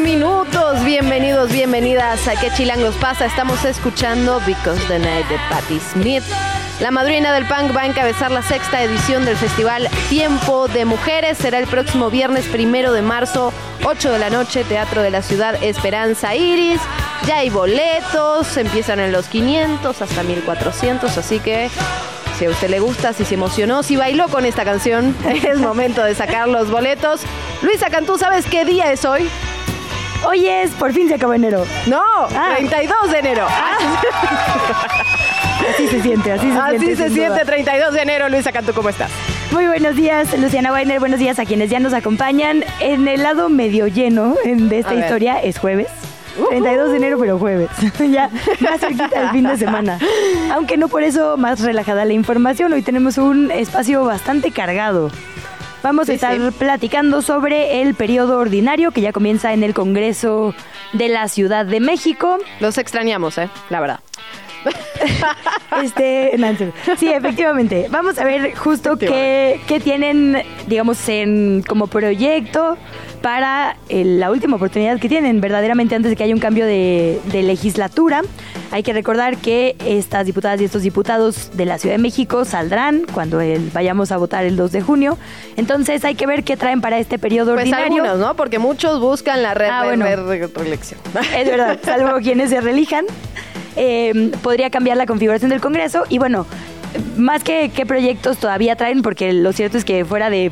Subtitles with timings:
[0.00, 0.84] Minutos.
[0.84, 3.26] Bienvenidos, bienvenidas a ¿Qué chilangos pasa?
[3.26, 6.22] Estamos escuchando Because the Night de Patti Smith.
[6.80, 11.38] La madrina del punk va a encabezar la sexta edición del festival Tiempo de Mujeres.
[11.38, 13.52] Será el próximo viernes primero de marzo,
[13.84, 16.80] 8 de la noche, Teatro de la Ciudad Esperanza Iris.
[17.26, 21.70] Ya hay boletos, empiezan en los 500 hasta 1400, así que
[22.38, 26.02] si a usted le gusta, si se emocionó, si bailó con esta canción, es momento
[26.02, 27.22] de sacar los boletos.
[27.62, 29.28] Luisa Cantú, ¿sabes qué día es hoy?
[30.24, 31.64] Hoy es, por fin se acabó enero.
[31.86, 32.00] No,
[32.34, 32.54] Ah.
[32.56, 33.46] 32 de enero.
[35.74, 36.96] Así se siente, así se Así siente.
[36.96, 37.44] se sin siente duda.
[37.44, 38.28] 32 de enero.
[38.28, 39.10] Luisa Cantú, ¿cómo estás?
[39.52, 40.98] Muy buenos días, Luciana Weiner.
[41.00, 42.64] Buenos días a quienes ya nos acompañan.
[42.80, 45.88] En el lado medio lleno en- de esta historia es jueves.
[46.50, 47.70] 32 de enero, pero jueves.
[48.10, 48.28] ya
[48.60, 49.98] más cerquita del fin de semana.
[50.52, 52.72] Aunque no por eso más relajada la información.
[52.72, 55.10] Hoy tenemos un espacio bastante cargado.
[55.82, 56.50] Vamos a estar sí.
[56.58, 60.54] platicando sobre el periodo ordinario que ya comienza en el Congreso
[60.92, 62.38] de la Ciudad de México.
[62.60, 63.48] Los extrañamos, ¿eh?
[63.70, 64.00] La verdad.
[65.82, 66.72] Este, serio.
[66.98, 67.86] sí, efectivamente.
[67.90, 72.78] Vamos a ver justo qué, qué tienen, digamos, en, como proyecto
[73.20, 77.20] para eh, la última oportunidad que tienen, verdaderamente antes de que haya un cambio de,
[77.26, 78.22] de legislatura.
[78.70, 83.02] Hay que recordar que estas diputadas y estos diputados de la Ciudad de México saldrán
[83.12, 85.18] cuando el- vayamos a votar el 2 de junio.
[85.56, 88.02] Entonces hay que ver qué traen para este periodo Pues ordinario.
[88.02, 88.34] algunos, ¿no?
[88.34, 90.04] Porque muchos buscan la red Ah, de bueno.
[90.06, 91.00] re- reelección.
[91.36, 93.04] Es verdad, salvo quienes se relijan.
[93.76, 96.46] Eh, podría cambiar la configuración del Congreso y bueno,
[97.16, 100.50] más que qué proyectos todavía traen, porque lo cierto es que fuera de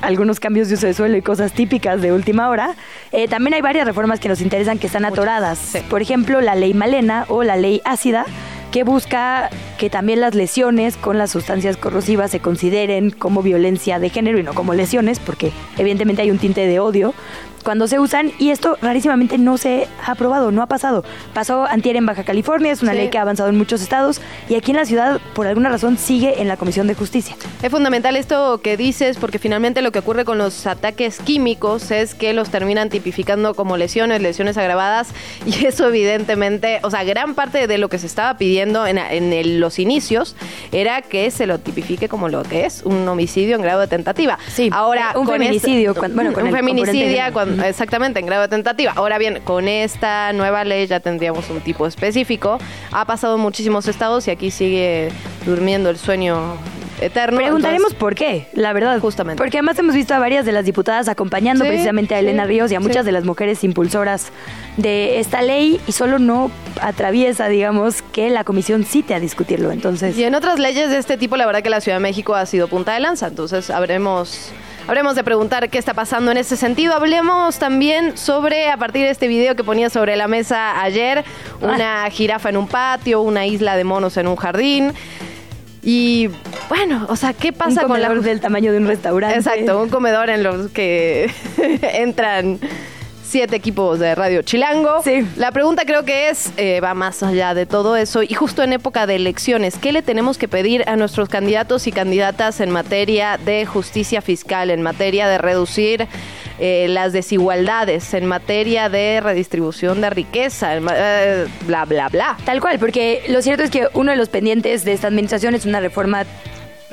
[0.00, 2.74] algunos cambios de uso de suelo y cosas típicas de última hora,
[3.12, 5.58] eh, también hay varias reformas que nos interesan que están atoradas.
[5.58, 5.78] sí.
[5.88, 8.26] Por ejemplo, la ley Malena o la ley ácida,
[8.70, 14.10] que busca que también las lesiones con las sustancias corrosivas se consideren como violencia de
[14.10, 17.14] género y no como lesiones, porque evidentemente hay un tinte de odio
[17.64, 21.02] cuando se usan y esto rarísimamente no se ha aprobado, no ha pasado.
[21.32, 22.98] Pasó antier en Baja California, es una Sí.
[22.98, 25.96] ley que ha avanzado en muchos estados y aquí en la ciudad por alguna razón
[25.98, 27.36] sigue en la Comisión de Justicia.
[27.62, 32.14] Es fundamental esto que dices porque finalmente lo que ocurre con los ataques químicos es
[32.14, 35.08] que los terminan tipificando como lesiones, lesiones agravadas
[35.46, 39.32] y eso evidentemente, o sea, gran parte de lo que se estaba pidiendo en, en
[39.32, 40.36] el- los inicios
[40.72, 44.38] era que se lo tipifique como lo que es, un homicidio en grado de tentativa.
[44.52, 47.14] Sí, ahora un con feminicidio, este- cuan- bueno, con un el feminicidio de-
[47.62, 48.92] exactamente en grado de tentativa.
[48.96, 52.58] Ahora bien, con esta nueva ley ya tendríamos un tipo específico.
[52.92, 55.10] Ha pasado en muchísimos estados y aquí sigue
[55.44, 56.56] durmiendo el sueño
[57.00, 57.38] eterno.
[57.38, 58.98] Preguntaremos Entonces, por qué, la verdad.
[59.00, 59.38] Justamente.
[59.38, 62.44] Porque además hemos visto a varias de las diputadas acompañando Sí, precisamente a sí, Elena
[62.44, 62.86] Ríos y a sí.
[62.86, 64.30] muchas de las mujeres impulsoras
[64.76, 66.50] de esta ley y solo no
[66.80, 69.70] atraviesa, digamos, que la comisión cite a discutirlo.
[69.72, 72.34] Entonces, Y en otras leyes de este tipo, la verdad que la Ciudad de México
[72.34, 73.26] ha sido punta de lanza.
[73.26, 74.50] Entonces, habremos,
[74.86, 76.94] habremos de preguntar qué está pasando en ese sentido.
[76.94, 81.24] Hablemos también sobre, a partir de este video que ponía sobre la mesa ayer,
[81.60, 84.92] una jirafa en un patio, una isla de monos en un jardín.
[85.82, 86.30] Y
[86.68, 89.36] bueno, o sea, ¿qué un pasa con la del tamaño de un restaurante.
[89.36, 91.30] Exacto, un comedor en los que
[91.82, 92.58] entran
[93.24, 95.02] siete equipos de Radio Chilango.
[95.02, 95.26] Sí.
[95.36, 98.72] La pregunta creo que es, eh, va más allá de todo eso, y justo en
[98.72, 103.38] época de elecciones, ¿qué le tenemos que pedir a nuestros candidatos y candidatas en materia
[103.38, 106.06] de justicia fiscal, en materia de reducir
[106.60, 112.36] eh, las desigualdades, en materia de redistribución de riqueza, en eh, bla, bla, bla?
[112.44, 115.66] Tal cual, porque lo cierto es que uno de los pendientes de esta administración es
[115.66, 116.24] una reforma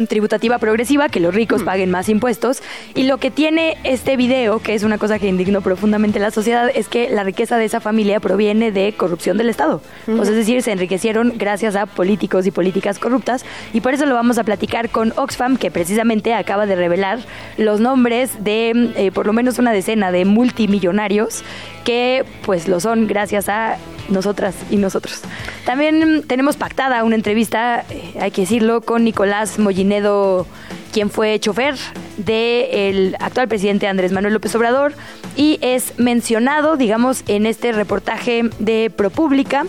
[0.07, 2.62] tributativa progresiva, que los ricos paguen más impuestos.
[2.95, 6.69] Y lo que tiene este video, que es una cosa que indignó profundamente la sociedad,
[6.74, 9.81] es que la riqueza de esa familia proviene de corrupción del Estado.
[10.06, 13.45] Sea, es decir, se enriquecieron gracias a políticos y políticas corruptas.
[13.74, 17.19] Y por eso lo vamos a platicar con Oxfam, que precisamente acaba de revelar
[17.57, 21.44] los nombres de eh, por lo menos una decena de multimillonarios
[21.83, 23.77] que pues lo son gracias a
[24.09, 25.21] nosotras y nosotros.
[25.65, 30.48] También tenemos pactada una entrevista, eh, hay que decirlo, con Nicolás Mollinedo,
[30.92, 31.75] quien fue chofer
[32.18, 34.94] del actual presidente Andrés Manuel López Obrador
[35.36, 39.65] y es mencionado, digamos, en este reportaje de ProPública.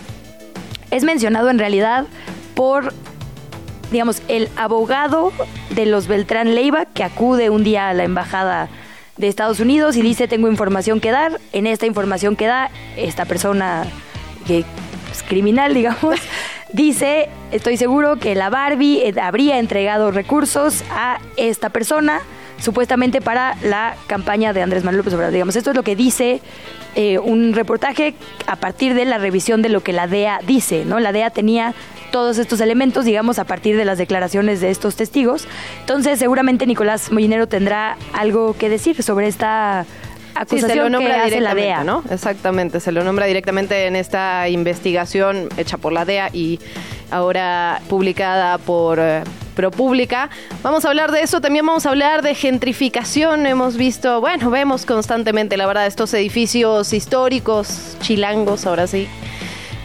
[0.91, 2.05] Es mencionado en realidad
[2.55, 2.93] por
[3.91, 5.31] digamos, el abogado
[5.69, 8.67] de los Beltrán Leiva que acude un día a la embajada
[9.17, 11.39] de Estados Unidos y dice, tengo información que dar.
[11.51, 13.85] En esta información que da esta persona
[14.45, 14.65] que
[15.11, 16.19] es criminal, digamos,
[16.71, 22.21] dice, estoy seguro que la Barbie eh, habría entregado recursos a esta persona
[22.59, 25.33] supuestamente para la campaña de Andrés Manuel López Obrador.
[25.33, 26.41] Digamos, esto es lo que dice
[26.95, 28.15] eh, un reportaje
[28.47, 30.99] a partir de la revisión de lo que la DEA dice, ¿no?
[30.99, 31.73] La DEA tenía
[32.11, 35.47] todos estos elementos, digamos, a partir de las declaraciones de estos testigos.
[35.81, 39.85] Entonces, seguramente Nicolás Molinero tendrá algo que decir sobre esta
[40.35, 41.83] acusación se lo nombra que hace la directamente, DEA.
[41.83, 42.03] ¿no?
[42.09, 46.59] Exactamente, se lo nombra directamente en esta investigación hecha por la DEA y
[47.11, 49.23] ahora publicada por eh,
[49.55, 50.29] ProPública.
[50.63, 53.45] Vamos a hablar de eso, también vamos a hablar de gentrificación.
[53.45, 59.07] Hemos visto, bueno, vemos constantemente, la verdad, estos edificios históricos, chilangos, ahora sí,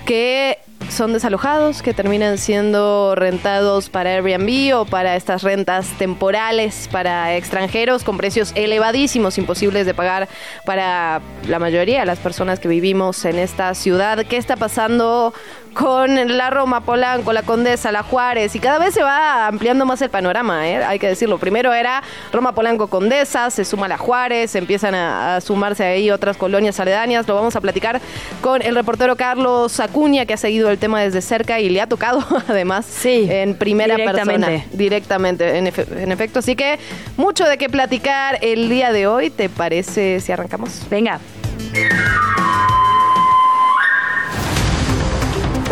[0.06, 0.58] que
[0.88, 8.04] son desalojados, que terminan siendo rentados para Airbnb o para estas rentas temporales para extranjeros
[8.04, 10.28] con precios elevadísimos, imposibles de pagar
[10.64, 14.24] para la mayoría de las personas que vivimos en esta ciudad.
[14.26, 15.34] ¿Qué está pasando
[15.74, 18.54] con la Roma, Polanco, la Condesa, la Juárez?
[18.54, 20.84] Y cada vez se va ampliando más el panorama, ¿eh?
[20.84, 21.38] hay que decirlo.
[21.38, 26.36] Primero era Roma, Polanco, Condesa, se suma la Juárez, empiezan a, a sumarse ahí otras
[26.36, 27.26] colonias aledañas.
[27.28, 28.00] Lo vamos a platicar
[28.40, 31.86] con el reportero Carlos Acuña, que ha seguido el tema desde cerca y le ha
[31.86, 34.46] tocado además Sí, en primera directamente.
[34.46, 34.64] persona.
[34.72, 36.38] Directamente, en, efe- en efecto.
[36.40, 36.78] Así que
[37.16, 39.30] mucho de qué platicar el día de hoy.
[39.30, 40.82] ¿Te parece si arrancamos?
[40.90, 41.20] Venga.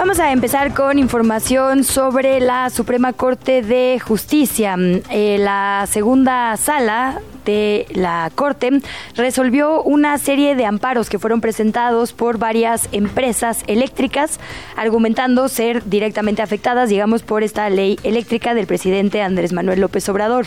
[0.06, 4.76] Vamos a empezar con información sobre la Suprema Corte de Justicia.
[5.10, 8.70] Eh, la segunda sala de la Corte
[9.16, 14.38] resolvió una serie de amparos que fueron presentados por varias empresas eléctricas,
[14.76, 20.46] argumentando ser directamente afectadas, digamos, por esta ley eléctrica del presidente Andrés Manuel López Obrador.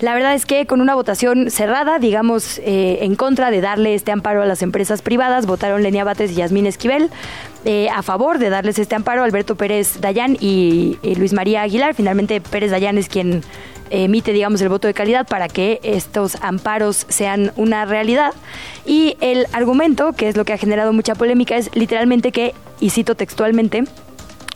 [0.00, 4.12] La verdad es que con una votación cerrada, digamos, eh, en contra de darle este
[4.12, 7.10] amparo a las empresas privadas, votaron Lenia Batres y Yasmín Esquivel.
[7.64, 11.94] Eh, a favor de darles este amparo, Alberto Pérez Dayán y, y Luis María Aguilar.
[11.94, 13.42] Finalmente, Pérez Dayán es quien
[13.90, 18.34] emite, digamos, el voto de calidad para que estos amparos sean una realidad.
[18.86, 22.90] Y el argumento, que es lo que ha generado mucha polémica, es literalmente que, y
[22.90, 23.82] cito textualmente,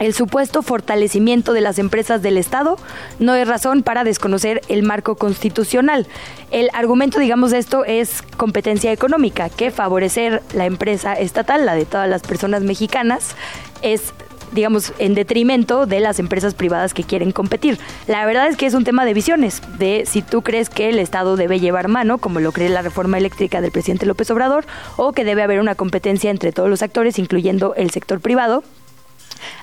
[0.03, 2.77] el supuesto fortalecimiento de las empresas del Estado
[3.21, 6.09] no es razón para desconocer el marco constitucional.
[6.51, 11.85] El argumento, digamos, de esto es competencia económica, que favorecer la empresa estatal, la de
[11.85, 13.37] todas las personas mexicanas,
[13.81, 14.13] es
[14.51, 17.79] digamos, en detrimento de las empresas privadas que quieren competir.
[18.07, 20.99] La verdad es que es un tema de visiones, de si tú crees que el
[20.99, 24.67] Estado debe llevar mano, como lo cree la reforma eléctrica del presidente López Obrador,
[24.97, 28.63] o que debe haber una competencia entre todos los actores, incluyendo el sector privado,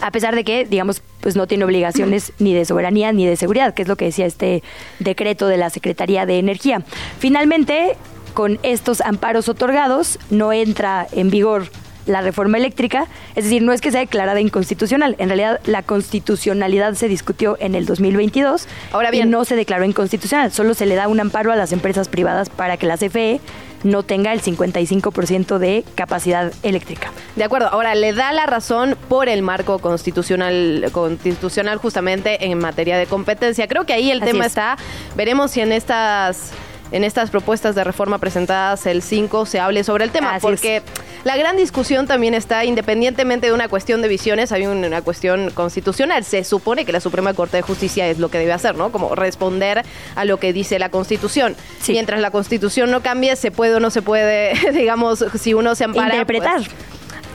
[0.02, 3.74] a pesar de que, digamos, pues no tiene obligaciones ni de soberanía ni de seguridad,
[3.74, 4.64] que es lo que decía este
[5.00, 6.81] decreto de la Secretaría de Energía.
[7.20, 7.96] Finalmente,
[8.34, 11.68] con estos amparos otorgados, no entra en vigor
[12.06, 13.06] la reforma eléctrica,
[13.36, 17.76] es decir, no es que sea declarada inconstitucional, en realidad la constitucionalidad se discutió en
[17.76, 21.52] el 2022 Ahora y bien- no se declaró inconstitucional, solo se le da un amparo
[21.52, 23.42] a las empresas privadas para que la CFE
[23.84, 27.12] no tenga el 55% de capacidad eléctrica.
[27.36, 32.98] De acuerdo, ahora le da la razón por el marco constitucional, constitucional justamente en materia
[32.98, 33.68] de competencia.
[33.68, 34.52] Creo que ahí el Así tema es.
[34.52, 34.78] está.
[35.16, 36.52] Veremos si en estas
[36.91, 40.81] en estas propuestas de reforma presentadas el 5 se hable sobre el tema, Así porque
[41.23, 45.49] la gran discusión también está, independientemente de una cuestión de visiones, hay un- una cuestión
[45.52, 46.23] constitucional.
[46.23, 48.92] Se supone que la Suprema Corte de Justicia es lo que debe hacer, ¿no?
[48.92, 49.83] Como responder
[50.16, 51.56] a lo que dice la Constitución.
[51.81, 51.92] Sí.
[51.92, 55.83] Mientras la Constitución no cambie, se puede o no se puede, digamos, si uno se
[55.83, 56.09] ampara...
[56.16, 56.56] Interpretar.
[56.57, 56.69] pues,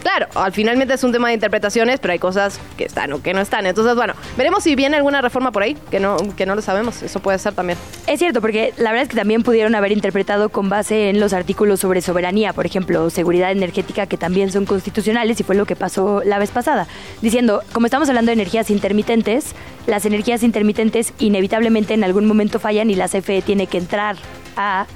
[0.05, 3.33] Claro, al finalmente es un tema de interpretaciones, pero hay cosas que están o que
[3.33, 3.65] no están.
[3.65, 7.03] Entonces, bueno, veremos si viene alguna reforma por ahí, que no, que no lo sabemos.
[7.03, 7.79] Eso puede ser también.
[8.07, 11.33] Es cierto, porque la verdad es que también pudieron haber interpretado con base en los
[11.33, 15.75] artículos sobre soberanía, por ejemplo, seguridad energética, que también son constitucionales, y fue lo que
[15.75, 16.87] pasó la vez pasada,
[17.23, 19.55] diciendo, como estamos hablando de energías intermitentes,
[19.87, 24.17] las energías intermitentes inevitablemente en algún momento fallan y la CFE tiene que entrar
[24.57, 24.87] a,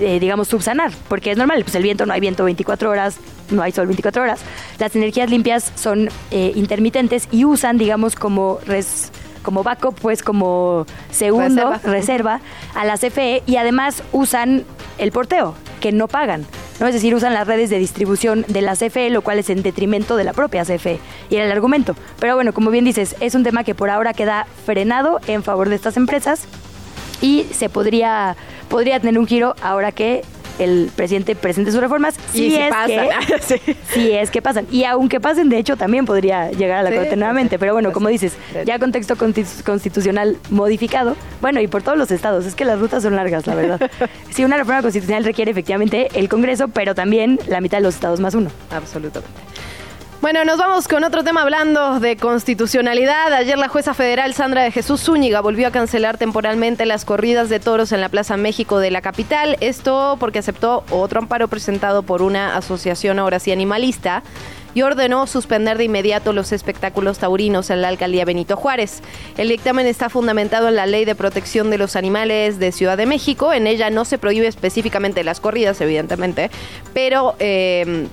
[0.00, 3.16] eh, digamos, subsanar, porque es normal, pues el viento no hay viento 24 horas,
[3.50, 4.40] no hay sol 24 horas.
[4.78, 9.10] Las energías limpias son eh, intermitentes y usan, digamos, como res
[9.42, 11.80] como backup, pues como segundo, Reserva.
[11.90, 12.40] reserva,
[12.74, 14.64] a la CFE y además usan
[14.98, 16.44] el porteo, que no pagan.
[16.80, 16.86] ¿no?
[16.86, 20.16] Es decir, usan las redes de distribución de la CFE, lo cual es en detrimento
[20.16, 20.98] de la propia CFE.
[21.30, 21.96] Y era el argumento.
[22.20, 25.68] Pero bueno, como bien dices, es un tema que por ahora queda frenado en favor
[25.68, 26.46] de estas empresas
[27.20, 28.36] y se podría,
[28.68, 30.22] podría tener un giro ahora que
[30.58, 32.16] el presidente presente sus reformas.
[32.34, 32.88] Y si es pasan.
[32.88, 33.76] que, Sí.
[33.92, 34.66] si es que pasan.
[34.72, 37.54] Y aunque pasen, de hecho, también podría llegar a la Sí, Corte nuevamente.
[37.54, 38.32] sí, Pero bueno, como dices,
[38.66, 41.14] ya contexto consti- constitucional modificado.
[41.40, 42.44] Bueno, y por todos los estados.
[42.44, 43.90] Es que las rutas son largas, la verdad.
[44.30, 48.18] sí, una reforma constitucional requiere efectivamente el Congreso, pero también la mitad de los estados
[48.18, 48.50] más uno.
[48.72, 49.30] Absolutamente.
[50.30, 53.32] Bueno, nos vamos con otro tema hablando de constitucionalidad.
[53.32, 57.60] Ayer la jueza federal Sandra de Jesús Zúñiga volvió a cancelar temporalmente las corridas de
[57.60, 59.56] toros en la Plaza México de la capital.
[59.60, 64.22] Esto porque aceptó otro amparo presentado por una asociación ahora sí animalista
[64.74, 69.00] y ordenó suspender de inmediato los espectáculos taurinos en la alcaldía Benito Juárez.
[69.38, 73.06] El dictamen está fundamentado en la Ley de Protección de los Animales de Ciudad de
[73.06, 73.54] México.
[73.54, 76.50] En ella no se prohíbe específicamente las corridas, evidentemente,
[76.92, 77.34] pero...
[77.38, 78.08] eh,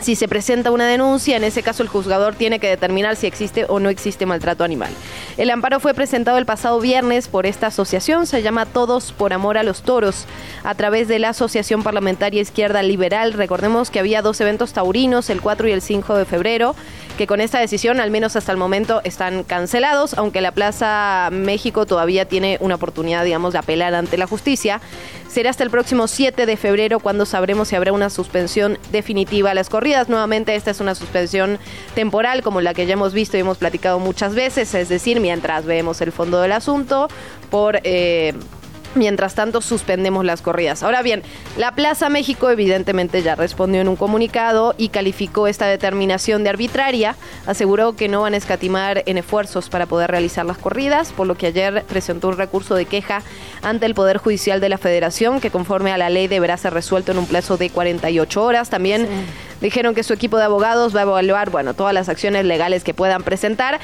[0.00, 3.66] si se presenta una denuncia, en ese caso el juzgador tiene que determinar si existe
[3.68, 4.90] o no existe maltrato animal.
[5.36, 9.58] El amparo fue presentado el pasado viernes por esta asociación, se llama Todos por Amor
[9.58, 10.26] a los Toros,
[10.62, 13.32] a través de la Asociación Parlamentaria Izquierda Liberal.
[13.32, 16.74] Recordemos que había dos eventos taurinos, el 4 y el 5 de febrero,
[17.16, 21.86] que con esta decisión, al menos hasta el momento, están cancelados, aunque la Plaza México
[21.86, 24.80] todavía tiene una oportunidad, digamos, de apelar ante la justicia.
[25.34, 29.54] Será hasta el próximo 7 de febrero cuando sabremos si habrá una suspensión definitiva a
[29.54, 30.08] las corridas.
[30.08, 31.58] Nuevamente, esta es una suspensión
[31.96, 35.66] temporal, como la que ya hemos visto y hemos platicado muchas veces, es decir, mientras
[35.66, 37.08] vemos el fondo del asunto,
[37.50, 37.80] por...
[37.82, 38.32] eh,
[38.94, 40.82] Mientras tanto, suspendemos las corridas.
[40.82, 41.22] Ahora bien,
[41.56, 47.16] la Plaza México evidentemente ya respondió en un comunicado y calificó esta determinación de arbitraria.
[47.46, 51.36] Aseguró que no van a escatimar en esfuerzos para poder realizar las corridas, por lo
[51.36, 53.22] que ayer presentó un recurso de queja
[53.62, 57.12] ante el Poder Judicial de la Federación, que conforme a la ley deberá ser resuelto
[57.12, 58.70] en un plazo de 48 horas.
[58.70, 59.08] También
[59.60, 62.94] dijeron que su equipo de abogados va a evaluar, bueno, todas las acciones legales que
[62.94, 63.80] puedan presentar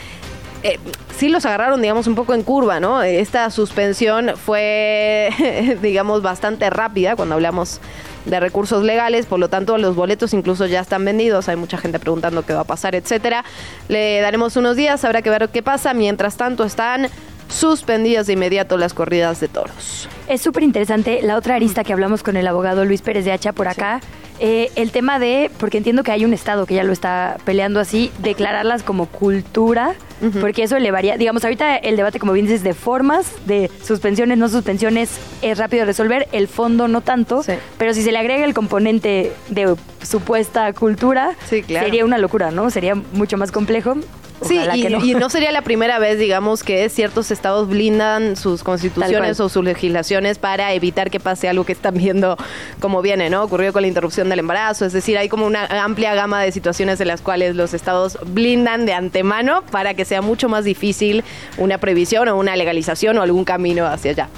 [0.63, 0.79] eh,
[1.17, 3.03] sí los agarraron, digamos, un poco en curva, ¿no?
[3.03, 7.81] Esta suspensión fue, digamos, bastante rápida cuando hablamos
[8.27, 11.99] de recursos legales, por lo tanto los boletos incluso ya están vendidos, hay mucha gente
[11.99, 13.45] preguntando qué va a pasar, etcétera.
[13.89, 15.95] Le daremos unos días, habrá que ver qué pasa.
[15.95, 17.09] Mientras tanto están
[17.51, 20.09] suspendidas de inmediato las corridas de toros.
[20.29, 23.53] Es súper interesante la otra arista que hablamos con el abogado Luis Pérez de Hacha
[23.53, 24.01] por acá.
[24.43, 27.79] eh, el tema de, porque entiendo que hay un estado que ya lo está peleando
[27.79, 29.93] así, declararlas como cultura,
[30.41, 34.49] porque eso elevaría, digamos, ahorita el debate, como bien dices, de formas, de suspensiones, no
[34.49, 35.11] suspensiones,
[35.43, 37.53] es rápido de resolver, el fondo no tanto, Sí.
[37.77, 41.85] pero si se le agrega el componente de supuesta cultura, Sí, claro.
[41.87, 42.71] sería una locura, ¿no?
[42.71, 43.97] Sería mucho más complejo.
[44.43, 44.59] Sí,
[45.03, 45.29] y no.
[45.29, 50.73] sería la primera vez, digamos, que ciertos estados blindan sus constituciones o sus legislaciones para
[50.73, 52.37] evitar que pase algo que están viendo
[52.81, 53.43] como viene, ¿no?
[53.43, 57.01] Ocurrió con la interrupción del embarazo, es decir, hay como una amplia gama de situaciones
[57.01, 61.23] en las cuales los estados blindan de antemano para que sea mucho más difícil
[61.59, 64.29] una previsión o una legalización o algún camino hacia allá.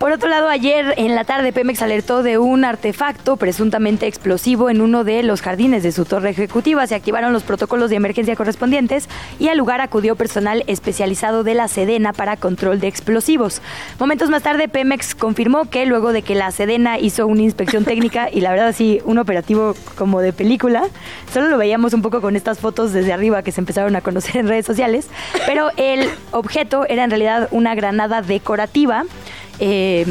[0.00, 4.80] Por otro lado, ayer en la tarde Pemex alertó de un artefacto presuntamente explosivo en
[4.80, 6.86] uno de los jardines de su torre ejecutiva.
[6.86, 11.68] Se activaron los protocolos de emergencia correspondientes y al lugar acudió personal especializado de la
[11.68, 13.60] Sedena para control de explosivos.
[13.98, 18.30] Momentos más tarde, Pemex confirmó que luego de que la Sedena hizo una inspección técnica
[18.32, 20.84] y la verdad sí, un operativo como de película,
[21.30, 24.38] solo lo veíamos un poco con estas fotos desde arriba que se empezaron a conocer
[24.38, 25.10] en redes sociales,
[25.44, 29.04] pero el objeto era en realidad una granada decorativa
[29.60, 30.06] eh,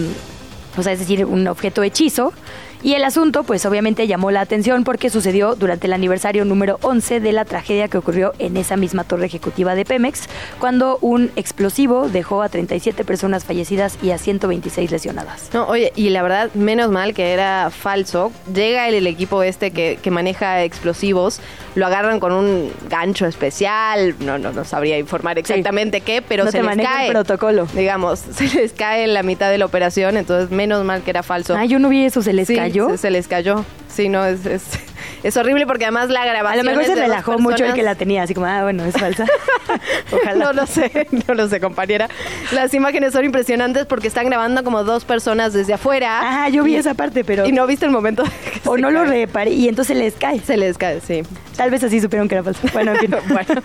[0.77, 2.33] o sea, es decir, un objeto hechizo.
[2.81, 7.19] Y el asunto, pues obviamente llamó la atención porque sucedió durante el aniversario número 11
[7.19, 10.29] de la tragedia que ocurrió en esa misma torre ejecutiva de Pemex,
[10.59, 15.49] cuando un explosivo dejó a 37 personas fallecidas y a 126 lesionadas.
[15.53, 18.31] No, oye, y la verdad, menos mal que era falso.
[18.53, 21.41] Llega el, el equipo este que, que maneja explosivos,
[21.79, 26.51] lo agarran con un gancho especial, no, no, no sabría informar exactamente qué, pero No
[26.51, 27.09] se les maneja el cae.
[27.11, 27.65] protocolo.
[27.73, 31.23] Digamos, se les cae en la mitad de la operación, entonces menos mal que era
[31.23, 31.55] falso.
[31.55, 32.89] Ah, yo no vi eso, se les Sí, cayó.
[32.89, 33.65] Se, se les cayó.
[33.87, 34.63] Sí, no, es, es,
[35.23, 36.65] es horrible porque además la A grabación.
[36.65, 39.25] lo mejor se relajó mucho el que la tenía, así como, ah, bueno, es falsa.
[40.11, 40.45] Ojalá.
[40.45, 42.07] No lo sé, no lo sé, compañera.
[42.51, 46.19] Las imágenes son impresionantes porque están grabando como dos personas desde afuera.
[46.45, 47.45] Ah, yo vi Y- esa parte, pero...
[47.47, 49.09] Y no viste el momento que o se no lo cae.
[49.25, 50.39] reparé y entonces les cae.
[50.39, 51.23] Se les cae, sí.
[51.57, 52.61] Tal vez así supieron que era falso.
[52.63, 53.15] En fin.
[53.29, 53.61] bueno,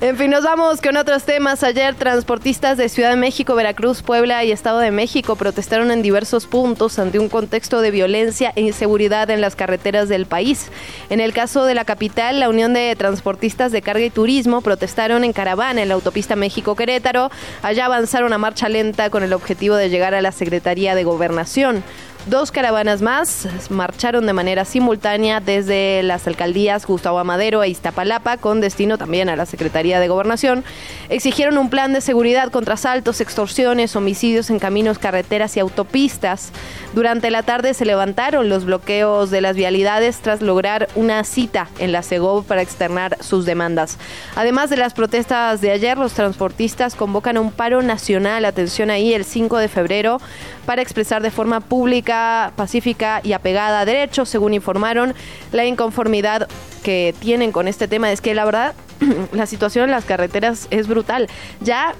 [0.00, 1.62] en fin, nos vamos con otros temas.
[1.62, 6.46] Ayer, transportistas de Ciudad de México, Veracruz, Puebla y Estado de México protestaron en diversos
[6.46, 10.70] puntos ante un contexto de violencia e inseguridad en las carreteras del país.
[11.10, 15.24] En el caso de la capital, la Unión de Transportistas de Carga y Turismo protestaron
[15.24, 17.30] en caravana en la autopista México-Querétaro.
[17.62, 21.82] Allá avanzaron a marcha lenta con el objetivo de llegar a la Secretaría de Gobernación.
[22.26, 28.60] Dos caravanas más marcharon de manera simultánea desde las alcaldías Gustavo Amadero e Iztapalapa, con
[28.60, 30.62] destino también a la Secretaría de Gobernación.
[31.08, 36.52] Exigieron un plan de seguridad contra asaltos, extorsiones, homicidios en caminos, carreteras y autopistas.
[36.94, 41.90] Durante la tarde se levantaron los bloqueos de las vialidades tras lograr una cita en
[41.90, 43.98] la Segov para externar sus demandas.
[44.36, 49.24] Además de las protestas de ayer, los transportistas convocan un paro nacional, atención ahí, el
[49.24, 50.20] 5 de febrero,
[50.66, 55.14] para expresar de forma pública, pacífica y apegada a derechos, según informaron.
[55.52, 56.48] La inconformidad
[56.82, 58.74] que tienen con este tema es que la verdad
[59.32, 61.28] la situación en las carreteras es brutal.
[61.60, 61.94] Ya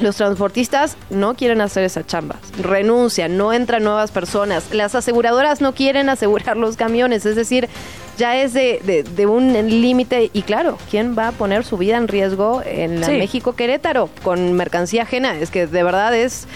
[0.00, 5.74] los transportistas no quieren hacer esa chamba, renuncian, no entran nuevas personas, las aseguradoras no
[5.74, 7.68] quieren asegurar los camiones, es decir,
[8.18, 12.08] ya es de, de, un límite y claro, ¿quién va a poner su vida en
[12.08, 15.38] riesgo en la México Querétaro con mercancía ajena?
[15.38, 16.46] Es que de verdad es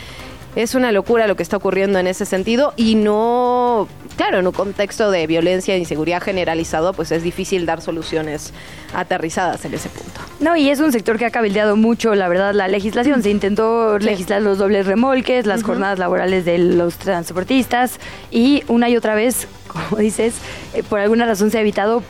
[0.57, 4.53] es una locura lo que está ocurriendo en ese sentido y no, claro, en un
[4.53, 8.53] contexto de violencia e inseguridad generalizado, pues es difícil dar soluciones
[8.95, 10.21] aterrizadas en ese punto.
[10.41, 13.23] No, y es un sector que ha cabildeado mucho, la verdad, la legislación.
[13.23, 18.97] Se intentó legislar los dobles remolques, las jornadas laborales de los transportistas y una y
[18.97, 20.35] otra vez, como dices,
[20.75, 22.03] eh, por alguna razón se ha evitado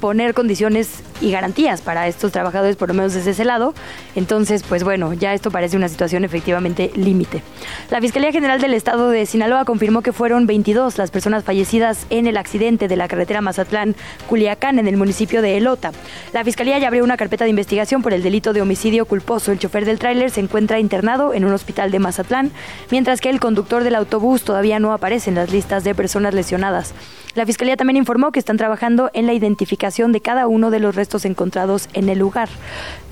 [0.00, 3.74] poner condiciones y garantías para estos trabajadores, por lo menos desde ese lado.
[4.14, 7.42] Entonces, pues bueno, ya esto parece una situación efectivamente límite.
[7.90, 12.26] La Fiscalía General del Estado de Sinaloa confirmó que fueron 22 las personas fallecidas en
[12.26, 15.92] el accidente de la carretera Mazatlán-Culiacán en el municipio de Elota.
[16.32, 19.52] La Fiscalía ya abrió una carpeta de investigación por el delito de homicidio culposo.
[19.52, 22.50] El chofer del tráiler se encuentra internado en un hospital de Mazatlán,
[22.90, 26.94] mientras que el conductor del autobús todavía no aparece en las listas de personas lesionadas.
[27.34, 30.96] La Fiscalía también informó que están trabajando en la identificación de cada uno de los
[31.24, 32.48] encontrados en el lugar.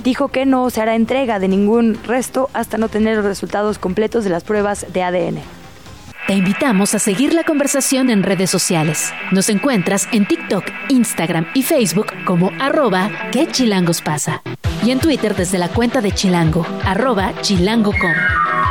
[0.03, 4.25] Dijo que no se hará entrega de ningún resto hasta no tener los resultados completos
[4.25, 5.41] de las pruebas de ADN.
[6.27, 9.13] Te invitamos a seguir la conversación en redes sociales.
[9.31, 13.47] Nos encuentras en TikTok, Instagram y Facebook como arroba que
[14.05, 14.43] pasa.
[14.85, 18.66] Y en Twitter desde la cuenta de Chilango, arroba chilango.com.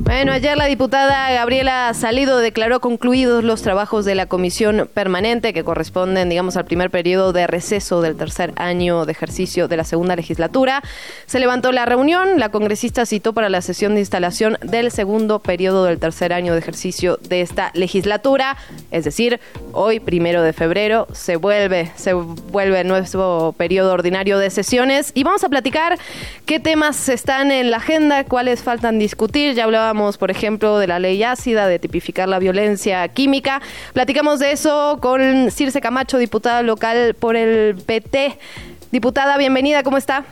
[0.00, 5.64] Bueno, ayer la diputada Gabriela Salido declaró concluidos los trabajos de la comisión permanente que
[5.64, 10.16] corresponden, digamos, al primer periodo de receso del tercer año de ejercicio de la segunda
[10.16, 10.82] legislatura.
[11.26, 15.84] Se levantó la reunión, la congresista citó para la sesión de instalación del segundo periodo
[15.84, 18.56] del tercer año de ejercicio de esta legislatura,
[18.90, 19.40] es decir,
[19.72, 25.44] hoy, primero de febrero, se vuelve, se vuelve nuestro periodo ordinario de sesiones y vamos
[25.44, 25.98] a platicar
[26.46, 29.54] qué temas están en la agenda, cuáles faltan discutir.
[29.54, 33.62] Ya hablábamos por ejemplo, de la ley ácida, de tipificar la violencia química.
[33.94, 38.36] Platicamos de eso con Circe Camacho, diputada local por el PT.
[38.92, 40.24] Diputada, bienvenida, ¿cómo está?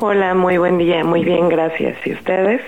[0.00, 1.96] Hola, muy buen día, muy bien, gracias.
[2.04, 2.60] ¿Y ustedes?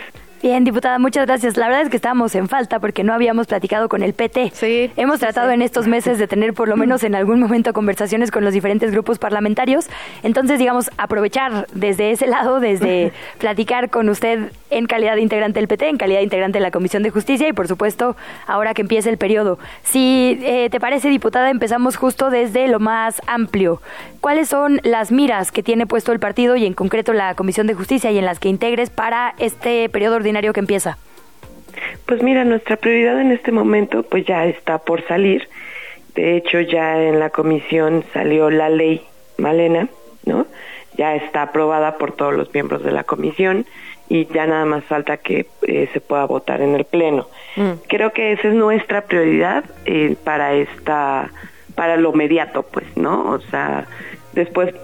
[0.43, 1.57] Bien, diputada, muchas gracias.
[1.57, 4.51] La verdad es que estábamos en falta porque no habíamos platicado con el PT.
[4.53, 4.91] Sí.
[4.97, 8.43] Hemos tratado en estos meses de tener por lo menos en algún momento conversaciones con
[8.43, 9.87] los diferentes grupos parlamentarios.
[10.25, 15.69] Entonces, digamos, aprovechar desde ese lado, desde platicar con usted en calidad de integrante del
[15.69, 18.17] PT, en calidad de integrante de la Comisión de Justicia y, por supuesto,
[18.49, 19.61] ahora que empieza el periodo.
[19.85, 23.81] Si eh, te parece, diputada, empezamos justo desde lo más amplio.
[24.21, 27.75] ¿Cuáles son las miras que tiene puesto el partido y en concreto la Comisión de
[27.75, 30.32] Justicia y en las que integres para este periodo ordinario?
[30.53, 30.99] Que empieza?
[32.07, 35.49] Pues mira, nuestra prioridad en este momento pues ya está por salir.
[36.15, 39.03] De hecho, ya en la comisión salió la ley
[39.39, 39.89] Malena,
[40.25, 40.47] ¿no?
[40.97, 43.65] Ya está aprobada por todos los miembros de la comisión
[44.09, 47.29] y ya nada más falta que eh, se pueda votar en el pleno.
[47.57, 47.73] Mm.
[47.89, 51.31] Creo que esa es nuestra prioridad eh, para esta
[51.75, 53.31] para lo mediato, pues, ¿no?
[53.31, 53.87] O sea,
[54.35, 54.75] después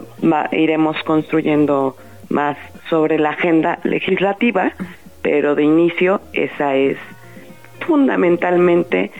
[0.52, 1.96] iremos construyendo
[2.30, 2.56] más
[2.88, 4.72] sobre la agenda legislativa,
[5.22, 6.96] pero de inicio esa es
[7.86, 9.10] fundamentalmente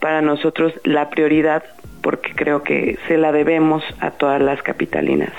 [0.00, 1.64] para nosotros la prioridad
[2.02, 5.32] porque creo que se la debemos a todas las capitalinas.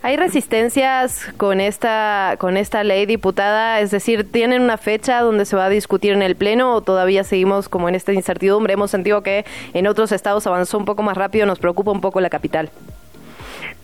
[0.00, 3.80] ¿Hay resistencias con esta con esta ley diputada?
[3.80, 7.24] Es decir, ¿tienen una fecha donde se va a discutir en el Pleno o todavía
[7.24, 8.74] seguimos como en esta incertidumbre?
[8.74, 12.20] Hemos sentido que en otros estados avanzó un poco más rápido, nos preocupa un poco
[12.20, 12.70] la capital.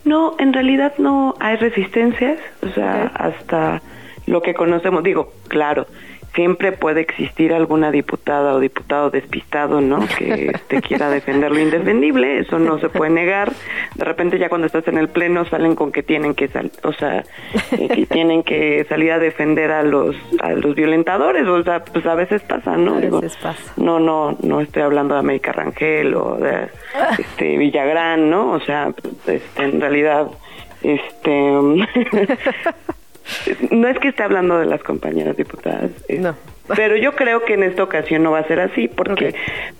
[0.05, 3.83] No, en realidad no hay resistencias, o sea, hasta
[4.27, 5.87] lo que conocemos, digo, claro,
[6.35, 10.01] siempre puede existir alguna diputada o diputado despistado, ¿no?
[10.19, 13.53] Que te quiera defender lo indefendible, eso no se puede negar.
[13.95, 16.93] De repente ya cuando estás en el pleno salen con que tienen que sal o
[16.93, 17.25] sea,
[17.73, 22.05] eh, que tienen que salir a defender a los a los violentadores, o sea, pues
[22.07, 22.97] a veces pasa, ¿no?
[22.97, 23.73] A veces pasa.
[23.77, 26.69] No, no, no estoy hablando de América Rangel o de
[27.19, 28.53] este Villagrán, ¿no?
[28.53, 28.93] O sea,
[29.27, 30.29] este, en realidad
[30.83, 31.53] este
[33.71, 35.91] no es que esté hablando de las compañeras diputadas,
[36.75, 39.35] Pero yo creo que en esta ocasión no va a ser así porque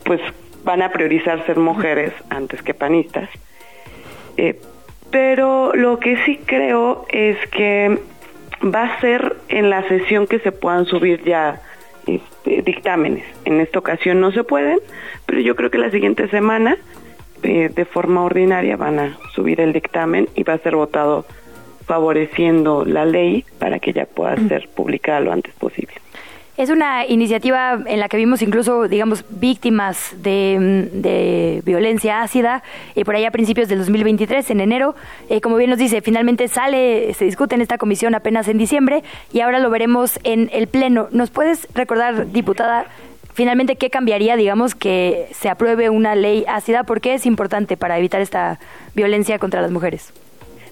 [0.05, 0.21] pues
[0.65, 3.29] van a priorizar ser mujeres antes que panistas.
[4.37, 4.61] Eh,
[5.11, 7.99] pero lo que sí creo es que
[8.65, 11.61] va a ser en la sesión que se puedan subir ya
[12.07, 13.25] este, dictámenes.
[13.45, 14.79] En esta ocasión no se pueden,
[15.27, 16.79] pero yo creo que la siguiente semana
[17.43, 21.27] eh, de forma ordinaria van a subir el dictamen y va a ser votado
[21.87, 25.95] favoreciendo la ley para que ya pueda ser publicada lo antes posible.
[26.57, 32.63] Es una iniciativa en la que vimos incluso, digamos, víctimas de, violencia ácida,
[32.95, 34.95] y por ahí a principios del 2023, en enero.
[35.29, 39.03] Eh, como bien nos dice, finalmente sale, se discute en esta comisión apenas en diciembre
[39.33, 41.09] y ahora lo veremos en el Pleno.
[41.11, 42.87] ¿Nos puedes recordar, diputada,
[43.33, 46.85] finalmente qué cambiaría, digamos, que se apruebe una ley ácida?
[46.85, 48.61] ¿Por qué es importante para evitar esta
[48.95, 50.13] violencia contra las mujeres?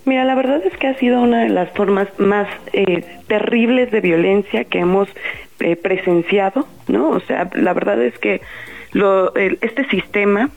[0.04, 4.00] Mira, la verdad es que ha sido una de las formas más eh, terribles de
[4.00, 5.08] violencia que hemos
[5.60, 7.10] eh, presenciado, ¿no?
[7.10, 8.40] O sea, la verdad es que
[8.92, 10.50] lo, este sistema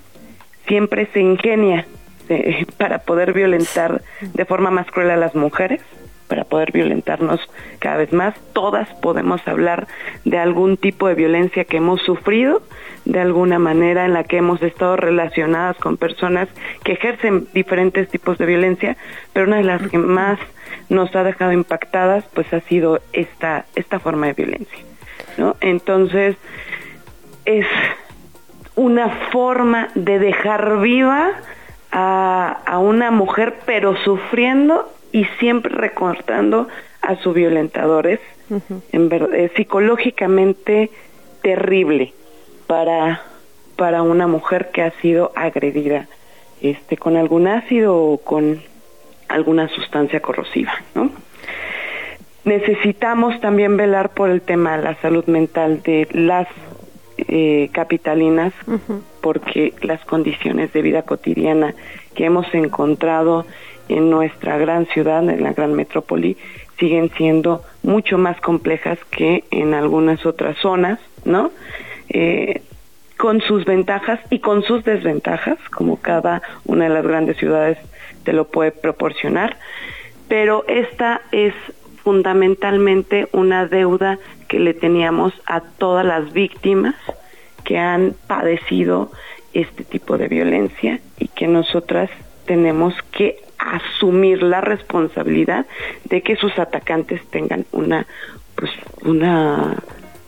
[0.68, 1.86] siempre se ingenia
[2.28, 5.82] eh, para poder violentar de forma más cruel a las mujeres,
[6.28, 7.40] para poder violentarnos
[7.78, 8.34] cada vez más.
[8.54, 9.88] Todas podemos hablar
[10.24, 12.64] de algún tipo de violencia que hemos sufrido,
[13.06, 16.50] de alguna manera en la que hemos estado relacionadas con personas
[16.84, 18.98] que ejercen diferentes tipos de violencia,
[19.32, 20.40] pero una de las que más
[20.90, 24.80] nos ha dejado impactadas pues ha sido esta esta forma de violencia.
[25.38, 25.56] ¿no?
[25.62, 26.36] Entonces,
[27.46, 27.68] es
[28.76, 31.32] una forma de dejar viva
[31.92, 36.68] a, a una mujer, pero sufriendo y siempre recortando
[37.02, 38.20] a sus violentadores.
[38.92, 40.92] en es psicológicamente
[41.42, 42.14] terrible
[42.68, 43.22] para,
[43.76, 46.08] para una mujer que ha sido agredida
[46.62, 48.62] este, con algún ácido o con
[49.28, 51.12] alguna sustancia corrosiva, ¿no?
[52.44, 56.48] Necesitamos también velar por el tema de la salud mental de las
[57.18, 58.54] eh, capitalinas,
[59.22, 61.74] porque las condiciones de vida cotidiana
[62.14, 63.46] que hemos encontrado
[63.90, 66.38] en nuestra gran ciudad, en la gran metrópoli,
[66.78, 71.52] siguen siendo mucho más complejas que en algunas otras zonas, ¿no?
[72.18, 72.62] Eh,
[73.18, 77.78] con sus ventajas y con sus desventajas, como cada una de las grandes ciudades
[78.24, 79.58] te lo puede proporcionar,
[80.30, 81.54] pero esta es
[82.06, 86.96] fundamentalmente una deuda que le teníamos a todas las víctimas
[87.66, 89.12] que han padecido
[89.52, 92.10] este tipo de violencia y que nosotras
[92.46, 95.66] tenemos que asumir la responsabilidad
[96.06, 98.08] de que sus atacantes tengan una
[98.56, 99.76] pues una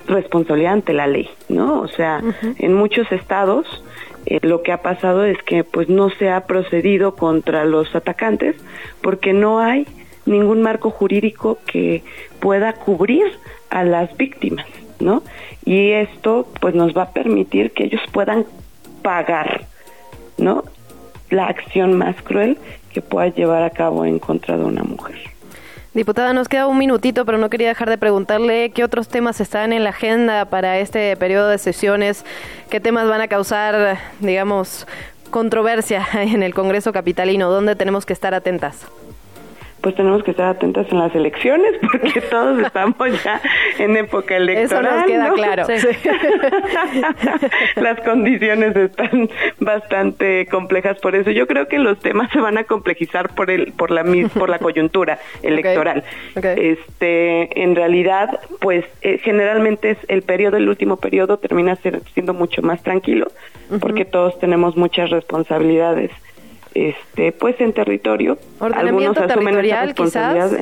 [0.08, 1.82] responsabilidad ante la ley, ¿no?
[1.82, 2.22] O sea,
[2.58, 3.84] en muchos estados
[4.26, 8.56] eh, lo que ha pasado es que pues no se ha procedido contra los atacantes
[9.02, 9.88] porque no hay
[10.26, 12.04] ningún marco jurídico que
[12.42, 13.26] pueda cubrir
[13.70, 14.66] a las víctimas,
[15.00, 15.24] ¿no?
[15.64, 18.46] Y esto pues nos va a permitir que ellos puedan
[19.02, 19.66] pagar,
[20.38, 20.64] ¿no?
[21.30, 22.58] La acción más cruel
[22.94, 25.37] que pueda llevar a cabo en contra de una mujer.
[25.98, 29.74] Diputada, nos queda un minutito, pero no quería dejar de preguntarle qué otros temas están
[29.74, 32.24] en la agenda para este periodo de sesiones,
[32.70, 34.86] qué temas van a causar, digamos,
[35.32, 38.86] controversia en el Congreso Capitalino, dónde tenemos que estar atentas
[39.88, 43.42] pues tenemos que estar atentas en las elecciones porque todos estamos ya
[43.80, 44.86] en época electoral.
[44.86, 45.66] Eso nos queda claro.
[47.78, 49.30] las condiciones están
[49.62, 51.32] bastante complejas por eso.
[51.32, 54.04] Yo creo que los temas se van a complejizar por el por la
[54.38, 56.04] por la coyuntura electoral.
[56.36, 62.34] Este, en realidad, pues eh, generalmente es el periodo el último periodo termina ser, siendo
[62.34, 63.28] mucho más tranquilo
[63.80, 66.12] porque todos tenemos muchas responsabilidades
[66.78, 68.38] este pues en territorio.
[68.60, 70.54] Algunos asumen esa responsabilidad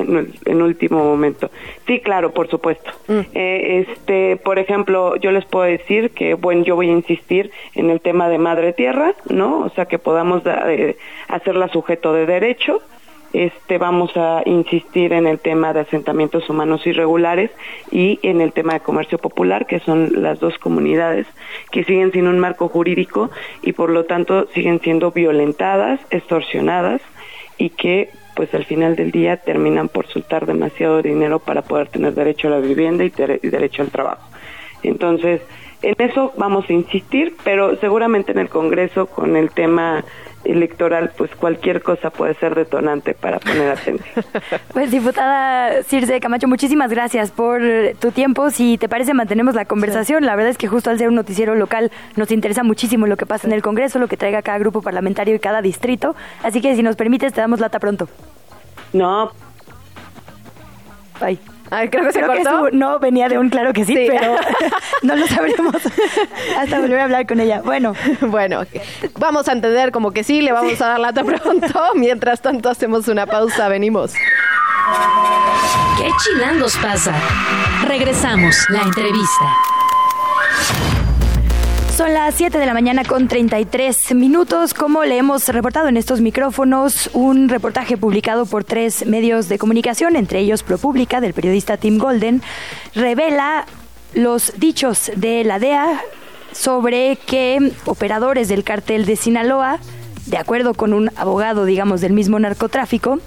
[0.45, 1.49] en, último momento.
[1.88, 2.91] Sí claro por supuesto.
[3.08, 3.19] Mm.
[3.34, 7.89] eh, este por ejemplo yo les puedo decir que bueno yo voy a insistir en
[7.89, 10.97] el tema de madre tierra no o sea que podamos eh,
[11.28, 12.82] hacerla sujeto de derecho
[13.36, 17.52] este, vamos a insistir en el tema de asentamientos humanos irregulares
[17.91, 21.28] y en el tema de comercio popular, que son las dos comunidades
[21.69, 27.02] que siguen sin un marco jurídico y por lo tanto siguen siendo violentadas, extorsionadas
[27.58, 32.13] y que pues al final del día terminan por soltar demasiado dinero para poder tener
[32.13, 34.30] derecho a la vivienda y, y derecho al trabajo.
[34.82, 35.41] Entonces,
[35.82, 40.06] en eso vamos a insistir, pero seguramente en el Congreso con el tema
[40.45, 44.25] electoral, pues cualquier cosa puede ser detonante para poner atención.
[44.73, 47.62] Pues diputada Circe Camacho, muchísimas gracias por
[47.99, 48.49] tu tiempo.
[48.49, 50.25] Si te parece, mantenemos la conversación.
[50.25, 53.25] La verdad es que justo al ser un noticiero local nos interesa muchísimo lo que
[53.25, 56.15] pasa en el Congreso, lo que traiga cada grupo parlamentario y cada distrito.
[56.43, 58.08] Así que si nos permites, te damos lata pronto.
[58.93, 59.31] No.
[61.19, 61.55] Bye.
[61.71, 62.69] Ay, creo que se cortó.
[62.71, 64.36] no venía de un claro que sí, pero
[65.01, 65.75] no lo sabremos
[66.58, 67.62] hasta volver a hablar con ella.
[67.63, 67.93] Bueno.
[68.21, 68.63] Bueno,
[69.17, 71.80] vamos a entender como que sí, le vamos a dar lata pronto.
[71.95, 74.13] Mientras tanto, hacemos una pausa, venimos.
[75.97, 77.13] ¿Qué chilangos pasa?
[77.88, 79.45] Regresamos, la entrevista.
[81.95, 84.73] Son las 7 de la mañana con 33 minutos.
[84.73, 90.17] Como le hemos reportado en estos micrófonos, un reportaje publicado por tres medios de comunicación,
[90.17, 92.41] entre ellos ProPublica, del periodista Tim Golden,
[92.95, 93.65] revela
[94.13, 96.01] los dichos de la DEA
[96.51, 99.79] sobre que operadores del cartel de Sinaloa,
[100.25, 103.19] de acuerdo con un abogado, digamos, del mismo narcotráfico,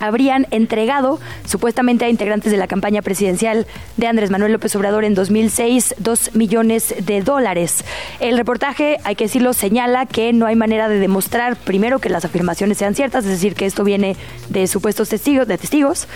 [0.00, 5.14] habrían entregado supuestamente a integrantes de la campaña presidencial de Andrés Manuel López Obrador en
[5.14, 7.84] 2006 dos millones de dólares.
[8.20, 12.24] El reportaje, hay que decirlo, señala que no hay manera de demostrar, primero, que las
[12.24, 14.16] afirmaciones sean ciertas, es decir, que esto viene
[14.48, 16.08] de supuestos testigos, de testigos,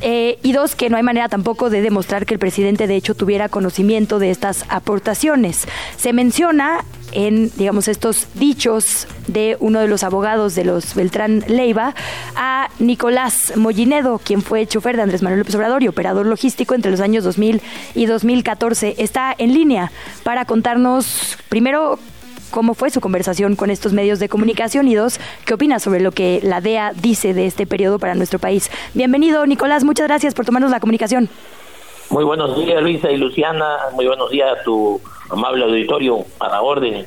[0.00, 3.14] eh, y dos, que no hay manera tampoco de demostrar que el presidente de hecho
[3.14, 5.66] tuviera conocimiento de estas aportaciones.
[5.96, 11.94] Se menciona en, digamos, estos dichos de uno de los abogados de los Beltrán Leiva
[12.34, 16.90] a Nicolás Mollinedo, quien fue chofer de Andrés Manuel López Obrador y operador logístico entre
[16.90, 17.62] los años 2000
[17.94, 18.96] y 2014.
[18.98, 19.90] Está en línea
[20.22, 21.98] para contarnos primero
[22.50, 26.12] cómo fue su conversación con estos medios de comunicación y dos, qué opina sobre lo
[26.12, 28.70] que la DEA dice de este periodo para nuestro país.
[28.94, 31.28] Bienvenido, Nicolás, muchas gracias por tomarnos la comunicación.
[32.08, 33.76] Muy buenos días, Luisa y Luciana.
[33.94, 37.06] Muy buenos días a tu amable auditorio, a la orden.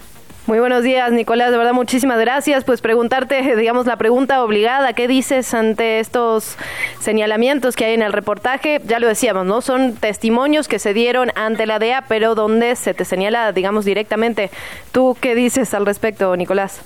[0.50, 1.52] Muy buenos días, Nicolás.
[1.52, 2.64] De verdad, muchísimas gracias.
[2.64, 4.94] Pues preguntarte, digamos, la pregunta obligada.
[4.94, 6.58] ¿Qué dices ante estos
[7.00, 8.82] señalamientos que hay en el reportaje?
[8.86, 9.62] Ya lo decíamos, ¿no?
[9.62, 14.50] Son testimonios que se dieron ante la DEA, pero donde se te señala, digamos, directamente.
[14.92, 16.82] ¿Tú qué dices al respecto, Nicolás?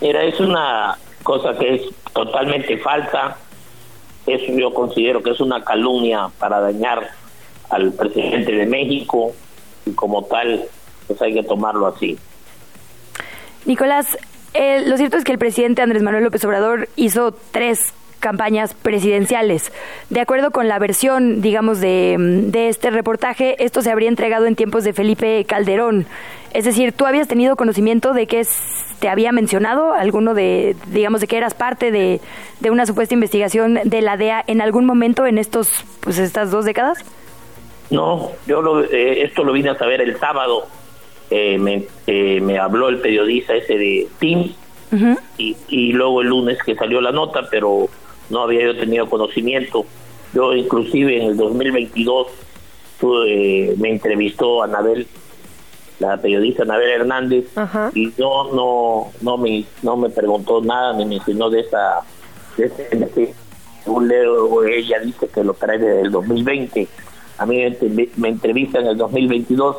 [0.00, 3.36] Mira, es una cosa que es totalmente falsa.
[4.24, 7.10] Eso yo considero que es una calumnia para dañar
[7.70, 9.32] al presidente de México
[9.86, 10.64] y como tal,
[11.06, 12.18] pues hay que tomarlo así.
[13.66, 14.18] Nicolás,
[14.52, 17.80] eh, lo cierto es que el presidente Andrés Manuel López Obrador hizo tres
[18.20, 19.70] campañas presidenciales.
[20.08, 24.56] De acuerdo con la versión, digamos, de, de, este reportaje, esto se habría entregado en
[24.56, 26.06] tiempos de Felipe Calderón.
[26.54, 28.46] Es decir, ¿tú habías tenido conocimiento de que
[28.98, 32.22] te había mencionado alguno de, digamos, de que eras parte de,
[32.60, 35.68] de una supuesta investigación de la DEA en algún momento en estos,
[36.00, 37.04] pues, estas dos décadas?
[37.90, 40.66] No, yo lo, eh, esto lo vine a saber el sábado.
[41.30, 44.52] Eh, me, eh, me habló el periodista ese de Teams
[45.38, 47.88] y, y luego el lunes que salió la nota, pero
[48.30, 49.84] no había yo tenido conocimiento.
[50.32, 52.28] Yo inclusive en el 2022
[53.76, 55.06] me entrevistó Anabel,
[55.98, 57.46] la periodista Anabel Hernández,
[57.92, 62.00] y yo no no me no me preguntó nada, me mencionó de esa
[62.56, 63.34] de ese,
[64.00, 66.88] leo ella dice que lo trae desde el 2020
[67.38, 67.58] a mí
[68.16, 69.76] me entrevista en el 2022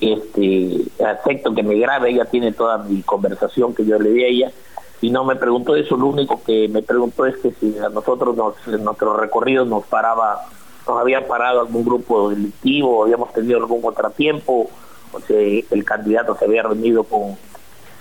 [0.00, 4.28] este acepto que me grabe ella tiene toda mi conversación que yo le di a
[4.28, 4.52] ella
[5.00, 8.36] y no me preguntó eso lo único que me preguntó es que si a nosotros
[8.36, 10.46] nos, en nuestro recorrido nos paraba
[10.86, 14.68] nos había parado algún grupo delictivo habíamos tenido algún contratiempo
[15.12, 17.36] o sea el candidato se había reunido con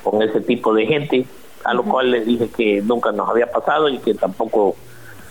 [0.04, 1.26] con ese tipo de gente
[1.64, 4.76] a lo cual le dije que nunca nos había pasado y que tampoco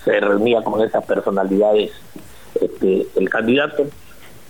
[0.05, 1.93] se reunía con esas personalidades
[2.65, 3.87] este, el candidato.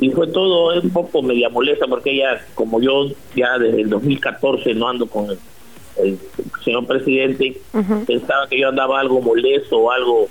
[0.01, 4.75] Y fue todo un poco media molesta porque ella como yo ya desde el 2014
[4.75, 6.19] no ando con el,
[6.65, 7.61] señor presidente
[8.05, 10.27] pensaba que yo andaba algo molesto o algo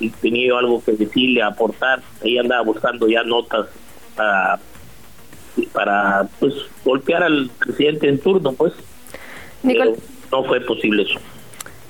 [0.00, 2.00] y tenía algo que decirle aportar.
[2.22, 3.66] Ella andaba buscando ya notas
[4.16, 4.58] para
[5.74, 8.72] para pues golpear al presidente en turno pues.
[9.62, 11.20] No fue posible eso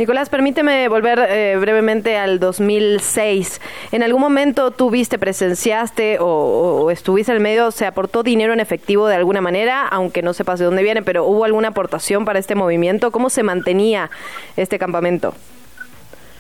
[0.03, 3.61] Nicolás, permíteme volver eh, brevemente al 2006.
[3.93, 8.59] ¿En algún momento tú viste, presenciaste o, estuviste en el medio, se aportó dinero en
[8.59, 12.41] efectivo de alguna manera, aunque no sepas de dónde viene, pero hubo alguna aportación para
[12.41, 13.13] este movimiento?
[13.13, 14.11] ¿Cómo se mantenía
[14.57, 15.35] este campamento?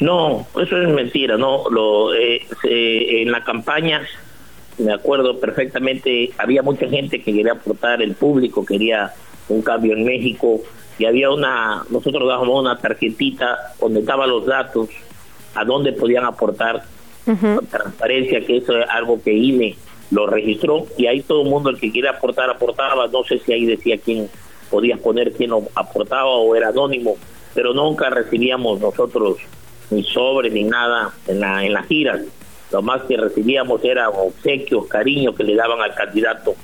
[0.01, 1.70] No, eso es mentira, no.
[1.70, 4.03] Lo, eh, en la campaña,
[4.79, 9.12] me acuerdo perfectamente, había mucha gente que quería aportar, el público quería
[9.48, 10.62] un cambio en México
[11.03, 14.88] y había una, nosotros dábamos una tarjetita donde estaban los datos,
[15.53, 16.85] a dónde podían aportar
[17.69, 19.75] transparencia, que eso es algo que INE
[20.12, 23.53] lo registró, y ahí todo el mundo el que quiere aportar, aportaba, no sé si
[23.53, 24.29] ahí decía quién
[24.71, 27.17] podía poner quién aportaba o era anónimo,
[27.53, 29.38] pero nunca recibíamos nosotros
[29.91, 32.21] ni sobre ni nada en la, en las giras,
[32.71, 36.55] lo más que recibíamos era obsequios, cariño que le daban al candidato,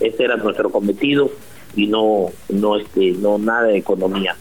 [0.00, 1.30] ese era nuestro cometido
[1.76, 4.36] y no no este no nada de economía.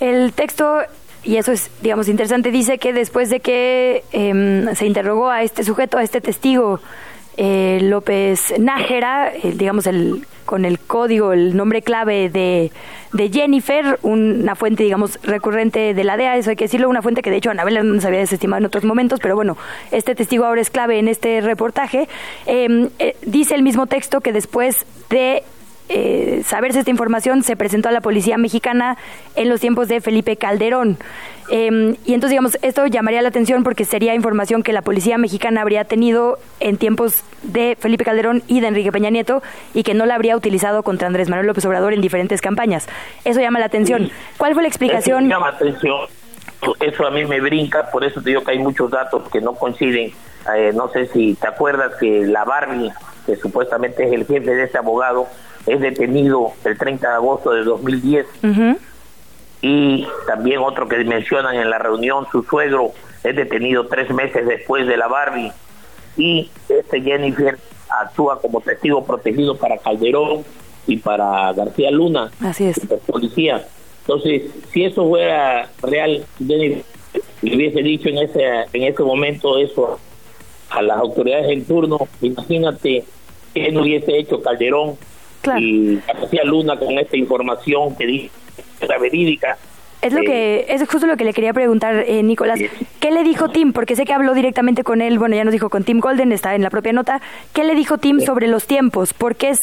[0.00, 0.80] El texto
[1.24, 5.64] y eso es, digamos, interesante, dice que después de que em, se interrogó a este
[5.64, 6.80] sujeto, a este testigo,
[7.36, 12.70] eh, López Nájera, digamos, el, con el código, el nombre clave de,
[13.12, 17.22] de, Jennifer, una fuente, digamos, recurrente de la DEA, eso hay que decirlo, una fuente
[17.22, 19.56] que de hecho Anabel nos había desestimado en otros momentos, pero bueno,
[19.90, 22.06] este testigo ahora es clave en este reportaje.
[22.46, 25.42] Em, eh, dice el mismo texto que después de
[25.88, 28.96] eh, saberse esta información, se presentó a la policía mexicana
[29.36, 30.96] en los tiempos de Felipe Calderón.
[31.50, 35.60] Em, y entonces, digamos, esto llamaría la atención porque sería información que la policía mexicana
[35.60, 39.42] habría tenido en tiempos de Felipe Calderón y de Enrique Peña Nieto
[39.74, 42.88] y que no la habría utilizado contra Andrés Manuel López Obrador en diferentes campañas.
[43.24, 44.10] Eso llama la atención.
[44.38, 45.26] ¿Cuál fue la explicación?
[45.26, 46.06] Eso llama atención.
[46.80, 49.54] Eso a mí me brinca, por eso te digo que hay muchos datos que no
[49.54, 50.12] coinciden.
[50.56, 52.90] Eh, no sé si te acuerdas que la Barbie,
[53.26, 55.26] que supuestamente es el jefe de ese abogado,
[55.66, 58.26] es detenido el 30 de agosto de 2010.
[59.62, 64.86] Y también otro que mencionan en la reunión, su suegro es detenido tres meses después
[64.86, 65.52] de la Barbie.
[66.16, 67.58] Y este Jennifer
[67.88, 70.44] actúa como testigo protegido para Calderón
[70.86, 72.78] y para García Luna, Así es.
[73.06, 73.66] policía.
[74.02, 76.84] Entonces, si eso fuera real, Jennifer
[77.40, 79.98] le hubiese dicho en ese, en ese momento eso
[80.74, 83.04] a las autoridades en turno, imagínate
[83.54, 84.96] qué no hubiese hecho Calderón
[85.58, 88.30] y García Luna con esta información que dice
[88.80, 89.56] era verídica.
[90.02, 92.60] Es lo que eh, es justo lo que le quería preguntar, eh, Nicolás.
[93.00, 93.72] ¿Qué le dijo Tim?
[93.72, 95.18] Porque sé que habló directamente con él.
[95.18, 97.22] Bueno, ya nos dijo con Tim Golden, está en la propia nota.
[97.54, 99.14] ¿Qué le dijo Tim sobre los tiempos?
[99.14, 99.54] ¿Por qué,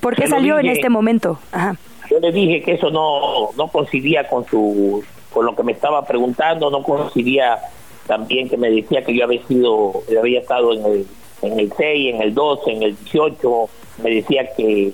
[0.00, 1.38] ¿por qué salió en este momento?
[1.52, 1.76] Ajá.
[2.10, 6.04] Yo le dije que eso no no coincidía con su con lo que me estaba
[6.06, 7.58] preguntando, no coincidía
[8.10, 11.06] también que me decía que yo había sido había estado en el
[11.42, 13.68] en el 6, en el 12, en el 18,
[14.02, 14.92] me decía que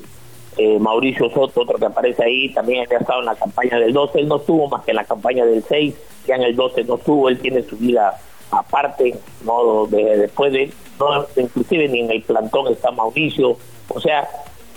[0.58, 4.20] eh, Mauricio Soto, otro que aparece ahí, también ha estado en la campaña del 12,
[4.20, 5.94] él no estuvo más que en la campaña del 6,
[6.26, 11.24] ya en el 12 no estuvo, él tiene su vida aparte, no después de, no,
[11.36, 13.56] inclusive ni en el plantón está Mauricio,
[13.88, 14.28] o sea,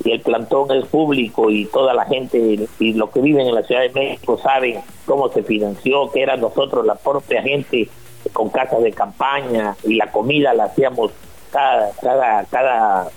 [0.05, 3.63] y el plantón es público y toda la gente y los que viven en la
[3.63, 7.89] Ciudad de México saben cómo se financió, que era nosotros la propia gente
[8.33, 11.11] con casas de campaña y la comida la hacíamos
[11.51, 13.09] cada cada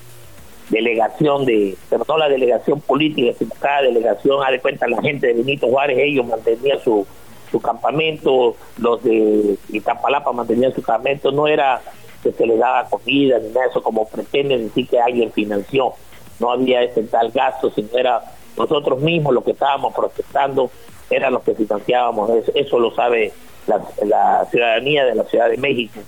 [0.69, 5.27] delegación de, pero no la delegación política, sino cada delegación, a de cuenta la gente
[5.27, 7.05] de Benito Juárez, ellos mantenían su,
[7.51, 11.81] su campamento, los de Itapalapa mantenían su campamento, no era
[12.23, 15.93] que se les daba comida ni nada de eso como pretenden decir que alguien financió,
[16.39, 18.21] no había ese tal gasto, sino era
[18.57, 20.69] nosotros mismos los que estábamos protestando,
[21.09, 23.33] eran los que financiábamos, eso, lo sabe
[23.67, 25.99] la, ciudadanía de la Ciudad de México.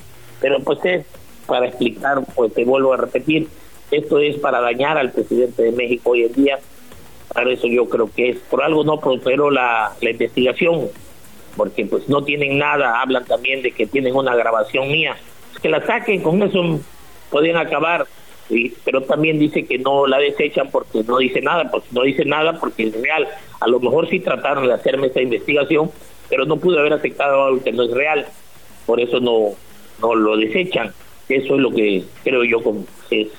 [0.42, 1.06] Pero pues es
[1.46, 3.48] para explicar, pues te vuelvo a repetir,
[3.92, 6.60] esto es para dañar al presidente de México hoy en día.
[7.34, 10.90] Para eso yo creo que es, por algo no prosperó la, investigación,
[11.56, 15.16] porque pues no tienen nada, hablan también de que tienen una grabación mía.
[15.62, 16.80] Que la saquen, con eso
[17.30, 18.06] podrían acabar,
[18.84, 22.60] pero también dice que no la desechan porque no dice nada, pues no dice nada
[22.60, 23.28] porque es real.
[23.60, 25.92] A lo mejor sí trataron de hacerme esa investigación,
[26.30, 28.26] pero no pude haber aceptado algo que no es real,
[28.86, 29.52] por eso no,
[30.02, 30.94] no lo desechan.
[31.28, 32.62] Eso es lo que creo yo
[33.10, 33.30] es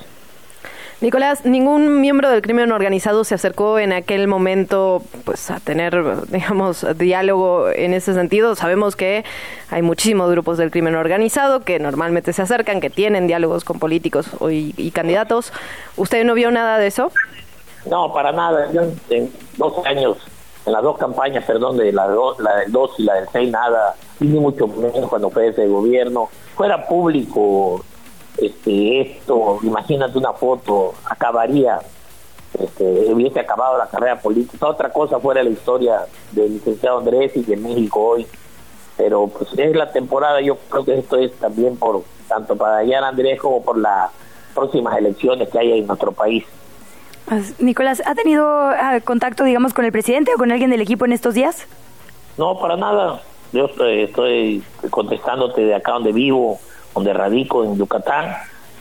[0.99, 6.85] Nicolás, ningún miembro del crimen organizado se acercó en aquel momento pues a tener, digamos,
[6.97, 8.55] diálogo en ese sentido.
[8.55, 9.23] Sabemos que
[9.69, 14.27] hay muchísimos grupos del crimen organizado que normalmente se acercan, que tienen diálogos con políticos
[14.49, 15.53] y, candidatos.
[15.97, 17.11] ¿Usted no vio nada de eso?
[17.87, 18.71] No, para nada.
[18.73, 20.17] Yo en dos años,
[20.67, 24.37] en las dos campañas, perdón, de la, del 2 y la del 6, nada, ni
[24.37, 26.27] mucho menos cuando fue ese gobierno.
[26.55, 27.81] Fuera público
[28.37, 31.79] este, esto, imagínate una foto, acabaría,
[32.59, 34.67] este, hubiese acabado la carrera política.
[34.67, 38.27] Otra cosa fuera la historia del licenciado Andrés y de México hoy.
[38.97, 43.05] Pero pues es la temporada, yo creo que esto es también por tanto para Yan
[43.05, 44.11] Andrés como por las
[44.53, 46.43] próximas elecciones que hay en nuestro país.
[47.59, 51.11] Nicolás, ¿ha tenido ah, contacto, digamos, con el presidente o con alguien del equipo en
[51.11, 51.67] estos días?
[52.37, 53.21] No, para nada.
[53.51, 56.59] Yo estoy, estoy contestándote de acá donde vivo,
[56.93, 58.35] donde radico en Yucatán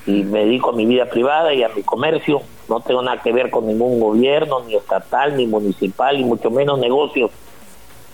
[0.07, 2.43] y me dedico a mi vida privada y a mi comercio.
[2.69, 6.79] No tengo nada que ver con ningún gobierno, ni estatal, ni municipal, ni mucho menos
[6.79, 7.31] negocios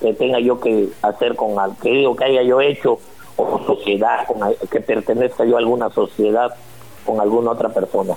[0.01, 2.99] que tenga yo que hacer con aquello que haya yo hecho
[3.37, 4.41] o sociedad, con,
[4.71, 6.55] que pertenezca yo a alguna sociedad
[7.05, 8.15] con alguna otra persona.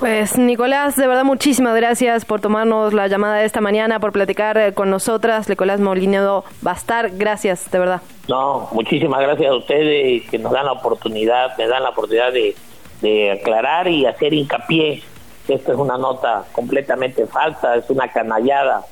[0.00, 4.56] Pues Nicolás, de verdad muchísimas gracias por tomarnos la llamada de esta mañana, por platicar
[4.56, 5.46] eh, con nosotras.
[5.46, 8.00] Nicolás Molinedo Bastar, gracias, de verdad.
[8.26, 13.30] No, muchísimas gracias a ustedes que nos dan la oportunidad, me dan la oportunidad de,
[13.30, 15.02] aclarar y hacer hincapié
[15.46, 18.82] que esta es una nota completamente falsa, es una canallada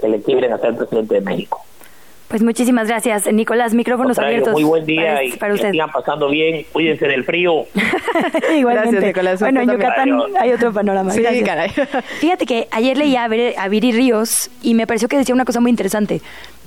[0.00, 1.60] que le quieren hacer al presidente de México.
[2.32, 3.74] Pues muchísimas gracias, Nicolás.
[3.74, 4.54] Micrófonos abiertos.
[4.54, 5.72] Muy buen día y para ustedes.
[5.72, 6.64] sigan pasando bien.
[6.72, 7.66] Cuídense del frío.
[8.56, 8.92] Igualmente.
[8.92, 9.40] Gracias, Nicolás.
[9.40, 10.10] Bueno, en Yucatán
[10.40, 11.12] hay otro panorama.
[11.12, 11.68] Sí, caray.
[12.20, 15.60] Fíjate que ayer leí a, a Viri Ríos y me pareció que decía una cosa
[15.60, 16.22] muy interesante.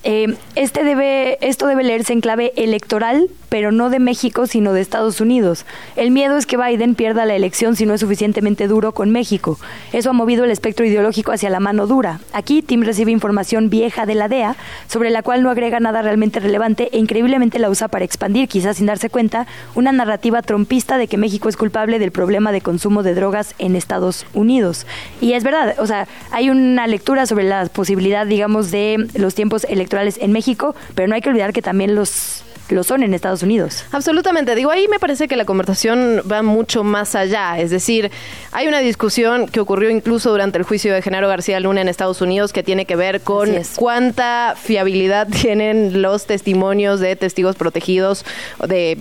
[0.07, 4.79] Eh, este debe, esto debe leerse en clave electoral, pero no de México, sino de
[4.79, 5.65] Estados Unidos.
[5.95, 9.57] El miedo es que Biden pierda la elección si no es suficientemente duro con México.
[9.93, 12.19] Eso ha movido el espectro ideológico hacia la mano dura.
[12.33, 14.55] Aquí Tim recibe información vieja de la DEA,
[14.85, 18.75] sobre la cual no agrega nada realmente relevante e increíblemente la usa para expandir, quizás
[18.77, 23.03] sin darse cuenta, una narrativa trompista de que México es culpable del problema de consumo
[23.03, 24.85] de drogas en Estados Unidos.
[25.21, 29.63] Y es verdad, o sea, hay una lectura sobre la posibilidad, digamos, de los tiempos
[29.63, 33.43] electorales en México, pero no hay que olvidar que también los lo son en Estados
[33.43, 33.83] Unidos.
[33.91, 34.55] Absolutamente.
[34.55, 37.59] Digo, ahí me parece que la conversación va mucho más allá.
[37.59, 38.11] Es decir,
[38.51, 42.21] hay una discusión que ocurrió incluso durante el juicio de Genaro García Luna en Estados
[42.21, 48.25] Unidos que tiene que ver con cuánta fiabilidad tienen los testimonios de testigos protegidos
[48.67, 48.97] de,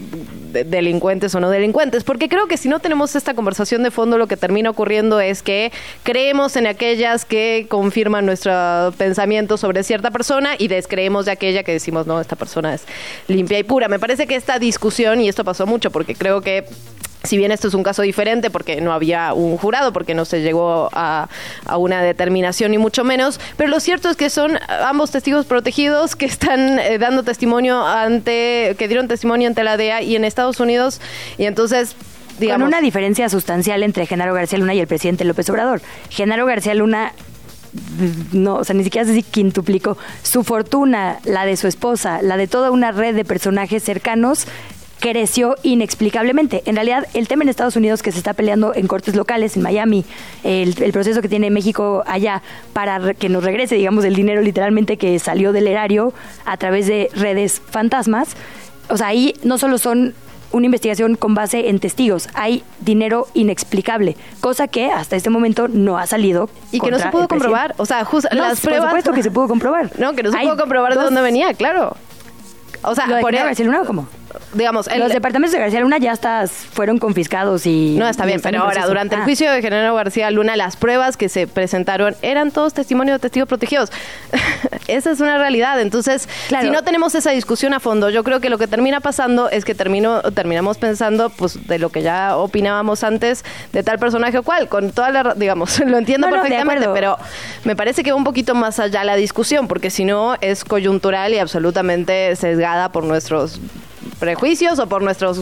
[0.52, 2.04] delincuentes o no delincuentes.
[2.04, 5.42] Porque creo que si no tenemos esta conversación de fondo, lo que termina ocurriendo es
[5.42, 11.62] que creemos en aquellas que confirman nuestro pensamiento sobre cierta persona y descreemos de aquella
[11.62, 12.82] que decimos, no, esta persona es
[13.28, 13.88] limpia y pura.
[13.88, 16.64] Me parece que esta discusión, y esto pasó mucho porque creo que
[17.24, 20.42] si bien esto es un caso diferente porque no había un jurado, porque no se
[20.42, 21.28] llegó a,
[21.76, 26.26] una determinación ni mucho menos, pero lo cierto es que son ambos testigos protegidos que
[26.26, 31.00] están eh, dando testimonio ante, que dieron testimonio ante la DEA y en Estados Unidos,
[31.38, 31.96] y entonces
[32.38, 35.80] Digamos, Con una diferencia sustancial entre Genaro García Luna y el presidente López Obrador.
[36.10, 37.12] Genaro García Luna
[38.32, 42.36] no, o sea, ni siquiera sé si quintuplicó su fortuna, la de su esposa, la
[42.36, 44.46] de toda una red de personajes cercanos,
[45.00, 46.62] creció inexplicablemente.
[46.64, 49.62] En realidad, el tema en Estados Unidos que se está peleando en cortes locales, en
[49.62, 50.04] Miami,
[50.44, 55.18] el, proceso que tiene México allá para que nos regrese, digamos, el dinero literalmente que
[55.18, 56.14] salió del erario
[56.46, 58.34] a través de redes fantasmas,
[58.88, 60.14] o sea, ahí no solo son
[60.54, 62.28] una investigación con base en testigos.
[62.34, 66.48] Hay dinero inexplicable, cosa que hasta este momento no ha salido.
[66.70, 67.74] Y que no se pudo comprobar.
[67.76, 68.60] O sea, las pruebas.
[68.60, 69.90] Por supuesto que se pudo comprobar.
[70.04, 71.96] No, que no se pudo comprobar de dónde venía, claro.
[72.82, 74.06] O sea, por el, ¿cómo?
[74.52, 77.96] Digamos, los departamentos de García Luna ya estás, fueron confiscados y...
[77.98, 79.24] No, está bien, pero ahora, durante el ah.
[79.24, 83.48] juicio de General García Luna, las pruebas que se presentaron eran todos testimonios de testigos
[83.48, 83.90] protegidos.
[84.88, 85.80] esa es una realidad.
[85.80, 89.48] Entonces, si no tenemos esa discusión a fondo, yo creo que lo que termina pasando
[89.50, 94.38] es que termino, terminamos pensando pues de lo que ya opinábamos antes de tal personaje
[94.38, 97.18] o cual, con toda la, digamos, lo entiendo perfectamente, pero
[97.64, 101.32] me parece que va un poquito más allá la discusión, porque si no es coyuntural
[101.34, 103.60] y absolutamente sesgada por nuestros
[104.18, 105.40] prejuicios o por nuestros,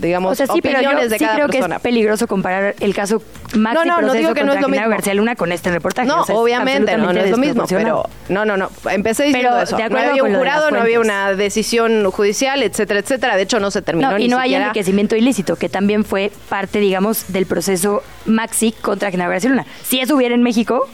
[0.00, 2.94] digamos, o sea, sí, opiniones pero yo de sí creo que es peligroso comparar el
[2.94, 3.22] caso
[3.56, 4.88] Maxi no, no, no digo que no es lo mismo.
[4.88, 6.08] García Luna con este reportaje.
[6.08, 9.88] No, obviamente, no, no es lo mismo, pero no, no, no, empecé diciendo pero, eso.
[9.90, 13.36] no había un jurado, no había una decisión judicial, etcétera, etcétera.
[13.36, 16.78] De hecho, no se terminó no, Y no hay enriquecimiento ilícito, que también fue parte,
[16.80, 19.66] digamos, del proceso Maxi contra Genaro García Luna.
[19.82, 20.88] Si eso hubiera en México,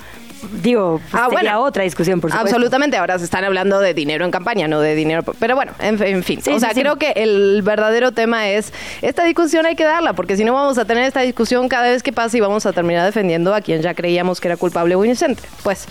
[0.52, 2.56] digo, ah, sería otra discusión, por supuesto.
[2.56, 5.22] Absolutamente, ahora se están hablando de dinero en campaña, no de dinero.
[5.38, 6.40] Pero bueno, en, fin.
[6.50, 8.72] o sea, creo que el verdadero tema es,
[9.02, 12.02] esta discusión hay que darla, porque si no vamos a tener esta discusión cada vez
[12.02, 15.04] que pasa y vamos a terminar defendiendo a quien ya creíamos que era culpable o
[15.04, 15.42] inocente.
[15.62, 15.86] Pues,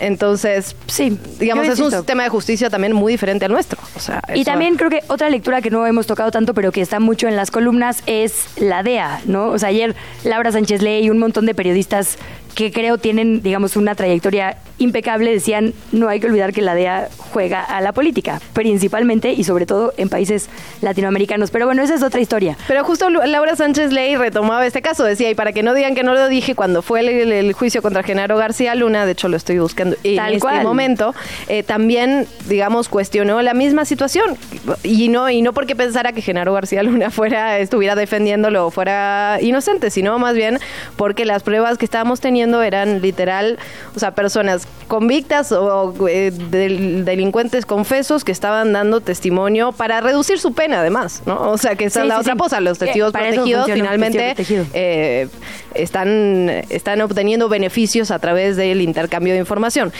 [0.00, 3.78] entonces, sí, digamos, es un sistema de justicia también muy diferente al nuestro.
[3.96, 6.80] O sea, y también creo que otra lectura que no hemos tocado tanto, pero que
[6.80, 9.48] está mucho en las columnas, es la DEA, ¿no?
[9.48, 9.94] O sea, ayer
[10.24, 12.18] Laura Sánchez Ley y un montón de periodistas
[12.58, 17.08] que creo tienen, digamos, una trayectoria impecable, decían, no hay que olvidar que la DEA
[17.30, 20.48] juega a la política, principalmente y sobre todo en países
[20.80, 21.52] latinoamericanos.
[21.52, 22.56] Pero bueno, esa es otra historia.
[22.66, 26.02] Pero justo Laura Sánchez Ley retomaba este caso, decía, y para que no digan que
[26.02, 29.60] no lo dije, cuando fue el, juicio contra Genaro García Luna, de hecho lo estoy
[29.60, 31.14] buscando en este momento,
[31.46, 34.36] eh, también, digamos, cuestionó la misma situación.
[34.82, 39.38] Y no, y no porque pensara que Genaro García Luna fuera, estuviera defendiéndolo o fuera
[39.40, 40.58] inocente, sino más bien
[40.96, 43.58] porque las pruebas que estábamos teniendo eran literal,
[43.94, 50.52] o sea, personas convictas o eh, delincuentes confesos que estaban dando testimonio para reducir su
[50.54, 51.50] pena, además, ¿no?
[51.50, 52.60] O sea, que esa es la otra cosa.
[52.60, 54.34] Los testigos protegidos finalmente
[54.72, 55.28] eh,
[55.74, 59.92] están, están obteniendo beneficios a través del intercambio de información.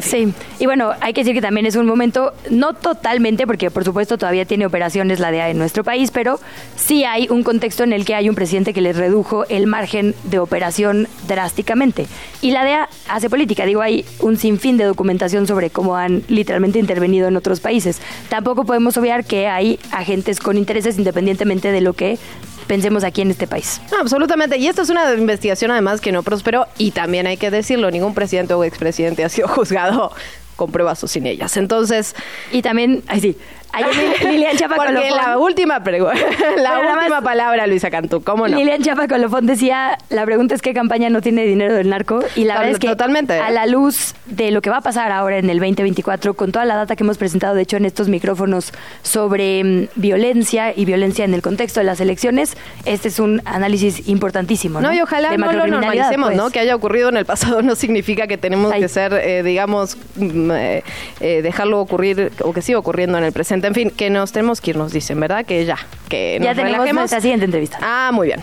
[0.00, 3.84] Sí, y bueno, hay que decir que también es un momento, no totalmente, porque por
[3.84, 6.40] supuesto todavía tiene operaciones la DEA en nuestro país, pero
[6.74, 10.14] sí hay un contexto en el que hay un presidente que les redujo el margen
[10.24, 12.06] de operación drásticamente.
[12.40, 16.78] Y la DEA hace política, digo, hay un sinfín de documentación sobre cómo han literalmente
[16.78, 18.00] intervenido en otros países.
[18.28, 22.18] Tampoco podemos obviar que hay agentes con intereses independientemente de lo que
[22.66, 23.80] pensemos aquí en este país.
[24.00, 24.56] absolutamente.
[24.58, 28.14] Y esta es una investigación además que no prosperó y también hay que decirlo, ningún
[28.14, 30.12] presidente o expresidente ha sido juzgado
[30.56, 31.56] con pruebas o sin ellas.
[31.56, 32.14] Entonces...
[32.52, 33.36] Y también, ay sí,
[33.74, 36.12] Ayer Lilian Chapa Porque Colofón, la última, pregu-
[36.56, 38.56] la última palabra, Luisa Cantú, ¿cómo no?
[38.56, 42.44] Lilian Chapa Colofón decía, la pregunta es qué campaña no tiene dinero del narco y
[42.44, 43.38] la verdad es que totalmente.
[43.38, 46.64] a la luz de lo que va a pasar ahora en el 2024 con toda
[46.64, 48.72] la data que hemos presentado de hecho en estos micrófonos
[49.02, 54.08] sobre mm, violencia y violencia en el contexto de las elecciones, este es un análisis
[54.08, 54.88] importantísimo, ¿no?
[54.88, 56.36] No, y ojalá De no lo normalicemos, pues.
[56.36, 56.50] ¿no?
[56.50, 58.80] Que haya ocurrido en el pasado no significa que tenemos Ay.
[58.80, 60.82] que ser, eh, digamos, mm, eh,
[61.20, 63.63] eh, dejarlo ocurrir o que siga ocurriendo en el presente.
[63.66, 65.44] En fin, que nos tenemos que ir, nos dicen, ¿verdad?
[65.46, 67.00] Que ya, que nos Ya tenemos relajemos.
[67.02, 67.78] nuestra siguiente entrevista.
[67.82, 68.40] Ah, muy bien.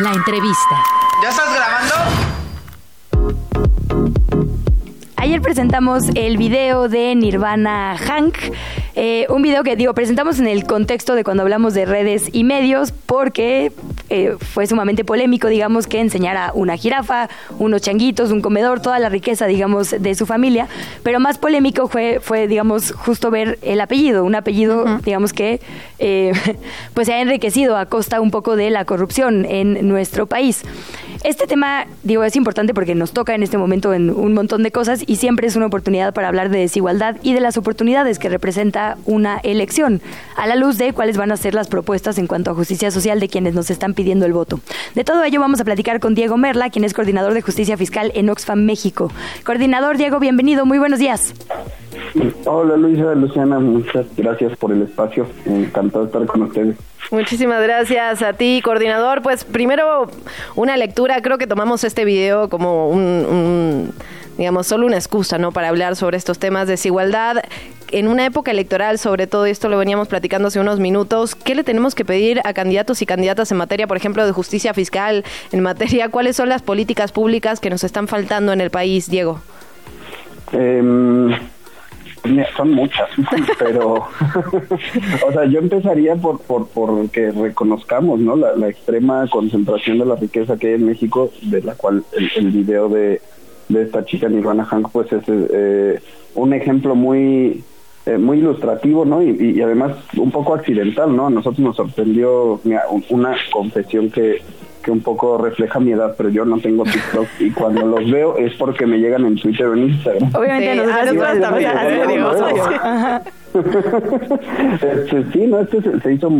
[0.00, 0.76] La entrevista.
[1.22, 1.94] ¿Ya estás grabando?
[5.16, 8.36] Ayer presentamos el video de Nirvana Hank,
[8.96, 12.42] eh, un video que digo, presentamos en el contexto de cuando hablamos de redes y
[12.42, 13.70] medios, porque
[14.14, 19.08] eh, fue sumamente polémico, digamos, que enseñara una jirafa, unos changuitos, un comedor, toda la
[19.08, 20.68] riqueza, digamos, de su familia,
[21.02, 25.62] pero más polémico fue, fue digamos, justo ver el apellido, un apellido, digamos, que
[25.98, 26.32] eh,
[26.94, 30.62] pues se ha enriquecido a costa un poco de la corrupción en nuestro país.
[31.24, 34.72] Este tema, digo, es importante porque nos toca en este momento en un montón de
[34.72, 38.28] cosas y siempre es una oportunidad para hablar de desigualdad y de las oportunidades que
[38.28, 40.02] representa una elección,
[40.36, 43.20] a la luz de cuáles van a ser las propuestas en cuanto a justicia social
[43.20, 44.60] de quienes nos están pidiendo el voto.
[44.94, 48.10] De todo ello vamos a platicar con Diego Merla, quien es coordinador de justicia fiscal
[48.14, 49.10] en Oxfam México.
[49.44, 51.32] Coordinador Diego, bienvenido, muy buenos días.
[52.44, 55.26] Hola Luisa, Luciana, muchas gracias por el espacio.
[55.46, 56.76] Encantado de estar con ustedes.
[57.10, 59.22] Muchísimas gracias a ti, coordinador.
[59.22, 60.08] Pues primero
[60.56, 63.94] una lectura, creo que tomamos este video como un, un,
[64.38, 65.52] digamos, solo una excusa, ¿no?
[65.52, 67.42] Para hablar sobre estos temas de desigualdad.
[67.90, 71.62] En una época electoral, sobre todo esto lo veníamos platicando hace unos minutos, ¿qué le
[71.62, 75.60] tenemos que pedir a candidatos y candidatas en materia, por ejemplo, de justicia fiscal, en
[75.60, 79.40] materia, cuáles son las políticas públicas que nos están faltando en el país, Diego?
[80.52, 81.32] Em,
[82.56, 83.10] son muchas,
[83.58, 83.94] pero,
[85.26, 88.36] o sea, yo empezaría por, por, por que reconozcamos, ¿no?
[88.36, 92.30] La, la extrema concentración de la riqueza que hay en México, de la cual el,
[92.36, 93.20] el video de,
[93.72, 96.00] de esta chica Nirvana Hank, pues es eh,
[96.34, 97.62] un ejemplo muy
[98.04, 99.22] eh, muy ilustrativo, ¿no?
[99.22, 101.28] Y, y- y además un poco accidental, ¿no?
[101.28, 104.42] A nosotros nos sorprendió mira, un- una confesión que,
[104.82, 108.36] que un poco refleja mi edad, pero yo no tengo TikTok y cuando los veo
[108.38, 110.30] es porque me llegan en Twitter o en Instagram.
[110.34, 111.70] Obviamente Sí, nosotros también.
[114.74, 116.30] Este, sí, no, este se, se hizo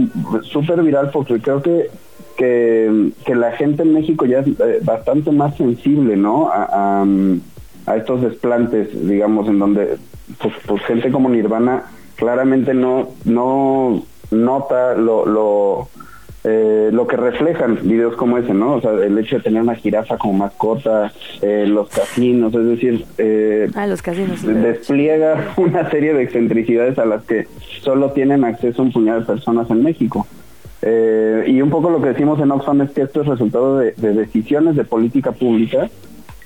[0.42, 1.88] súper viral porque creo que,
[2.36, 6.48] que que la gente en México ya es eh, bastante más sensible, ¿no?
[6.50, 7.40] A, a, mm,
[7.86, 9.96] a estos desplantes, digamos, en donde
[10.40, 11.84] pues, pues gente como Nirvana
[12.16, 15.88] claramente no no nota lo lo
[16.44, 18.74] eh, lo que reflejan videos como ese, ¿no?
[18.74, 23.04] O sea, el hecho de tener una jirafa como mascota, eh, los casinos, es decir,
[23.18, 24.42] eh, Ah, los casinos.
[24.42, 27.46] despliega una serie de excentricidades a las que
[27.82, 30.26] solo tienen acceso un puñado de personas en México.
[30.82, 33.92] Eh, y un poco lo que decimos en Oxfam es que esto es resultado de,
[33.92, 35.88] de decisiones de política pública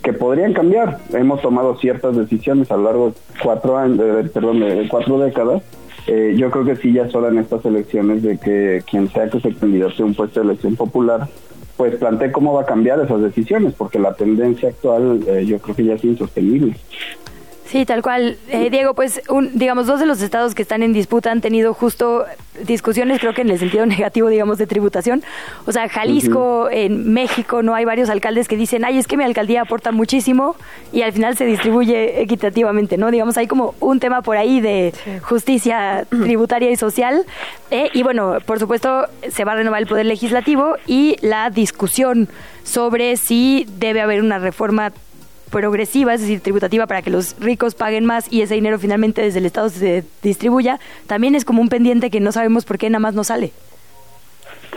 [0.06, 0.98] que podrían cambiar.
[1.12, 5.62] Hemos tomado ciertas decisiones a lo largo de cuatro años, perdón, de cuatro décadas.
[6.06, 9.40] Eh, yo creo que sí ya es en estas elecciones de que quien sea que
[9.40, 11.28] se candidate un puesto de elección popular,
[11.76, 15.74] pues plantee cómo va a cambiar esas decisiones, porque la tendencia actual eh, yo creo
[15.74, 16.76] que ya es insostenible.
[17.68, 18.38] Sí, tal cual.
[18.48, 21.74] Eh, Diego, pues, un, digamos, dos de los estados que están en disputa han tenido
[21.74, 22.24] justo
[22.62, 25.22] discusiones, creo que en el sentido negativo, digamos, de tributación.
[25.66, 29.24] O sea, Jalisco, en México, no hay varios alcaldes que dicen, ay, es que mi
[29.24, 30.56] alcaldía aporta muchísimo
[30.92, 33.10] y al final se distribuye equitativamente, ¿no?
[33.10, 34.92] Digamos, hay como un tema por ahí de
[35.22, 37.24] justicia tributaria y social.
[37.70, 42.28] eh, y bueno, por supuesto, se va a renovar el poder legislativo y la discusión
[42.62, 44.92] sobre si debe haber una reforma
[45.50, 49.38] progresiva, es decir, tributativa para que los ricos paguen más y ese dinero finalmente desde
[49.38, 53.00] el Estado se distribuya, también es como un pendiente que no sabemos por qué nada
[53.00, 53.52] más no sale.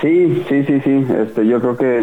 [0.01, 1.05] Sí, sí, sí, sí.
[1.22, 1.97] Este, yo creo que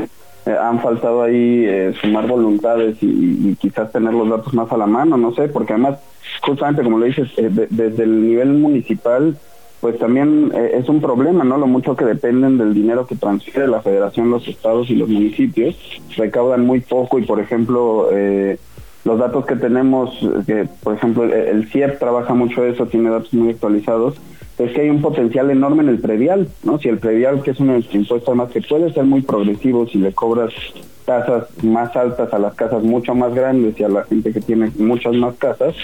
[0.47, 4.87] eh, han faltado ahí eh, sumar voluntades y, quizás tener los datos más a la
[4.87, 5.99] mano, no sé, porque además,
[6.43, 9.37] justamente como lo dices, eh, de- desde el nivel municipal,
[9.81, 11.59] pues también eh, es un problema, ¿no?
[11.59, 15.77] Lo mucho que dependen del dinero que transfiere la federación, los estados y los municipios,
[16.17, 18.59] recaudan muy poco y, por ejemplo, eh,
[19.07, 20.11] los datos que tenemos,
[20.47, 24.17] que por ejemplo el, CIEP trabaja mucho eso, tiene datos muy actualizados,
[24.59, 26.79] es que hay un potencial enorme en el predial, ¿no?
[26.79, 30.13] Si el predial, que es un impuesto además que puede ser muy progresivo si le
[30.13, 30.53] cobras
[31.05, 34.73] tasas más altas a las casas mucho más grandes y a la gente que tiene
[34.77, 35.77] muchas más casas,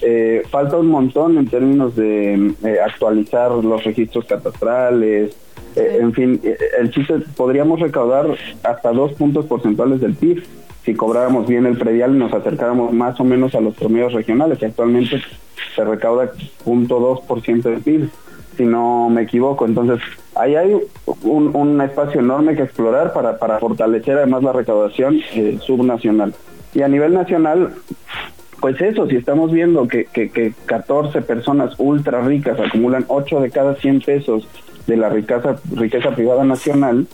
[0.00, 5.36] eh, falta un montón en términos de eh, actualizar los registros catastrales,
[5.76, 6.40] Eh, en fin,
[6.80, 8.26] el chiste, podríamos recaudar
[8.62, 10.42] hasta dos puntos porcentuales del PIB
[10.88, 14.58] si cobráramos bien el predial y nos acercáramos más o menos a los promedios regionales,
[14.58, 15.22] que actualmente
[15.74, 16.32] se recauda
[16.64, 18.10] 0.2% del PIB,
[18.56, 19.66] si no me equivoco.
[19.66, 20.00] Entonces,
[20.34, 20.76] ahí hay
[21.22, 26.34] un, espacio enorme que explorar para, para fortalecer además la recaudación eh, subnacional.
[26.74, 27.74] Y a nivel nacional,
[28.60, 33.50] pues eso, si estamos viendo que, que, que 14 personas ultra ricas acumulan 8 de
[33.50, 34.48] cada 100 pesos
[34.86, 37.06] de la riqueza, riqueza privada nacional,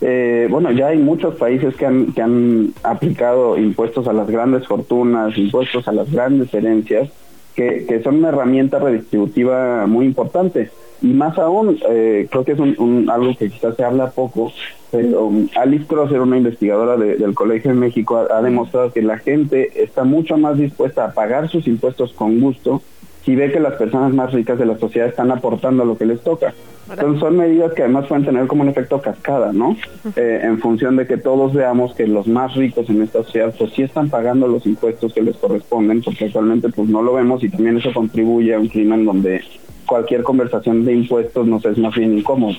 [0.00, 4.66] eh, bueno, ya hay muchos países que han, que han aplicado impuestos a las grandes
[4.66, 7.10] fortunas, impuestos a las grandes herencias,
[7.54, 10.70] que, que son una herramienta redistributiva muy importante.
[11.02, 14.52] Y más aún, eh, creo que es un, algo que quizás se habla poco,
[14.90, 19.82] pero um, Alice Crosser, una investigadora del Colegio de México, ha, demostrado que la gente
[19.82, 22.82] está mucho más dispuesta a pagar sus impuestos con gusto
[23.24, 26.20] si ve que las personas más ricas de la sociedad están aportando lo que les
[26.20, 26.54] toca.
[26.90, 29.76] Entonces son medidas que además pueden tener como un efecto cascada, ¿no?
[30.16, 33.72] Eh, en función de que todos veamos que los más ricos en esta sociedad pues
[33.74, 37.48] sí están pagando los impuestos que les corresponden, porque actualmente pues no lo vemos y
[37.48, 39.40] también eso contribuye a un clima en donde
[39.86, 42.56] cualquier conversación de impuestos nos es más bien incómodo.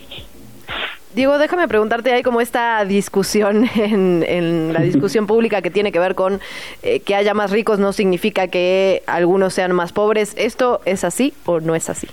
[1.14, 6.16] Diego, déjame preguntarte, hay como esta discusión en, la discusión pública que tiene que ver
[6.16, 6.40] con
[6.84, 10.34] eh, que haya más ricos no significa que algunos sean más pobres.
[10.38, 12.08] ¿Esto es así o no es así?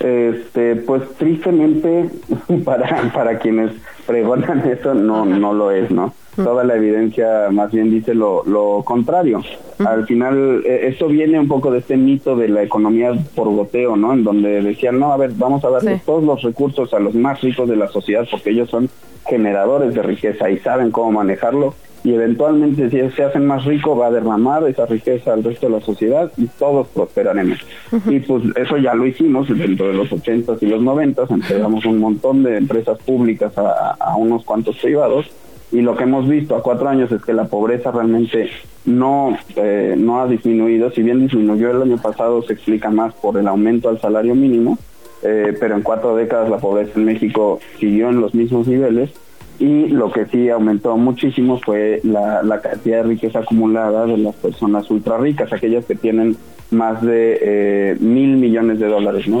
[0.00, 2.10] Este, pues tristemente
[2.64, 3.72] para, para quienes
[4.06, 6.14] pregonan eso no, no lo es, ¿no?
[6.44, 9.42] Toda la evidencia más bien dice lo, lo contrario.
[9.78, 13.96] Al final, eh, esto viene un poco de este mito de la economía por goteo,
[13.96, 14.12] ¿no?
[14.12, 17.40] En donde decían, no, a ver, vamos a darle todos los recursos a los más
[17.40, 18.88] ricos de la sociedad porque ellos son
[19.26, 21.74] generadores de riqueza y saben cómo manejarlo
[22.04, 25.72] y eventualmente si se hacen más ricos va a derramar esa riqueza al resto de
[25.72, 27.58] la sociedad y todos prosperaremos.
[28.06, 31.98] Y pues eso ya lo hicimos dentro de los 80s y los 90s, entregamos un
[31.98, 35.26] montón de empresas públicas a, unos cuantos privados
[35.70, 38.50] y lo que hemos visto a cuatro años es que la pobreza realmente
[38.86, 43.36] no, eh, no ha disminuido, si bien disminuyó el año pasado se explica más por
[43.36, 44.78] el aumento al salario mínimo,
[45.22, 49.10] eh, pero en cuatro décadas la pobreza en México siguió en los mismos niveles
[49.58, 54.88] y lo que sí aumentó muchísimo fue la, cantidad de riqueza acumulada de las personas
[54.90, 56.36] ultra ricas, aquellas que tienen
[56.70, 59.40] más de eh, mil millones de dólares, ¿no?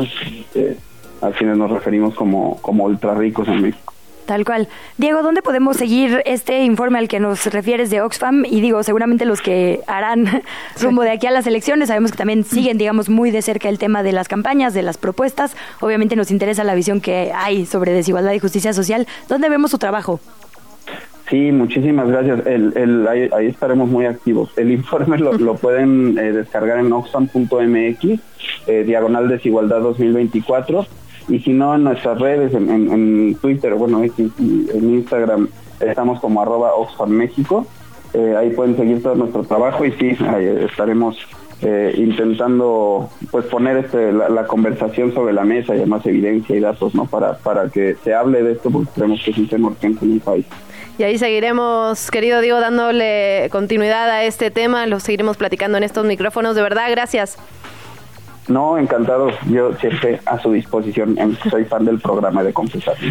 [1.20, 3.94] A quienes nos referimos como, como ultra ricos en México.
[4.28, 4.68] Tal cual.
[4.98, 8.44] Diego, ¿dónde podemos seguir este informe al que nos refieres de Oxfam?
[8.44, 10.42] Y digo, seguramente los que harán
[10.82, 13.78] rumbo de aquí a las elecciones, sabemos que también siguen, digamos, muy de cerca el
[13.78, 15.56] tema de las campañas, de las propuestas.
[15.80, 19.06] Obviamente nos interesa la visión que hay sobre desigualdad y justicia social.
[19.30, 20.20] ¿Dónde vemos su trabajo?
[21.30, 22.46] Sí, muchísimas gracias.
[22.46, 24.50] El, ahí, estaremos muy activos.
[24.58, 28.20] El informe lo, pueden eh, descargar en oxfam.mx,
[28.66, 30.86] eh, diagonal desigualdad 2024
[31.28, 35.48] y si no en nuestras redes, en, Twitter, bueno, en Instagram,
[35.80, 36.72] estamos como arroba
[37.06, 37.66] México,
[38.14, 40.16] eh, ahí pueden seguir todo nuestro trabajo y sí,
[40.60, 41.18] estaremos
[41.60, 46.94] eh, intentando pues poner este, la, conversación sobre la mesa y además evidencia y datos
[46.94, 50.04] no para, para que se hable de esto porque creemos que es un tema urgente
[50.04, 50.46] en el país.
[50.98, 56.04] Y ahí seguiremos, querido Diego, dándole continuidad a este tema, lo seguiremos platicando en estos
[56.04, 56.56] micrófonos.
[56.56, 57.38] De verdad, gracias.
[58.48, 59.30] No, encantado.
[59.46, 61.16] Yo siempre a su disposición.
[61.50, 62.94] Soy fan del programa de Confesar.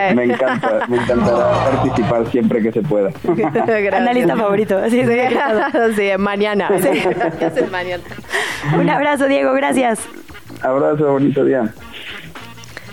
[0.00, 3.10] Eh, me encanta, me encantará participar siempre que se pueda.
[3.96, 4.78] Analista favorito.
[4.88, 6.70] Sí, sí, mañana.
[6.80, 8.02] Sí, mañana.
[8.78, 9.52] Un abrazo, Diego.
[9.54, 10.00] Gracias.
[10.62, 11.72] Abrazo, bonito día.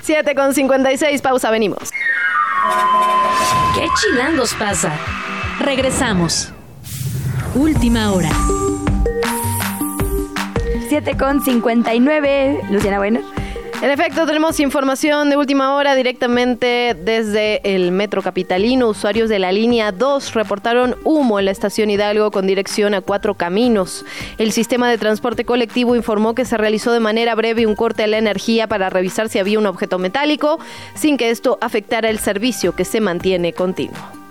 [0.01, 1.91] 7 con 56, pausa, venimos.
[3.75, 4.91] ¿Qué chilangos pasa?
[5.59, 6.53] Regresamos.
[7.55, 8.29] Última hora.
[10.87, 12.61] 7 con 59.
[12.69, 13.21] Luciana Bueno.
[13.81, 18.87] En efecto, tenemos información de última hora directamente desde el Metro Capitalino.
[18.87, 23.33] Usuarios de la línea 2 reportaron humo en la estación Hidalgo con dirección a cuatro
[23.33, 24.05] caminos.
[24.37, 28.07] El sistema de transporte colectivo informó que se realizó de manera breve un corte a
[28.07, 30.59] la energía para revisar si había un objeto metálico,
[30.95, 34.24] sin que esto afectara el servicio que se mantiene continuo.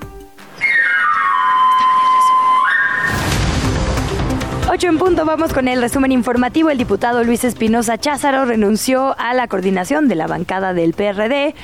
[4.75, 6.69] 8 en punto, vamos con el resumen informativo.
[6.69, 11.55] El diputado Luis Espinosa Cházaro renunció a la coordinación de la bancada del PRD.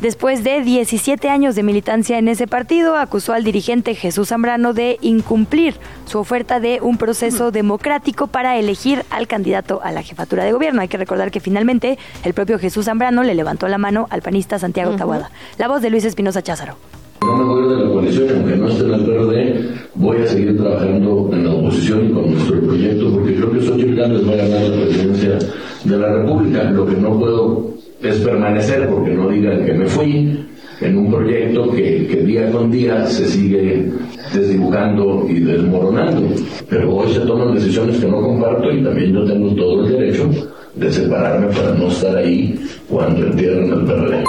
[0.00, 4.98] Después de 17 años de militancia en ese partido, acusó al dirigente Jesús Zambrano de
[5.00, 10.52] incumplir su oferta de un proceso democrático para elegir al candidato a la jefatura de
[10.52, 10.80] gobierno.
[10.80, 14.60] Hay que recordar que finalmente el propio Jesús Zambrano le levantó la mano al panista
[14.60, 15.32] Santiago Tabuada.
[15.58, 16.76] La voz de Luis Espinosa Cházaro.
[17.22, 20.56] No me voy de la coalición, aunque no esté en el PRD, voy a seguir
[20.56, 24.36] trabajando en la oposición y con nuestro proyecto, porque creo que Xochitl Gálvez va a
[24.36, 25.38] ganar la presidencia
[25.84, 26.70] de la República.
[26.70, 30.46] Lo que no puedo es permanecer, porque no digan que me fui,
[30.80, 33.92] en un proyecto que, que, día con día se sigue
[34.32, 36.28] desdibujando y desmoronando.
[36.68, 40.30] Pero hoy se toman decisiones que no comparto y también yo tengo todo el derecho
[40.74, 42.58] de separarme para no estar ahí
[42.88, 44.24] cuando entierren el PRD.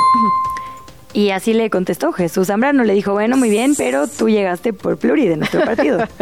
[1.14, 4.98] Y así le contestó Jesús Zambrano, le dijo, bueno, muy bien, pero tú llegaste por
[4.98, 6.00] pluri de nuestro partido.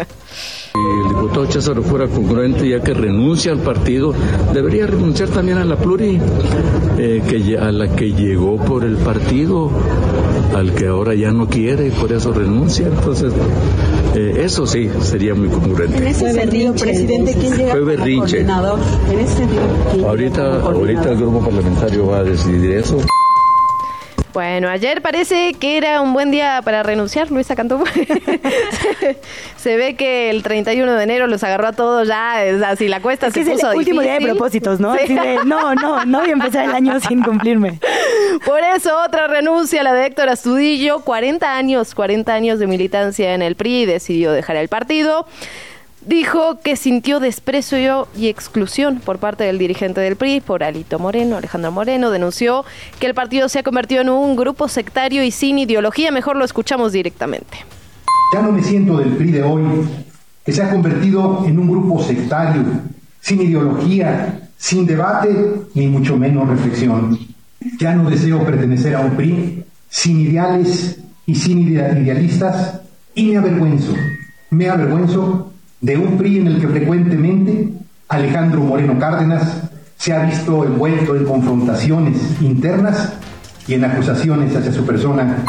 [0.76, 4.14] el diputado Cházaro fuera congruente, ya que renuncia al partido,
[4.54, 6.20] debería renunciar también a la pluri,
[6.98, 9.70] eh, que, a la que llegó por el partido,
[10.56, 12.88] al que ahora ya no quiere y por eso renuncia.
[12.88, 13.32] Entonces,
[14.16, 15.98] eh, eso sí sería muy congruente.
[15.98, 18.42] En ese sentido, presidente, ¿quién llega Fue berrinche.
[18.42, 22.98] En ese sentido, ahorita, ahorita el grupo parlamentario va a decidir eso.
[24.34, 27.84] Bueno, ayer parece que era un buen día para renunciar, Luisa Cantú.
[29.58, 33.02] se, ve que el 31 de enero los agarró a todos ya, es así la
[33.02, 34.94] cuesta es se es el último día de propósitos, ¿no?
[34.94, 37.80] Así de, no, no, no voy a empezar el año sin cumplirme.
[38.46, 43.42] Por eso otra renuncia, la de Héctor Astudillo, 40 años, 40 años de militancia en
[43.42, 45.26] el PRI, decidió dejar el partido
[46.06, 51.38] dijo que sintió desprecio y exclusión por parte del dirigente del PRI, por Alito Moreno,
[51.38, 52.66] Alejandro Moreno, denunció
[53.00, 56.12] que el partido se ha convertido en un grupo sectario y sin ideología.
[56.12, 57.58] Mejor lo escuchamos directamente.
[58.34, 59.64] Ya no me siento del PRI de hoy,
[60.46, 62.64] que se ha convertido en un grupo sectario,
[63.22, 65.30] sin ideología, sin debate
[65.74, 67.18] ni mucho menos reflexión.
[67.80, 72.82] Ya no deseo pertenecer a un PRI sin ideales y sin idealistas
[73.16, 73.94] y me avergüenzo,
[74.50, 75.49] me avergüenzo
[75.82, 77.70] de un PRI en el que frecuentemente
[78.10, 83.14] Alejandro Moreno Cárdenas se ha visto envuelto en confrontaciones internas
[83.68, 85.46] y en acusaciones hacia su persona.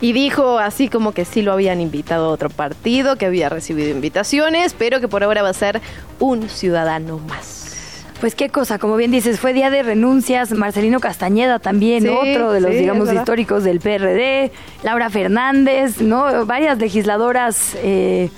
[0.00, 3.90] Y dijo así como que sí lo habían invitado a otro partido, que había recibido
[3.90, 5.80] invitaciones, pero que por ahora va a ser
[6.18, 7.60] un ciudadano más.
[8.20, 12.60] Pues qué cosa, como bien dices, fue día de renuncias, Marcelino Castañeda también, otro de
[12.60, 14.52] los, digamos, históricos del PRD,
[14.84, 16.46] Laura Fernández, ¿no?
[16.46, 18.30] Varias legisladoras eh,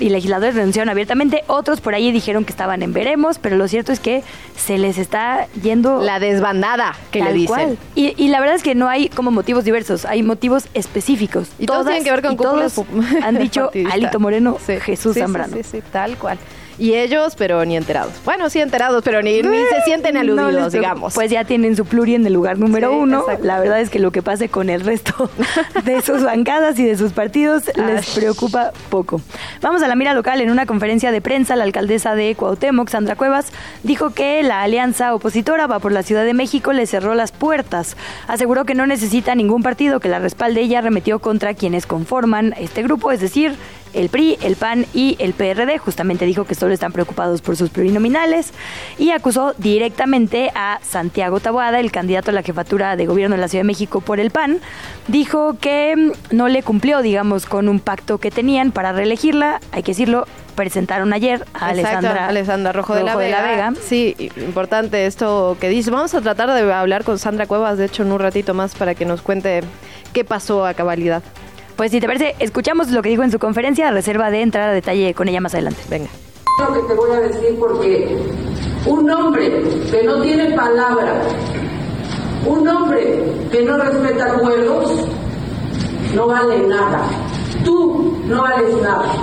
[0.00, 3.92] y legisladores renunciaron abiertamente, otros por ahí dijeron que estaban en veremos, pero lo cierto
[3.92, 4.22] es que
[4.56, 7.78] se les está yendo la desbandada que le dicen.
[7.94, 11.48] Y, la verdad es que no hay como motivos diversos, hay motivos específicos.
[11.58, 12.80] Y todos tienen que ver con todos
[13.22, 15.56] han dicho Alito Moreno, Jesús Zambrano.
[15.56, 16.38] Sí, sí, tal cual.
[16.78, 18.12] Y ellos, pero ni enterados.
[18.24, 21.14] Bueno, sí enterados, pero ni, ni se sienten aludidos, digamos.
[21.14, 23.24] Pues ya tienen su pluri en el lugar número uno.
[23.42, 25.30] La verdad es que lo que pase con el resto
[25.84, 29.20] de sus bancadas y de sus partidos les preocupa poco.
[29.60, 30.40] Vamos a la mira local.
[30.40, 33.52] En una conferencia de prensa, la alcaldesa de Cuauhtémoc, Sandra Cuevas,
[33.82, 37.96] dijo que la alianza opositora va por la Ciudad de México le cerró las puertas.
[38.26, 40.60] Aseguró que no necesita ningún partido que la respalde.
[40.60, 43.56] Ella arremetió contra quienes conforman este grupo, es decir,
[43.94, 45.78] el PRI, el PAN y el PRD.
[45.78, 48.52] Justamente dijo que solo están preocupados por sus plurinominales
[48.98, 53.48] y acusó directamente a Santiago Taboada, el candidato a la jefatura de gobierno de la
[53.48, 54.60] Ciudad de México por el PAN.
[55.06, 59.60] Dijo que mm, no le cumplió, digamos, con un pacto que tenían para reelegirla.
[59.72, 60.26] Hay que decirlo,
[60.58, 63.72] presentaron ayer a Alessandra, Rojo, de, la, Vega.
[63.80, 65.92] Sí, importante esto que dice.
[65.92, 68.96] Vamos a tratar de hablar con Sandra Cuevas, de hecho, en un ratito más para
[68.96, 69.62] que nos cuente
[70.12, 71.22] qué pasó a cabalidad.
[71.78, 74.72] Pues si te parece, escuchamos lo que dijo en su conferencia, reserva de entrar a
[74.72, 75.80] detalle con ella más adelante.
[75.88, 76.08] Venga.
[76.58, 78.18] Lo que te voy a decir porque
[78.84, 81.22] un hombre que no tiene palabra,
[82.44, 83.22] un hombre
[83.52, 85.06] que no respeta acuerdos,
[86.16, 87.00] no vale nada.
[87.64, 89.14] Tú no vales nada.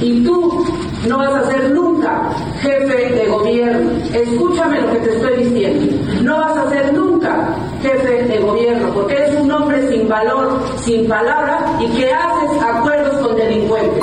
[0.00, 0.66] Y tú
[1.06, 2.32] no vas a ser nunca
[2.62, 3.92] jefe de gobierno.
[4.12, 5.94] Escúchame lo que te estoy diciendo.
[6.22, 11.08] No vas a ser nunca jefe de gobierno porque eres un hombre sin valor, sin
[11.08, 14.02] palabra y que haces acuerdos con delincuentes.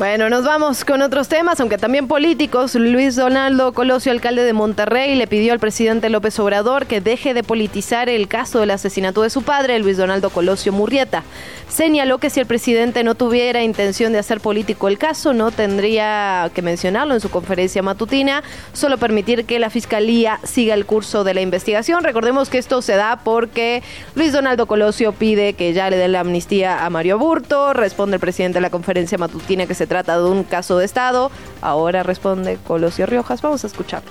[0.00, 2.74] Bueno, nos vamos con otros temas, aunque también políticos.
[2.74, 7.42] Luis Donaldo Colosio, alcalde de Monterrey, le pidió al presidente López Obrador que deje de
[7.42, 11.22] politizar el caso del asesinato de su padre, Luis Donaldo Colosio Murrieta.
[11.68, 16.50] Señaló que si el presidente no tuviera intención de hacer político el caso, no tendría
[16.54, 18.42] que mencionarlo en su conferencia matutina,
[18.72, 22.02] solo permitir que la fiscalía siga el curso de la investigación.
[22.04, 23.82] Recordemos que esto se da porque
[24.14, 28.20] Luis Donaldo Colosio pide que ya le den la amnistía a Mario Burto, responde el
[28.20, 31.32] presidente de la conferencia matutina que se trata de un caso de Estado.
[31.60, 33.42] Ahora responde Colosio Riojas.
[33.42, 34.08] Vamos a escucharlo.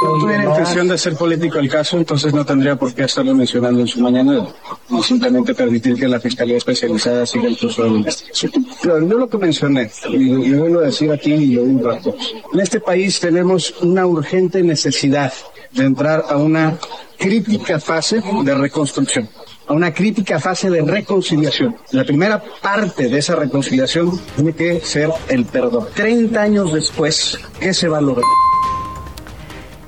[0.00, 3.80] No tuviera intención de ser político el caso, entonces no tendría por qué estarlo mencionando
[3.80, 4.46] en su mañana
[4.88, 8.64] y simplemente permitir que la Fiscalía Especializada siga el curso de investigación.
[8.80, 11.98] Pero yo lo que mencioné, y lo vuelvo a decir aquí y lo digo a
[11.98, 15.32] todos, en este país tenemos una urgente necesidad
[15.72, 16.78] de entrar a una
[17.18, 19.28] crítica fase de reconstrucción
[19.68, 21.76] a una crítica fase de reconciliación.
[21.92, 25.86] La primera parte de esa reconciliación tiene que ser el perdón.
[25.94, 28.24] Treinta años después, ¿qué se va a lograr?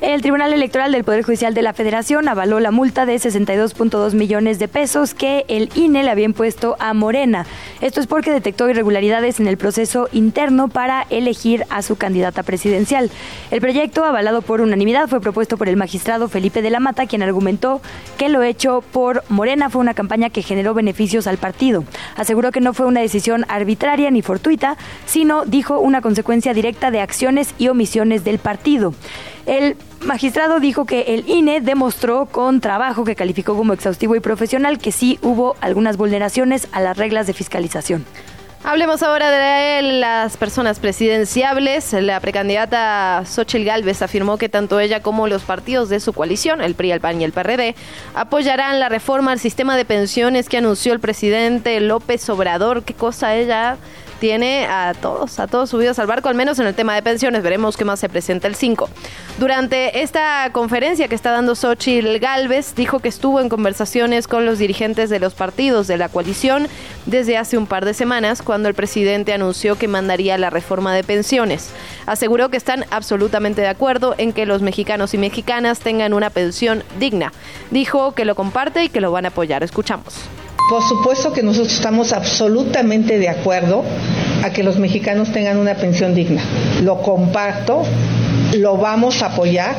[0.01, 4.59] El Tribunal Electoral del Poder Judicial de la Federación avaló la multa de 62.2 millones
[4.59, 7.45] de pesos que el INE le había impuesto a Morena.
[7.83, 13.11] Esto es porque detectó irregularidades en el proceso interno para elegir a su candidata presidencial.
[13.51, 17.23] El proyecto, avalado por unanimidad, fue propuesto por el magistrado Felipe de la Mata, quien
[17.23, 17.83] argumentó
[18.17, 21.85] que lo hecho por Morena fue una campaña que generó beneficios al partido.
[22.17, 27.03] Aseguró que no fue una decisión arbitraria ni fortuita, sino, dijo, una consecuencia directa de
[27.03, 28.95] acciones y omisiones del partido.
[29.51, 34.79] El magistrado dijo que el INE demostró con trabajo que calificó como exhaustivo y profesional
[34.79, 38.07] que sí hubo algunas vulneraciones a las reglas de fiscalización.
[38.63, 41.93] Hablemos ahora de las personas presidenciables.
[41.95, 46.77] La precandidata Xochitl Gálvez afirmó que tanto ella como los partidos de su coalición, el
[46.77, 47.75] PRI, el PAN y el PRD,
[48.15, 52.85] apoyarán la reforma al sistema de pensiones que anunció el presidente López Obrador.
[52.85, 53.79] ¿Qué cosa ella
[54.21, 57.43] tiene a todos, a todos subidos al barco, al menos en el tema de pensiones.
[57.43, 58.89] Veremos qué más se presenta el 5.
[59.39, 64.59] Durante esta conferencia que está dando Xochitl Galvez, dijo que estuvo en conversaciones con los
[64.59, 66.69] dirigentes de los partidos de la coalición
[67.07, 71.03] desde hace un par de semanas, cuando el presidente anunció que mandaría la reforma de
[71.03, 71.71] pensiones.
[72.07, 76.85] Aseguró que están absolutamente de acuerdo en que los mexicanos y mexicanas tengan una pensión
[76.99, 77.33] digna.
[77.71, 79.63] Dijo que lo comparte y que lo van a apoyar.
[79.63, 80.29] Escuchamos.
[80.69, 83.85] Por supuesto que nosotros estamos absolutamente de acuerdo
[84.43, 86.43] a que los mexicanos tengan una pensión digna.
[86.83, 87.83] Lo comparto,
[88.57, 89.77] lo vamos a apoyar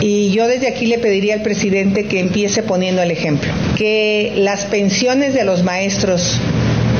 [0.00, 3.52] y yo desde aquí le pediría al presidente que empiece poniendo el ejemplo.
[3.76, 6.38] Que las pensiones de los maestros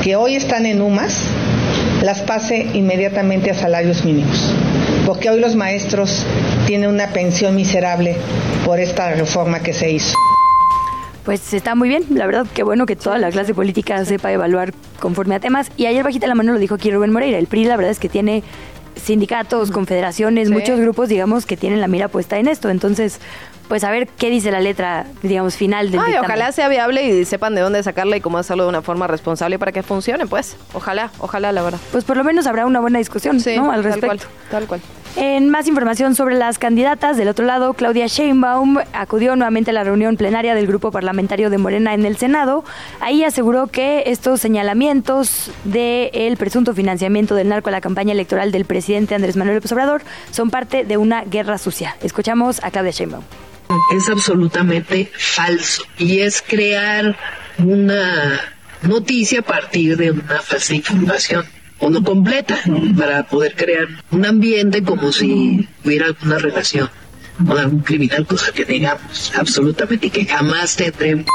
[0.03, 1.25] que hoy están en UMAS
[2.03, 4.51] las pase inmediatamente a salarios mínimos.
[5.05, 6.23] Porque hoy los maestros
[6.67, 8.15] tienen una pensión miserable
[8.65, 10.15] por esta reforma que se hizo
[11.23, 12.05] pues está muy bien.
[12.09, 15.69] La verdad, qué bueno que toda la clase política sepa evaluar conforme a temas.
[15.77, 17.37] Y ayer bajita la mano lo dijo aquí Rubén Moreira.
[17.37, 18.43] El PRI, la verdad es que tiene
[18.95, 22.69] sindicatos, confederaciones, muchos grupos, digamos, que tienen la mira puesta en esto.
[22.69, 23.19] Entonces,
[23.67, 27.25] pues a ver qué dice la letra, digamos, final del Ay, ojalá sea viable y
[27.25, 30.57] sepan de dónde sacarla y cómo hacerlo de una forma responsable para que funcione, pues.
[30.73, 31.79] Ojalá, ojalá, la verdad.
[31.91, 33.71] Pues por lo menos habrá una buena discusión, ¿no?
[33.71, 34.07] Al respecto.
[34.09, 34.81] Tal cual, tal cual.
[35.17, 39.83] En más información sobre las candidatas, del otro lado, Claudia Sheinbaum acudió nuevamente a la
[39.83, 42.63] reunión plenaria del grupo parlamentario de Morena en el Senado.
[43.01, 48.65] Ahí aseguró que estos señalamientos del presunto financiamiento del narco a la campaña electoral del
[48.65, 50.01] presidente Andrés Manuel López Obrador
[50.31, 51.97] son parte de una guerra sucia.
[52.01, 53.23] Escuchamos a Claudia Sheinbaum
[53.95, 57.15] es absolutamente falso y es crear
[57.57, 58.41] una
[58.81, 61.45] noticia a partir de una falsa información
[61.81, 62.59] o no completa
[62.97, 66.89] para poder crear un ambiente como si hubiera alguna relación
[67.45, 71.25] con algún criminal, cosa que digamos absolutamente y que jamás tendremos.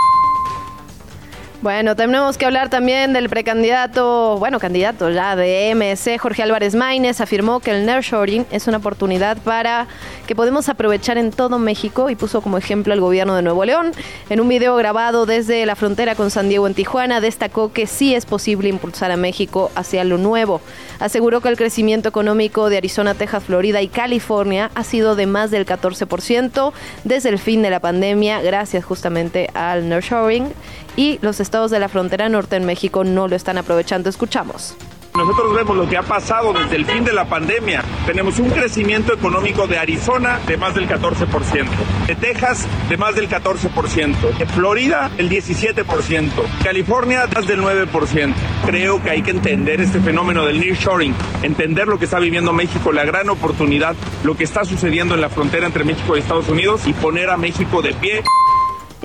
[1.62, 7.22] Bueno, tenemos que hablar también del precandidato, bueno, candidato ya de MC, Jorge Álvarez Maínez,
[7.22, 9.86] afirmó que el nearshoring es una oportunidad para
[10.26, 13.92] que podemos aprovechar en todo México y puso como ejemplo al gobierno de Nuevo León.
[14.28, 18.14] En un video grabado desde la frontera con San Diego en Tijuana, destacó que sí
[18.14, 20.60] es posible impulsar a México hacia lo nuevo.
[20.98, 25.50] Aseguró que el crecimiento económico de Arizona, Texas, Florida y California ha sido de más
[25.50, 26.72] del 14%
[27.04, 30.52] desde el fin de la pandemia, gracias justamente al nearshoring
[30.96, 34.08] y los estados de la frontera norte en México no lo están aprovechando.
[34.08, 34.76] Escuchamos.
[35.16, 37.82] Nosotros vemos lo que ha pasado desde el fin de la pandemia.
[38.04, 41.66] Tenemos un crecimiento económico de Arizona de más del 14%,
[42.06, 46.30] de Texas de más del 14%, de Florida el 17%,
[46.62, 48.34] California más del 9%.
[48.66, 52.92] Creo que hay que entender este fenómeno del nearshoring, entender lo que está viviendo México,
[52.92, 56.86] la gran oportunidad, lo que está sucediendo en la frontera entre México y Estados Unidos
[56.86, 58.22] y poner a México de pie.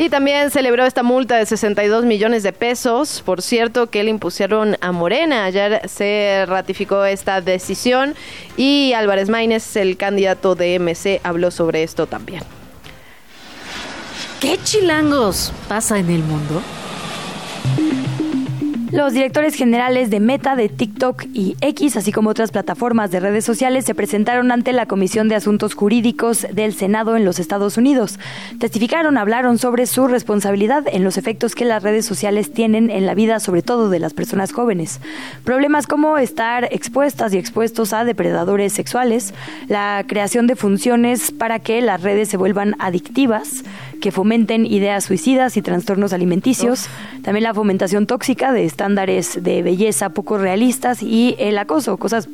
[0.02, 4.76] Y también celebró esta multa de 62 millones de pesos, por cierto, que le impusieron
[4.82, 5.46] a Morena.
[5.46, 8.16] Ayer se ratificó esta decisión
[8.58, 12.42] y Álvarez Maínez, el candidato de MC, habló sobre esto también.
[14.40, 16.64] ¿Qué chilangos pasa en el mundo?
[18.92, 23.46] Los directores generales de Meta, de TikTok y X, así como otras plataformas de redes
[23.46, 28.20] sociales, se presentaron ante la Comisión de Asuntos Jurídicos del Senado en los Estados Unidos.
[28.60, 33.16] Testificaron, hablaron sobre su responsabilidad en los efectos que las redes sociales tienen en la
[33.16, 35.00] vida, sobre todo de las personas jóvenes.
[35.46, 39.34] Problemas como estar expuestas y expuestos a depredadores sexuales,
[39.70, 43.64] la creación de funciones para que las redes se vuelvan adictivas,
[44.02, 46.88] que fomenten ideas suicidas y trastornos alimenticios,
[47.22, 52.28] también la fomentación tóxica de estándares de belleza poco realistas y el acoso, cosas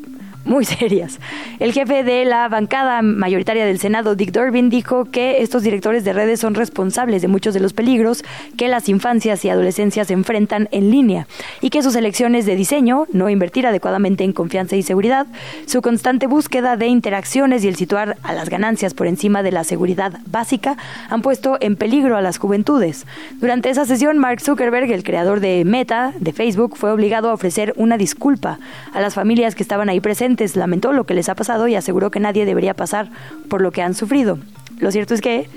[0.47, 1.19] muy serias.
[1.59, 6.13] El jefe de la bancada mayoritaria del Senado, Dick Durbin, dijo que estos directores de
[6.13, 8.23] redes son responsables de muchos de los peligros
[8.57, 11.27] que las infancias y adolescencias enfrentan en línea
[11.61, 15.27] y que sus elecciones de diseño, no invertir adecuadamente en confianza y seguridad,
[15.65, 19.63] su constante búsqueda de interacciones y el situar a las ganancias por encima de la
[19.63, 20.77] seguridad básica
[21.09, 23.05] han puesto en peligro a las juventudes.
[23.39, 27.73] Durante esa sesión, Mark Zuckerberg, el creador de Meta, de Facebook, fue obligado a ofrecer
[27.77, 28.59] una disculpa
[28.93, 32.11] a las familias que estaban ahí presentes, lamentó lo que les ha pasado y aseguró
[32.11, 33.09] que nadie debería pasar
[33.49, 34.38] por lo que han sufrido.
[34.79, 35.49] Lo cierto es que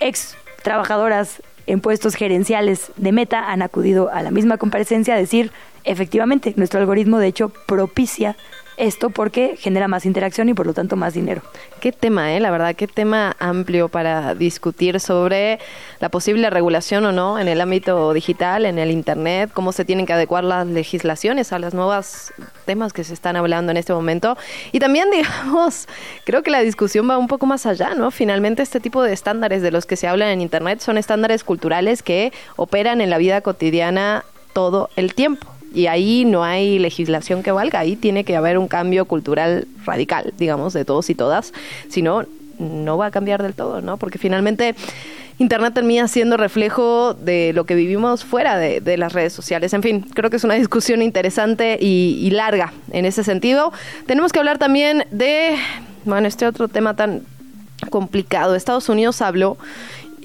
[0.00, 5.50] ex trabajadoras en puestos gerenciales de Meta han acudido a la misma comparecencia a decir,
[5.84, 8.36] efectivamente, nuestro algoritmo de hecho propicia
[8.76, 11.42] esto porque genera más interacción y por lo tanto más dinero.
[11.80, 12.40] Qué tema, ¿eh?
[12.40, 15.58] La verdad, qué tema amplio para discutir sobre
[16.00, 20.06] la posible regulación o no en el ámbito digital, en el Internet, cómo se tienen
[20.06, 22.32] que adecuar las legislaciones a los nuevos
[22.64, 24.36] temas que se están hablando en este momento.
[24.72, 25.88] Y también, digamos,
[26.24, 28.10] creo que la discusión va un poco más allá, ¿no?
[28.10, 32.02] Finalmente, este tipo de estándares de los que se hablan en Internet son estándares culturales
[32.02, 37.52] que operan en la vida cotidiana todo el tiempo y ahí no hay legislación que
[37.52, 41.52] valga, ahí tiene que haber un cambio cultural radical, digamos, de todos y todas,
[41.88, 42.24] si no,
[42.58, 43.96] no va a cambiar del todo, ¿no?
[43.96, 44.74] Porque finalmente
[45.38, 49.72] Internet termina siendo reflejo de lo que vivimos fuera de, las redes sociales.
[49.72, 53.72] En fin, creo que es una discusión interesante y, larga en ese sentido.
[54.06, 55.56] Tenemos que hablar también de,
[56.04, 57.22] bueno, este otro tema tan
[57.90, 58.54] complicado.
[58.54, 59.56] Estados Unidos habló...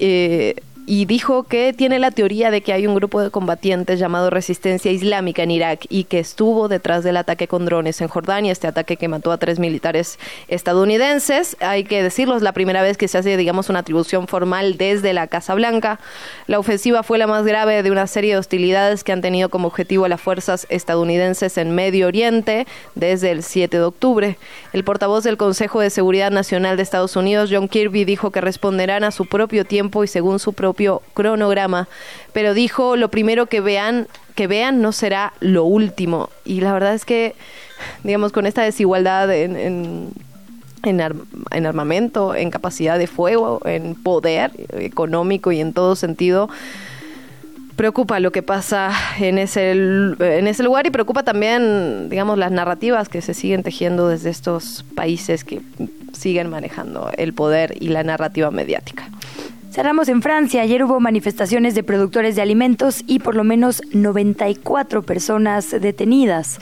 [0.02, 0.56] Eh,
[0.90, 4.92] y dijo que tiene la teoría de que hay un grupo de combatientes llamado Resistencia
[4.92, 8.98] Islámica en Irak y que estuvo detrás del ataque con drones en Jordania, este ataque
[8.98, 10.18] que mató a tres militares
[10.48, 11.58] estadounidenses.
[11.60, 15.14] Hay que decirlo, es la primera vez que se hace, digamos, una atribución formal desde
[15.14, 16.00] la Casa Blanca.
[16.48, 19.68] La ofensiva fue la más grave de una serie de hostilidades que han tenido como
[19.68, 22.66] objetivo a las fuerzas estadounidenses en Medio Oriente
[22.96, 24.40] desde el 7 de octubre.
[24.74, 29.04] El portavoz del Consejo de Seguridad Nacional de Estados Unidos, John Kirby, dijo que responderán
[29.04, 30.79] a su propio tiempo y según su propio
[31.14, 31.88] cronograma,
[32.34, 36.30] pero dijo lo primero que vean, que vean no será lo último.
[36.46, 37.36] Y la verdad es que,
[38.04, 40.10] digamos, con esta desigualdad en, en
[40.84, 46.50] en, armamento, en capacidad de fuego, en poder económico y en todo sentido.
[47.76, 53.08] Preocupa lo que pasa en ese, en ese lugar y preocupa también, digamos, las narrativas
[53.08, 55.62] que se siguen tejiendo desde estos países que
[56.12, 59.08] siguen manejando el poder y la narrativa mediática.
[59.72, 60.64] Cerramos en Francia.
[60.64, 66.60] Ayer hubo manifestaciones de productores de alimentos y por lo menos 94 personas detenidas.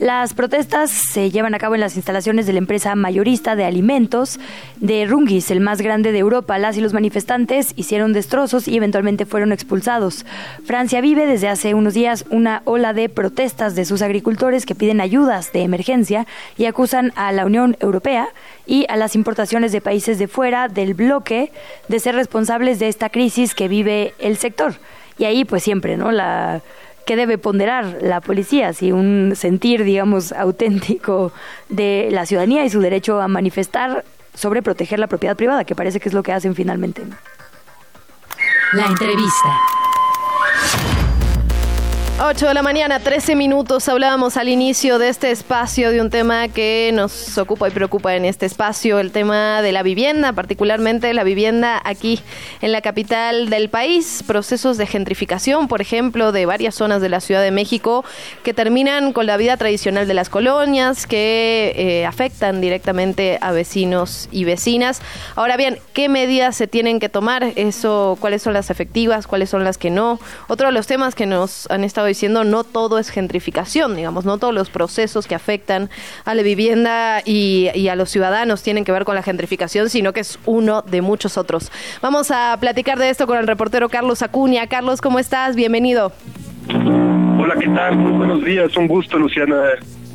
[0.00, 4.40] Las protestas se llevan a cabo en las instalaciones de la empresa mayorista de alimentos
[4.76, 6.56] de Rungis, el más grande de Europa.
[6.56, 10.24] Las y los manifestantes hicieron destrozos y eventualmente fueron expulsados.
[10.64, 15.02] Francia vive desde hace unos días una ola de protestas de sus agricultores que piden
[15.02, 16.26] ayudas de emergencia
[16.56, 18.30] y acusan a la Unión Europea
[18.66, 21.52] y a las importaciones de países de fuera del bloque
[21.88, 24.76] de ser responsables de esta crisis que vive el sector.
[25.18, 26.10] Y ahí pues siempre, ¿no?
[26.10, 26.62] La
[27.06, 31.32] que debe ponderar la policía, si un sentir, digamos, auténtico
[31.68, 36.00] de la ciudadanía y su derecho a manifestar sobre proteger la propiedad privada, que parece
[36.00, 37.02] que es lo que hacen finalmente.
[38.72, 39.79] La entrevista.
[42.22, 43.88] 8 de la mañana, 13 minutos.
[43.88, 48.26] Hablábamos al inicio de este espacio de un tema que nos ocupa y preocupa en
[48.26, 52.20] este espacio, el tema de la vivienda, particularmente la vivienda aquí
[52.60, 54.22] en la capital del país.
[54.26, 58.04] Procesos de gentrificación, por ejemplo, de varias zonas de la Ciudad de México
[58.44, 64.28] que terminan con la vida tradicional de las colonias, que eh, afectan directamente a vecinos
[64.30, 65.00] y vecinas.
[65.36, 67.44] Ahora bien, ¿qué medidas se tienen que tomar?
[67.56, 69.26] Eso, ¿cuáles son las efectivas?
[69.26, 70.20] ¿Cuáles son las que no?
[70.48, 74.38] Otro de los temas que nos han estado diciendo no todo es gentrificación, digamos, no
[74.38, 75.88] todos los procesos que afectan
[76.24, 80.20] a la vivienda y, a los ciudadanos tienen que ver con la gentrificación, sino que
[80.20, 81.72] es uno de muchos otros.
[82.02, 84.66] Vamos a platicar de esto con el reportero Carlos Acuña.
[84.66, 85.56] Carlos, ¿cómo estás?
[85.56, 86.12] Bienvenido.
[86.68, 87.96] Hola, ¿qué tal?
[87.96, 89.62] Muy buenos días, un gusto, Luciana.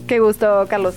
[0.07, 0.95] Qué gusto, Carlos.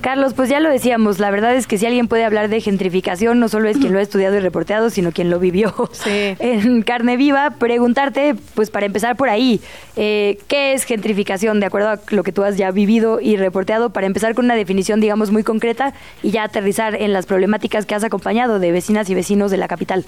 [0.00, 3.40] Carlos, pues ya lo decíamos, la verdad es que si alguien puede hablar de gentrificación,
[3.40, 5.74] no solo es quien lo ha estudiado y reporteado, sino quien lo vivió
[6.38, 7.50] en carne viva.
[7.58, 9.60] Preguntarte, pues para empezar por ahí,
[9.96, 13.90] eh, ¿qué es gentrificación de acuerdo a lo que tú has ya vivido y reporteado?
[13.90, 17.94] Para empezar con una definición, digamos, muy concreta y ya aterrizar en las problemáticas que
[17.94, 20.04] has acompañado de vecinas y vecinos de la capital.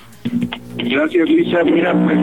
[0.76, 1.64] Gracias, Lisa.
[1.64, 2.18] Mira, pues,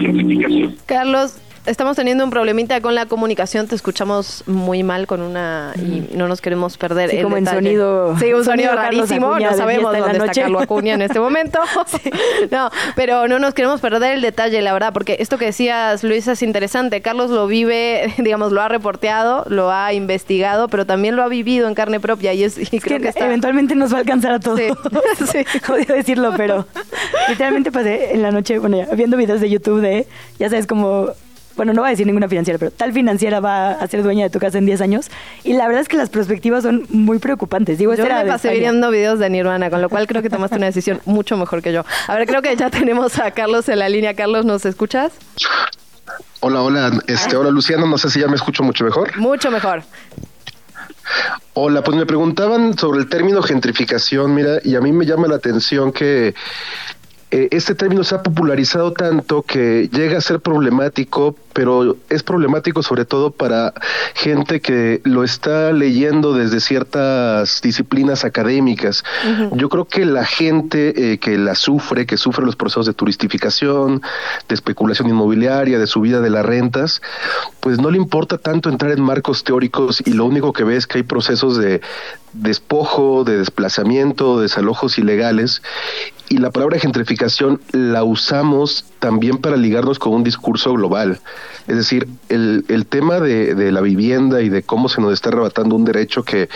[0.00, 0.76] gentrificación.
[0.86, 1.36] Carlos,
[1.66, 6.28] estamos teniendo un problemita con la comunicación, te escuchamos muy mal con una y no
[6.28, 10.10] nos queremos perder Sí, el como en sonido- Sí, un sonido rarísimo, no sabemos dónde
[10.12, 10.40] está Noche.
[10.42, 11.58] Carlos Acuña en este momento.
[12.50, 16.32] No, pero no nos queremos perder el detalle, la verdad, porque esto que decías, Luisa,
[16.32, 17.00] es interesante.
[17.00, 21.68] Carlos lo vive, digamos, lo ha reporteado, lo ha investigado, pero también lo ha vivido
[21.68, 24.40] en carne propia y es y creo que, está Eventualmente nos va a alcanzar a
[24.40, 24.60] todos.
[25.30, 25.44] Sí.
[25.72, 26.66] Odio decirlo, pero
[27.28, 30.06] literalmente pasé en la noche, bueno, ya, viendo videos de YouTube de,
[30.38, 31.08] ya sabes, como,
[31.56, 34.30] bueno, no voy a decir ninguna financiera, pero tal financiera va a ser dueña de
[34.30, 35.10] tu casa en 10 años.
[35.44, 37.78] Y la verdad es que las perspectivas son muy preocupantes.
[37.78, 40.66] Digo, Yo me pasé viendo videos de Nirvana, con lo cual creo que tomaste una
[40.66, 41.84] decisión mucho mejor que yo.
[42.06, 44.14] A ver, creo que ya tenemos a Carlos en la línea.
[44.14, 45.12] Carlos, ¿nos escuchas?
[46.40, 49.16] Hola, hola, este, hola Luciano, no sé si ya me escucho mucho mejor.
[49.16, 49.84] Mucho mejor.
[51.54, 55.36] Hola, pues me preguntaban sobre el término gentrificación, mira, y a mí me llama la
[55.36, 56.34] atención que
[57.32, 62.82] eh, este término se ha popularizado tanto que llega a ser problemático, pero es problemático
[62.82, 63.72] sobre todo para
[64.14, 69.02] gente que lo está leyendo desde ciertas disciplinas académicas.
[69.52, 74.02] Yo creo que la gente eh, que la sufre, que sufre los procesos de turistificación,
[74.46, 77.00] de especulación inmobiliaria, de subida de las rentas,
[77.60, 80.86] pues no le importa tanto entrar en marcos teóricos y lo único que ve es
[80.86, 81.80] que hay procesos de
[82.34, 85.62] despojo, de desplazamiento, de desalojos ilegales
[86.32, 91.20] y la palabra gentrificación la usamos también para ligarnos con un discurso global.
[91.68, 95.28] Es decir, el, el tema de, de la vivienda y de cómo se nos está
[95.28, 96.48] arrebatando un derecho que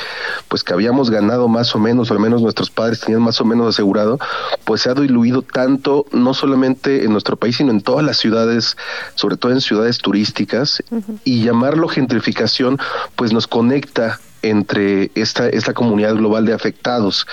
[0.49, 3.45] pues que habíamos ganado más o menos, o al menos nuestros padres tenían más o
[3.45, 4.19] menos asegurado,
[4.65, 8.79] pues se ha diluido tanto, no solamente en nuestro país, sino en todas las ciudades,
[9.15, 10.83] sobre todo en ciudades turísticas,
[11.25, 12.79] y llamarlo gentrificación,
[13.15, 17.27] pues nos conecta entre esta, esta comunidad global de afectados.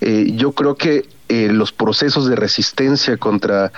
[0.00, 3.72] Eh, yo creo que eh, los procesos de resistencia contra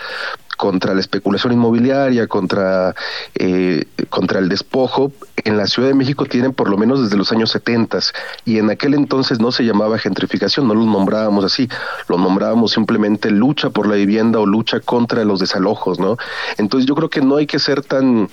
[0.56, 2.94] contra la especulación inmobiliaria, contra,
[3.34, 5.12] eh, contra el despojo,
[5.44, 7.98] en la Ciudad de México tienen por lo menos desde los años 70
[8.44, 11.68] y en aquel entonces no se llamaba gentrificación, no lo nombrábamos así,
[12.08, 16.16] lo nombrábamos simplemente lucha por la vivienda o lucha contra los desalojos, ¿no?
[16.58, 18.28] Entonces yo creo que no hay que ser tan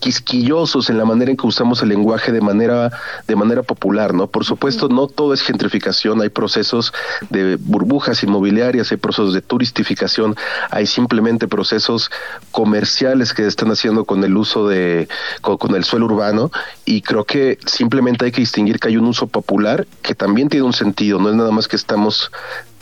[0.00, 2.90] quisquillosos en la manera en que usamos el lenguaje de manera
[3.26, 4.26] de manera popular, ¿no?
[4.26, 6.92] Por supuesto, no todo es gentrificación, hay procesos
[7.30, 10.36] de burbujas inmobiliarias, hay procesos de turistificación,
[10.70, 11.61] hay simplemente procesos
[12.50, 15.08] comerciales que están haciendo con el uso de
[15.40, 16.50] con, con el suelo urbano
[16.92, 20.66] y creo que simplemente hay que distinguir que hay un uso popular que también tiene
[20.66, 22.30] un sentido, no es nada más que estamos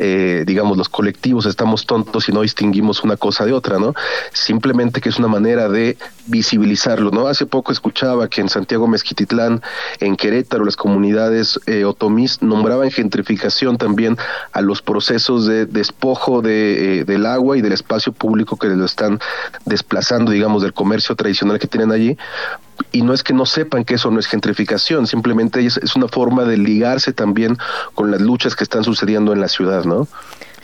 [0.02, 3.92] eh, digamos, los colectivos estamos tontos y no distinguimos una cosa de otra, ¿no?
[4.32, 7.26] Simplemente que es una manera de visibilizarlo, ¿no?
[7.26, 9.60] Hace poco escuchaba que en Santiago Mezquititlán,
[9.98, 14.16] en Querétaro, las comunidades eh, otomís nombraban gentrificación también
[14.52, 18.86] a los procesos de despojo de, eh, del agua y del espacio público que lo
[18.86, 19.20] están
[19.66, 22.16] desplazando, digamos, del comercio tradicional que tienen allí,
[22.92, 26.08] y no es que no sepan que eso no es gentrificación, simplemente es, es una
[26.08, 27.58] forma de ligarse también
[27.94, 30.08] con las luchas que están sucediendo en la ciudad, ¿no?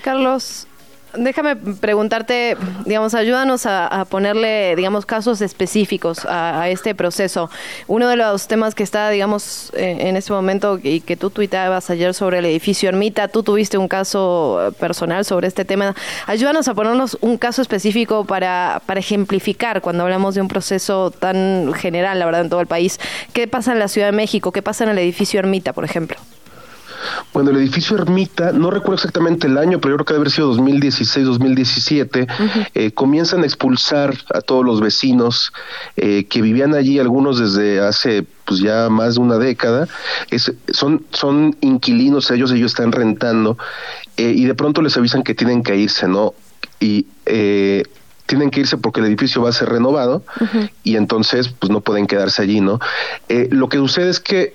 [0.02, 0.66] Carlos,
[1.14, 7.50] déjame preguntarte, digamos, ayúdanos a, ponerle, digamos, casos específicos a, este proceso.
[7.86, 11.90] Uno de los temas que está, digamos, eh, en este momento y que tú tuitabas
[11.90, 15.94] ayer sobre el edificio Ermita, tú tuviste un caso personal sobre este tema.
[16.26, 21.72] Ayúdanos a ponernos un caso específico para, para ejemplificar cuando hablamos de un proceso tan
[21.74, 22.98] general, la verdad, en todo el país.
[23.32, 24.52] ¿Qué pasa en la Ciudad de México?
[24.52, 26.16] ¿Qué pasa en el edificio Ermita, por ejemplo?
[27.32, 30.32] Bueno, el edificio Ermita, no recuerdo exactamente el año, pero yo creo que debe haber
[30.32, 32.68] sido 2016, 2017, uh -huh.
[32.74, 35.52] eh, comienzan a expulsar a todos los vecinos
[35.96, 39.88] eh, que vivían allí, algunos desde hace pues ya más de una década,
[40.30, 43.58] es, son, son inquilinos, ellos, ellos están rentando,
[44.16, 46.32] eh, y de pronto les avisan que tienen que irse, ¿no?
[46.78, 47.82] Y eh,
[48.26, 50.70] tienen que irse porque el edificio va a ser renovado uh -huh.
[50.82, 52.80] y entonces pues no pueden quedarse allí, ¿no?
[53.28, 54.54] Eh, lo que sucede es que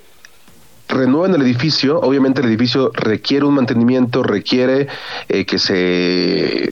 [0.91, 4.87] renuevan el edificio, obviamente el edificio requiere un mantenimiento, requiere
[5.29, 6.69] eh, que se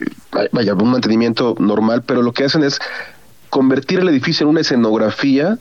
[0.52, 2.78] vaya un mantenimiento normal, pero lo que hacen es
[3.48, 5.58] convertir el edificio en una escenografía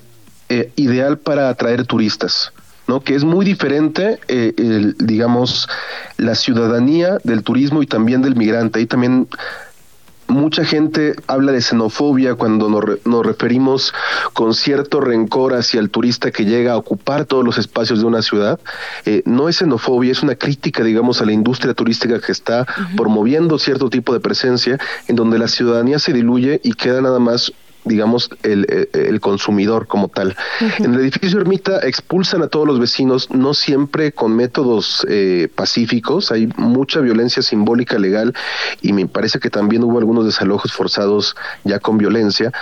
[0.49, 2.53] eh, ideal para atraer turistas.
[2.87, 3.01] ¿no?
[3.01, 5.69] que es muy diferente, eh, el, digamos,
[6.17, 8.79] la ciudadanía del turismo y también del migrante.
[8.79, 9.27] Ahí también
[10.29, 13.93] mucha gente habla de xenofobia cuando nos, re, nos, referimos
[14.33, 18.21] con cierto rencor hacia el turista que llega a ocupar todos los espacios de una
[18.21, 18.59] ciudad.
[19.05, 22.65] Eh, no es xenofobia, es una crítica, digamos, a la industria turística que está uh
[22.65, 22.95] -huh.
[22.95, 27.51] promoviendo cierto tipo de presencia en donde la ciudadanía se diluye y queda nada más
[27.89, 30.37] digamos, el, el, consumidor como tal.
[30.61, 30.85] Uh -huh.
[30.85, 36.31] En el edificio Ermita expulsan a todos los vecinos, no siempre con métodos eh, pacíficos,
[36.31, 38.33] hay mucha violencia simbólica legal
[38.81, 41.35] y me parece que también hubo algunos desalojos forzados
[41.65, 42.53] ya con violencia.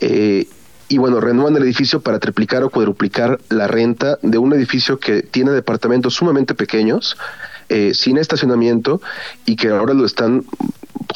[0.00, 0.46] Eh,
[0.88, 5.22] y bueno, renuevan el edificio para triplicar o cuadruplicar la renta de un edificio que
[5.22, 7.16] tiene departamentos sumamente pequeños,
[7.68, 9.00] eh, sin estacionamiento
[9.44, 10.44] y que ahora lo están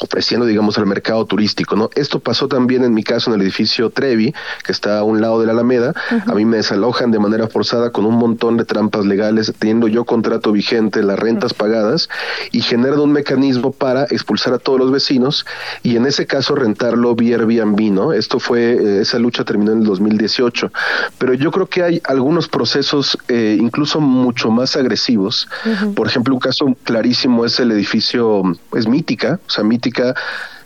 [0.01, 1.91] ofreciendo, digamos, al mercado turístico, ¿no?
[1.95, 4.35] Esto pasó también en mi caso en el edificio Trevi,
[4.65, 5.95] que está a un lado de la Alameda.
[6.27, 10.05] A mí me desalojan de manera forzada con un montón de trampas legales, teniendo yo
[10.05, 12.09] contrato vigente, las rentas pagadas,
[12.53, 15.47] y generan un mecanismo para expulsar a todos los vecinos
[15.83, 18.13] y en ese caso rentarlo vía Airbnb, ¿no?
[18.13, 20.73] Esto fue, eh, esa lucha terminó en el 2018.
[21.19, 25.49] Pero yo creo que hay algunos procesos eh, incluso mucho más agresivos.
[25.95, 28.43] Por ejemplo, un caso clarísimo es el edificio,
[28.75, 30.15] es Mítica, o sea, Mítica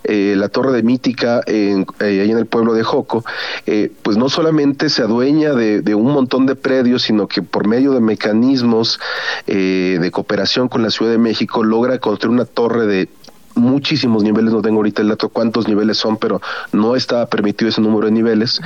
[0.06, 3.24] eh, la torre de Mítica en, eh, ahí en el pueblo de Joco,
[3.64, 7.66] eh, pues no solamente se adueña de, de, un montón de predios, sino que por
[7.66, 9.00] medio de mecanismos
[9.46, 13.08] de cooperación con la Ciudad de México logra construir una torre de
[13.54, 16.40] muchísimos niveles, no tengo ahorita el dato cuántos niveles son, pero
[16.72, 18.60] no estaba permitido ese número de niveles,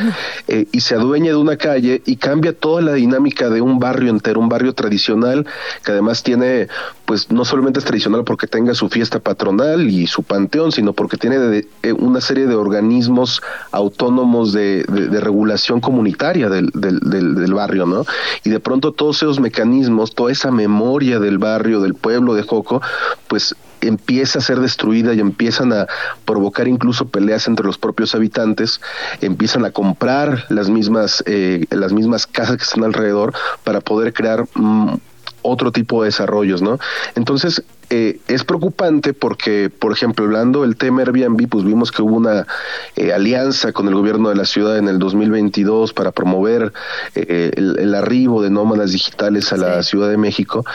[0.48, 4.10] eh, y se adueña de una calle y cambia toda la dinámica de un barrio
[4.10, 5.46] entero, un barrio tradicional,
[5.84, 6.68] que además tiene,
[7.04, 11.16] pues no solamente es tradicional porque tenga su fiesta patronal y su panteón, sino porque
[11.16, 17.34] tiene de, eh, una serie de organismos autónomos de, de, regulación comunitaria del, del, del,
[17.34, 18.04] del barrio, ¿no?
[18.44, 22.80] Y de pronto todos esos mecanismos, toda esa memoria del barrio, del pueblo de Joco,
[23.26, 25.86] pues empieza a ser destruida y empiezan a
[26.24, 28.80] provocar incluso peleas entre los propios habitantes,
[29.20, 33.32] empiezan a comprar las mismas, eh, las mismas casas que están alrededor
[33.64, 34.96] para poder crear mm,
[35.42, 36.78] otro tipo de desarrollos, ¿no?
[37.14, 42.16] Entonces, eh, es preocupante porque, por ejemplo, hablando del tema Airbnb, pues vimos que hubo
[42.16, 42.46] una
[42.96, 46.72] eh, alianza con el gobierno de la ciudad en el 2022 para promover
[47.14, 50.66] eh, el, el, arribo de nómadas digitales a la Ciudad de México.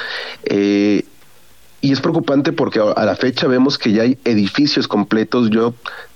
[1.84, 5.50] Y es preocupante porque a la fecha vemos que ya hay edificios completos.
[5.50, 5.74] Yo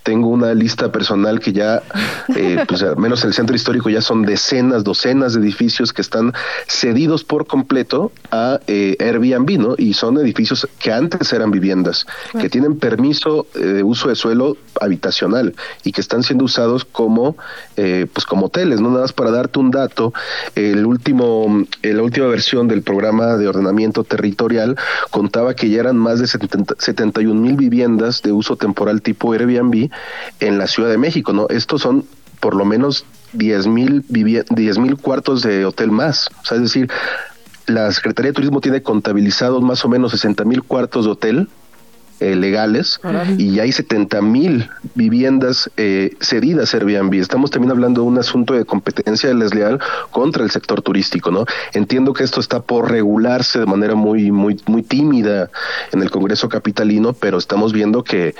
[0.07, 1.83] tengo una lista personal que ya,
[2.33, 6.01] eh, pues al menos en el centro histórico ya son decenas, docenas de edificios que
[6.01, 6.31] están
[6.65, 9.75] cedidos por completo a eh, Airbnb, ¿no?
[9.77, 12.07] Y son edificios que antes eran viviendas,
[12.39, 15.53] que tienen permiso eh, de uso de suelo habitacional
[15.83, 17.35] y que están siendo usados como,
[17.75, 18.89] eh, pues como hoteles, ¿no?
[18.89, 20.13] Nada más para darte un dato,
[20.55, 24.77] el último, la última versión del programa de ordenamiento territorial
[25.09, 29.89] contaba que ya eran más de 70, 71 mil viviendas de uso temporal tipo Airbnb
[30.39, 31.47] en la Ciudad de México, ¿no?
[31.49, 32.05] Estos son
[32.39, 36.29] por lo menos 10 mil mil cuartos de hotel más.
[36.41, 36.89] O sea, es decir,
[37.65, 41.49] la Secretaría de Turismo tiene contabilizados más o menos 60 mil cuartos de hotel
[42.19, 42.99] eh, legales
[43.37, 47.13] y ya hay 70 mil viviendas eh, cedidas a Airbnb.
[47.15, 49.79] Estamos también hablando de un asunto de competencia desleal
[50.11, 51.45] contra el sector turístico, ¿no?
[51.73, 55.49] Entiendo que esto está por regularse de manera muy, muy, muy tímida
[55.91, 58.33] en el Congreso capitalino, pero estamos viendo que,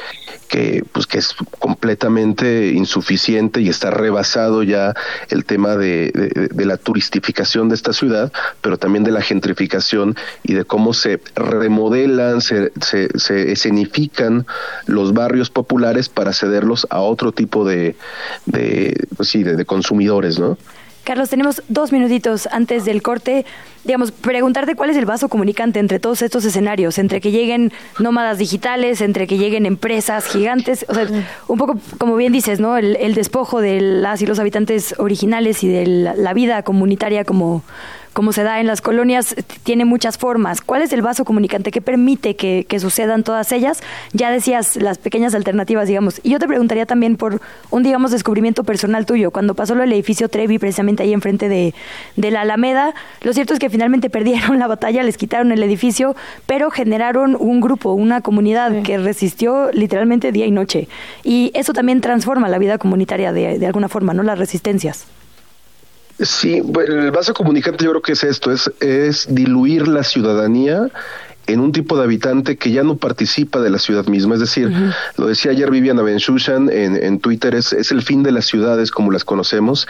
[0.47, 4.93] que, pues, que es completamente insuficiente y está rebasado ya
[5.29, 8.31] el tema de, de, de la turistificación de esta ciudad,
[8.61, 14.45] pero también de la gentrificación y de cómo se remodelan, se, se, se escenifican
[14.85, 17.95] los barrios populares para cederlos a otro tipo de,
[18.45, 20.57] de pues sí, de, de consumidores, ¿no?
[21.03, 23.45] Carlos, tenemos dos minutitos antes del corte.
[23.85, 28.37] Digamos, preguntarte cuál es el vaso comunicante entre todos estos escenarios, entre que lleguen nómadas
[28.37, 31.07] digitales, entre que lleguen empresas gigantes, o sea,
[31.47, 32.75] un poco como bien dices, ¿no?
[32.75, 37.23] El, el despojo de las y los habitantes originales y de la, la vida comunitaria
[37.23, 37.63] como,
[38.17, 40.61] como se da en las colonias, tiene muchas formas.
[40.61, 43.83] ¿Cuál es el vaso comunicante que permite que, que, sucedan todas ellas?
[44.11, 46.19] Ya decías las pequeñas alternativas, digamos.
[46.23, 47.39] Y yo te preguntaría también por
[47.69, 49.29] un, digamos, descubrimiento personal tuyo.
[49.29, 51.75] Cuando pasó lo del edificio Trevi, precisamente ahí enfrente de,
[52.15, 56.15] de la Alameda, lo cierto es que finalmente perdieron la batalla, les quitaron el edificio,
[56.47, 58.81] pero generaron un grupo, una comunidad sí.
[58.81, 60.87] que resistió literalmente día y noche.
[61.23, 64.23] Y eso también transforma la vida comunitaria de, de alguna forma, ¿no?
[64.23, 65.05] Las resistencias.
[66.19, 70.89] Sí, bueno, el vaso comunicante yo creo que es esto, es, es diluir la ciudadanía
[71.47, 74.35] en un tipo de habitante que ya no participa de la ciudad misma.
[74.35, 74.93] Es decir, uh -huh.
[75.17, 78.91] lo decía ayer Viviana Benchushan en, en Twitter, es, es, el fin de las ciudades
[78.91, 79.87] como las conocemos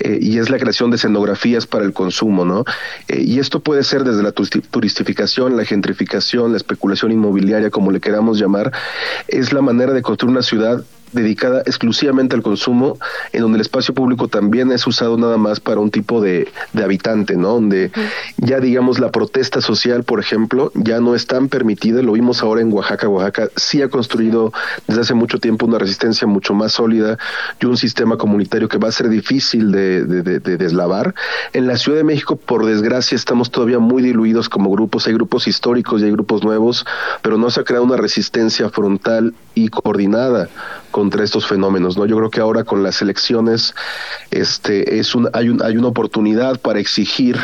[0.00, 2.64] eh, y es la creación de escenografías para el consumo, ¿no?
[3.08, 8.00] Eh, y esto puede ser desde la turistificación, la gentrificación, la especulación inmobiliaria, como le
[8.00, 8.72] queramos llamar,
[9.28, 10.82] es la manera de construir una ciudad
[11.12, 12.98] dedicada exclusivamente al consumo,
[13.32, 16.84] en donde el espacio público también es usado nada más para un tipo de, de
[16.84, 17.48] habitante, ¿no?
[17.54, 17.90] Donde
[18.36, 22.60] ya digamos la protesta social, por ejemplo, ya no es tan permitida, lo vimos ahora
[22.60, 24.52] en Oaxaca, Oaxaca sí ha construido
[24.86, 27.18] desde hace mucho tiempo una resistencia mucho más sólida
[27.60, 31.14] y un sistema comunitario que va a ser difícil de, de, de, de deslavar.
[31.52, 35.46] En la Ciudad de México, por desgracia, estamos todavía muy diluidos como grupos, hay grupos
[35.46, 36.84] históricos y hay grupos nuevos,
[37.22, 40.48] pero no se ha creado una resistencia frontal y coordinada
[40.96, 42.06] contra estos fenómenos, ¿no?
[42.06, 43.74] Yo creo que ahora con las elecciones
[44.30, 47.36] este es un hay un hay una oportunidad para exigir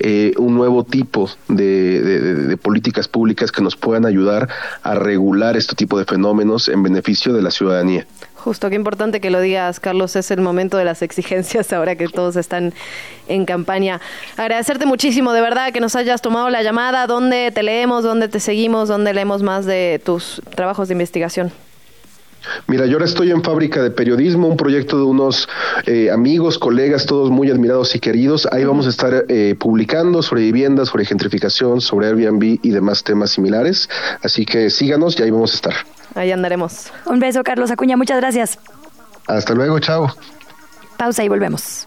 [0.00, 4.48] eh, un nuevo tipo de, de, políticas públicas que nos puedan ayudar
[4.82, 8.04] a regular este tipo de fenómenos en beneficio de la ciudadanía.
[8.34, 10.16] Justo, qué importante que lo digas, Carlos.
[10.16, 12.74] Es el momento de las exigencias ahora que todos están
[13.28, 14.00] en campaña.
[14.36, 17.06] Agradecerte muchísimo, de verdad, que nos hayas tomado la llamada.
[17.06, 18.02] ¿Dónde te leemos?
[18.02, 18.88] ¿Dónde te seguimos?
[18.88, 21.52] ¿Dónde leemos más de tus trabajos de investigación?
[22.66, 25.48] Mira, yo ahora estoy en Fábrica de Periodismo, un proyecto de unos
[25.86, 28.48] eh, amigos, colegas, todos muy admirados y queridos.
[28.52, 33.30] Ahí vamos a estar eh, publicando sobre viviendas, sobre gentrificación, sobre Airbnb y demás temas
[33.30, 33.88] similares.
[34.22, 35.74] Así que síganos y ahí vamos a estar.
[36.14, 36.90] Ahí andaremos.
[37.06, 37.96] Un beso, Carlos Acuña.
[37.96, 38.58] Muchas gracias.
[39.26, 40.12] Hasta luego, chao.
[40.96, 41.86] Pausa y volvemos.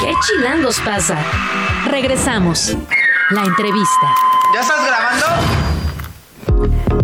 [0.00, 1.16] ¿Qué chilangos pasa?
[1.90, 2.76] Regresamos.
[3.30, 4.06] La entrevista.
[4.54, 5.61] ¿Ya estás grabando?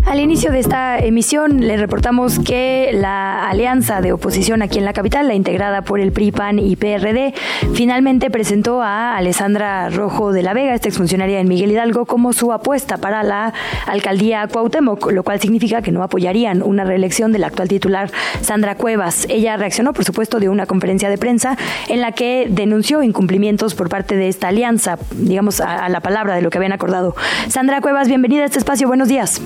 [0.05, 4.93] Al inicio de esta emisión le reportamos que la alianza de oposición aquí en la
[4.93, 7.33] capital, la integrada por el PRI, PAN y PRD,
[7.73, 12.51] finalmente presentó a Alessandra Rojo de la Vega, esta exfuncionaria en Miguel Hidalgo, como su
[12.51, 13.53] apuesta para la
[13.85, 18.09] alcaldía Cuauhtémoc, lo cual significa que no apoyarían una reelección de la actual titular
[18.41, 19.27] Sandra Cuevas.
[19.29, 21.57] Ella reaccionó, por supuesto, de una conferencia de prensa
[21.87, 26.35] en la que denunció incumplimientos por parte de esta alianza, digamos a, a la palabra
[26.35, 27.15] de lo que habían acordado.
[27.47, 28.87] Sandra Cuevas, bienvenida a este espacio.
[28.87, 29.41] Buenos días.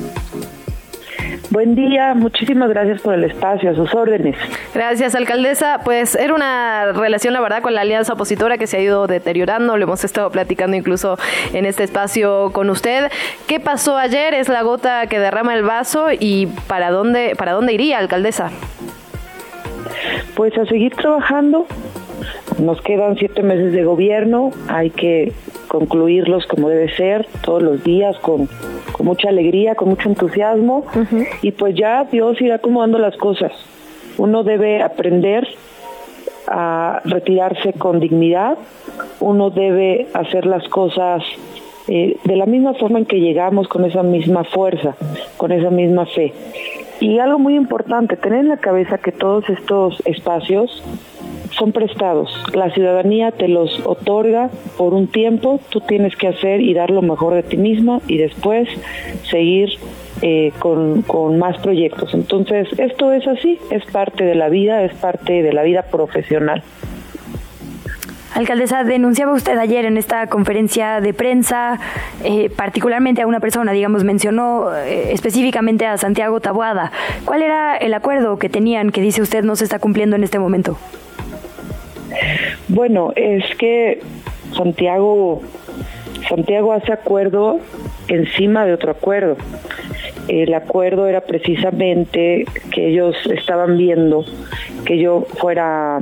[1.53, 4.35] Buen día, muchísimas gracias por el espacio, a sus órdenes.
[4.73, 5.81] Gracias, alcaldesa.
[5.85, 9.77] Pues era una relación, la verdad, con la alianza opositora que se ha ido deteriorando,
[9.77, 11.15] lo hemos estado platicando incluso
[11.53, 13.11] en este espacio con usted.
[13.45, 14.33] ¿Qué pasó ayer?
[14.33, 18.49] ¿Es la gota que derrama el vaso y para dónde, para dónde iría, alcaldesa?
[20.33, 21.67] Pues a seguir trabajando.
[22.59, 25.31] Nos quedan siete meses de gobierno, hay que
[25.67, 28.47] concluirlos como debe ser, todos los días, con,
[28.99, 30.85] mucha alegría, con mucho entusiasmo,
[31.41, 33.51] y pues ya Dios irá acomodando las cosas.
[34.17, 35.47] Uno debe aprender
[36.47, 38.57] a retirarse con dignidad,
[39.19, 41.23] uno debe hacer las cosas
[41.87, 44.95] eh, de la misma forma en que llegamos, con esa misma fuerza,
[45.37, 46.33] con esa misma fe.
[46.99, 50.83] Y algo muy importante, tener en la cabeza que todos estos espacios
[51.57, 52.31] son prestados.
[52.53, 57.01] La ciudadanía te los otorga por un tiempo, tú tienes que hacer y dar lo
[57.01, 58.69] mejor de ti misma y después
[59.29, 59.69] seguir
[60.21, 62.13] eh, con, con, más proyectos.
[62.13, 66.63] Entonces, esto es así, es parte de la vida, es parte de la vida profesional.
[68.33, 71.79] Alcaldesa, denunciaba usted ayer en esta conferencia de prensa,
[72.23, 76.91] eh, particularmente a una persona, digamos, mencionó eh, específicamente a Santiago Tabuada.
[77.25, 80.39] ¿Cuál era el acuerdo que tenían que dice usted no se está cumpliendo en este
[80.39, 80.77] momento?
[82.67, 84.01] Bueno, es que
[84.55, 85.41] Santiago,
[86.29, 87.59] Santiago hace acuerdo
[88.07, 89.37] encima de otro acuerdo.
[90.27, 94.25] El acuerdo era precisamente que ellos estaban viendo
[94.85, 95.99] que yo fuera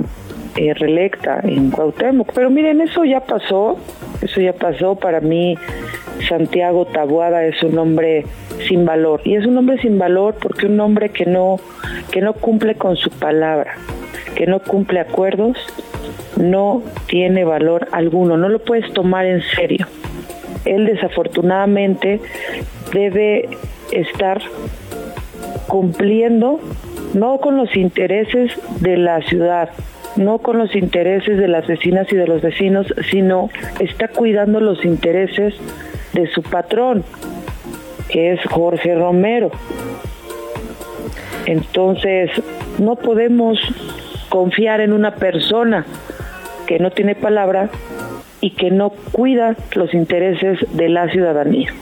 [0.55, 2.31] eh, reelecta en Cuauhtémoc.
[2.33, 3.77] Pero miren, eso ya pasó,
[4.21, 4.95] eso ya pasó.
[4.95, 5.57] Para mí,
[6.27, 8.25] Santiago Tabuada es un hombre
[8.67, 9.21] sin valor.
[9.23, 11.59] Y es un hombre sin valor porque un hombre que no,
[12.11, 13.75] que no cumple con su palabra,
[14.35, 15.57] que no cumple acuerdos,
[16.37, 19.87] no tiene valor alguno, no lo puedes tomar en serio.
[20.65, 22.19] Él desafortunadamente
[22.93, 23.49] debe
[23.91, 24.41] estar
[25.67, 26.59] cumpliendo
[27.13, 29.69] no con los intereses de la ciudad,
[30.15, 34.83] no con los intereses de las vecinas y de los vecinos, sino está cuidando los
[34.85, 35.55] intereses
[36.13, 37.03] de su patrón,
[38.09, 39.51] que es Jorge Romero.
[41.45, 42.29] Entonces,
[42.79, 43.59] no podemos
[44.29, 45.85] confiar en una persona
[46.67, 47.69] que no tiene palabra
[48.39, 51.73] y que no cuida los intereses de la ciudadanía.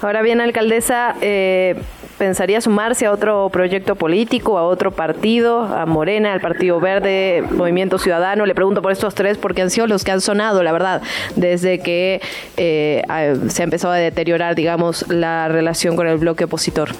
[0.00, 1.76] Ahora bien, alcaldesa, eh,
[2.18, 7.98] ¿pensaría sumarse a otro proyecto político, a otro partido, a Morena, al Partido Verde, Movimiento
[7.98, 8.46] Ciudadano?
[8.46, 11.02] Le pregunto por estos tres porque han sido los que han sonado, la verdad,
[11.36, 12.20] desde que
[12.56, 13.02] eh,
[13.48, 16.90] se ha empezado a deteriorar, digamos, la relación con el bloque opositor.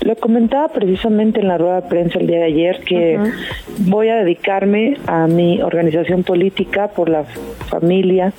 [0.00, 3.18] Lo comentaba precisamente en la rueda de prensa el día de ayer que
[3.78, 7.24] voy a dedicarme a mi organización política por la
[7.68, 8.32] familia,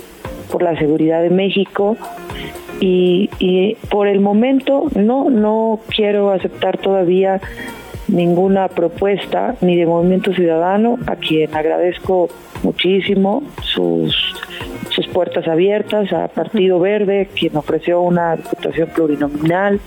[0.52, 1.96] por la seguridad de México
[2.80, 7.40] y, por el momento no no quiero aceptar todavía
[8.08, 12.30] ninguna propuesta ni de Movimiento Ciudadano a quien agradezco
[12.64, 14.16] muchísimo sus
[14.90, 19.80] sus puertas abiertas a Partido Verde, quien ofreció una diputación plurinominal,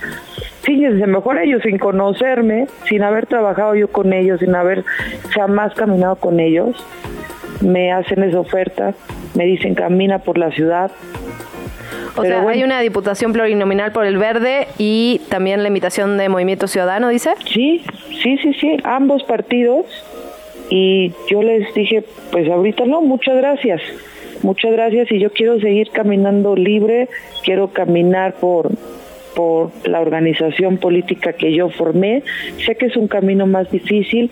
[0.62, 4.84] fíjense, mejor ellos sin conocerme, sin haber trabajado yo con ellos, sin haber
[5.30, 6.76] jamás caminado con ellos,
[7.60, 8.94] me hacen esa oferta,
[9.34, 10.90] me dicen camina por la ciudad.
[12.16, 16.66] O sea, hay una diputación plurinominal por el verde y también la invitación de Movimiento
[16.66, 17.30] Ciudadano, dice.
[17.52, 17.82] Sí,
[18.22, 19.86] sí, sí, sí, ambos partidos.
[20.70, 23.80] Y yo les dije, pues ahorita no, muchas gracias.
[24.42, 27.08] Muchas gracias y yo quiero seguir caminando libre,
[27.44, 28.70] quiero caminar por
[29.36, 32.24] por la organización política que yo formé.
[32.64, 34.30] Sé que es un camino más difícil,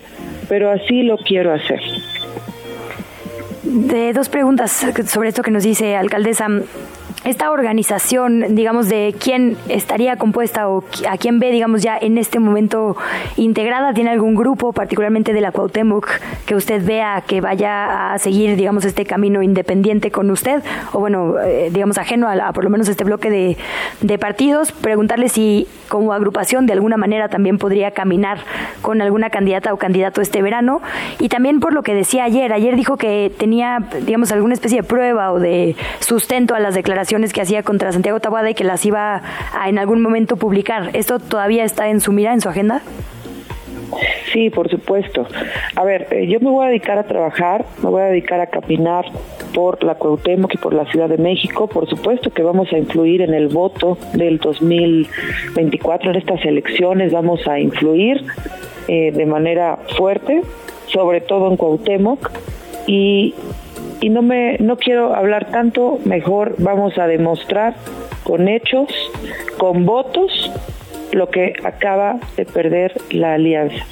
[0.49, 1.79] pero así lo quiero hacer.
[3.63, 6.47] De dos preguntas sobre esto que nos dice alcaldesa
[7.25, 12.37] esta organización, digamos, de quién estaría compuesta o a quién ve, digamos, ya en este
[12.39, 12.95] momento
[13.35, 13.93] integrada?
[13.93, 16.07] ¿Tiene algún grupo, particularmente de la Cuauhtémoc,
[16.45, 20.61] que usted vea que vaya a seguir, digamos, este camino independiente con usted?
[20.93, 23.57] O bueno, eh, digamos, ajeno a, por lo menos este bloque de,
[24.01, 24.71] de partidos.
[24.71, 28.39] Preguntarle si como agrupación de alguna manera también podría caminar
[28.83, 30.81] con alguna candidata o candidato este verano.
[31.19, 34.87] Y también por lo que decía ayer, ayer dijo que tenía, digamos, alguna especie de
[34.87, 38.85] prueba o de sustento a las declaraciones que hacía contra Santiago Taboada y que las
[38.85, 39.21] iba
[39.53, 40.89] a en algún momento publicar.
[40.93, 42.81] ¿Esto todavía está en su mira, en su agenda?
[44.31, 45.25] Sí, por supuesto.
[45.75, 48.47] A ver, eh, yo me voy a dedicar a trabajar, me voy a dedicar a
[48.47, 49.05] caminar
[49.53, 51.67] por la Cuauhtémoc y por la Ciudad de México.
[51.67, 57.47] Por supuesto que vamos a influir en el voto del 2024, en estas elecciones vamos
[57.47, 58.25] a influir
[58.87, 60.41] eh, de manera fuerte,
[60.87, 62.31] sobre todo en Cuauhtémoc.
[62.87, 63.33] Y,
[64.01, 67.75] y no me no quiero hablar tanto, mejor vamos a demostrar
[68.23, 68.87] con hechos,
[69.57, 70.51] con votos
[71.11, 73.85] lo que acaba de perder la alianza.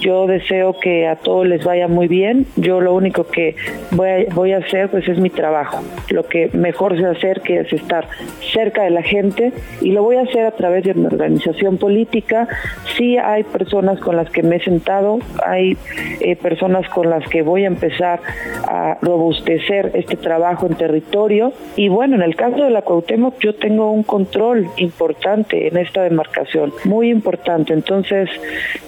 [0.00, 2.46] Yo deseo que a todos les vaya muy bien.
[2.56, 3.54] Yo lo único que
[3.92, 5.82] voy a, hacer pues es mi trabajo.
[6.10, 8.08] Lo que mejor sé hacer es estar
[8.52, 12.48] cerca de la gente y lo voy a hacer a través de una organización política.
[12.96, 15.76] Sí hay personas con las que me he sentado, hay
[16.20, 18.20] eh, personas con las que voy a empezar
[18.66, 23.54] a robustecer este trabajo en territorio y bueno, en el caso de la Cuauhtémoc yo
[23.54, 27.72] tengo un control importante en esta demarcación, muy importante.
[27.72, 28.28] Entonces,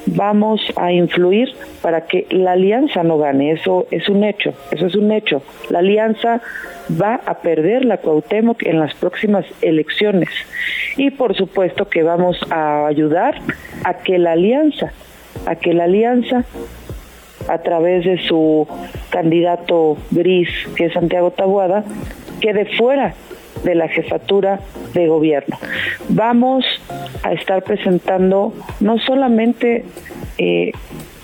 [0.07, 3.53] vamos a influir para que la alianza no gane.
[3.53, 5.43] Eso es un hecho, eso es un hecho.
[5.71, 6.41] La alianza
[7.01, 10.31] va a perder la Cuauhtémoc en las próximas elecciones.
[10.97, 13.41] Y por supuesto que vamos a ayudar
[13.85, 14.93] a que la alianza,
[15.47, 16.45] a que la alianza
[17.49, 18.69] a través de su
[19.11, 21.85] candidato gris, que es Santiago Tabuada,
[22.41, 23.15] quede fuera
[23.65, 24.61] de la jefatura
[24.95, 25.57] de gobierno.
[26.09, 26.65] Vamos
[27.23, 29.85] a estar presentando no solamente
[30.39, 30.73] eh,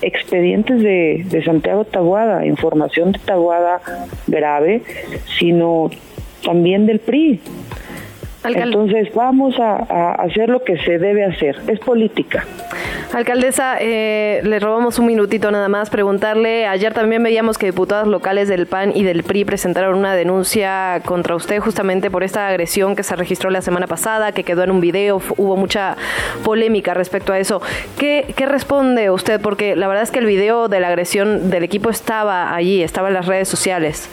[0.01, 3.81] expedientes de, de Santiago Taguada, información de Taguada
[4.27, 4.83] grave,
[5.37, 5.89] sino
[6.43, 7.41] también del PRI.
[8.43, 12.45] Entonces vamos a, hacer lo que se debe hacer, es política.
[13.13, 18.47] Alcaldesa, eh, le robamos un minutito nada más, preguntarle, ayer también veíamos que diputadas locales
[18.47, 23.03] del PAN y del PRI presentaron una denuncia contra usted justamente por esta agresión que
[23.03, 25.97] se registró la semana pasada, que quedó en un video, hubo mucha
[26.43, 27.61] polémica respecto a eso.
[27.97, 29.41] ¿Qué, qué responde usted?
[29.41, 33.09] Porque la verdad es que el video de la agresión del equipo estaba allí, estaba
[33.09, 34.09] en las redes sociales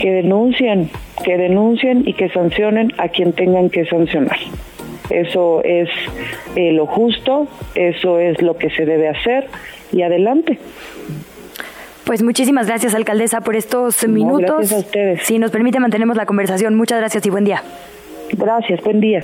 [0.00, 0.90] que denuncien,
[1.24, 4.38] que denuncien y que sancionen a quien tengan que sancionar.
[5.10, 5.88] Eso es
[6.56, 9.48] eh, lo justo, eso es lo que se debe hacer
[9.92, 10.58] y adelante.
[12.04, 14.56] Pues muchísimas gracias, alcaldesa, por estos minutos.
[14.56, 15.22] gracias a ustedes.
[15.24, 16.74] Si nos permite, mantenemos la conversación.
[16.74, 17.62] Muchas gracias y buen día.
[18.32, 19.20] Gracias, buen día.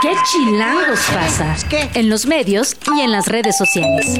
[0.00, 1.54] ¿Qué chilangos pasa?
[1.94, 4.18] En los medios y en las redes sociales.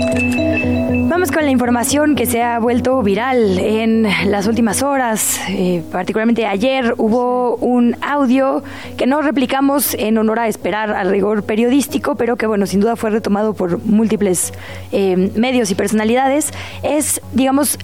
[1.09, 5.41] Vamos con la información que se ha vuelto viral en las últimas horas.
[5.49, 8.63] Eh, particularmente ayer hubo un audio
[8.99, 12.95] que no replicamos en honor a esperar al rigor periodístico, pero que bueno, sin duda
[12.95, 14.53] fue retomado por múltiples
[14.93, 16.53] eh, medios y personalidades.
[16.83, 17.79] Es, digamos,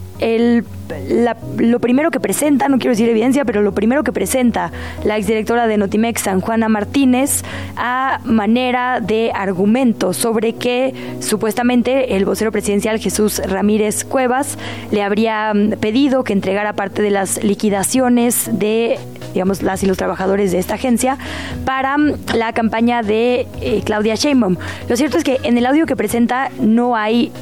[1.58, 4.70] lo primero que presenta, no quiero decir evidencia, pero lo primero que presenta
[5.02, 7.42] la exdirectora de Notimex, San Juana Martínez,
[7.76, 13.13] a manera de argumento sobre que supuestamente el vocero presidencial Jesús
[13.46, 14.58] Ramírez Cuevas
[14.90, 18.98] le habría mm, pedido que entregara parte de las liquidaciones de
[19.32, 21.18] digamos, las y los trabajadores de esta agencia
[21.64, 24.56] para mm, la campaña de eh, Claudia Sheinbaum.
[24.88, 27.32] Lo cierto es que en el audio que presenta no hay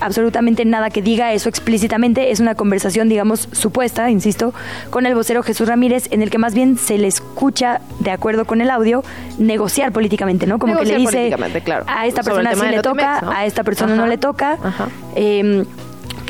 [0.00, 4.54] absolutamente nada que diga eso explícitamente, es una conversación, digamos, supuesta, insisto,
[4.90, 8.44] con el vocero Jesús Ramírez, en el que más bien se le escucha, de acuerdo
[8.44, 9.04] con el audio,
[9.38, 10.58] negociar políticamente, ¿no?
[10.58, 11.34] Como que le dice
[11.86, 14.58] a esta persona sí le toca, a esta persona no le toca.
[15.14, 15.64] Eh,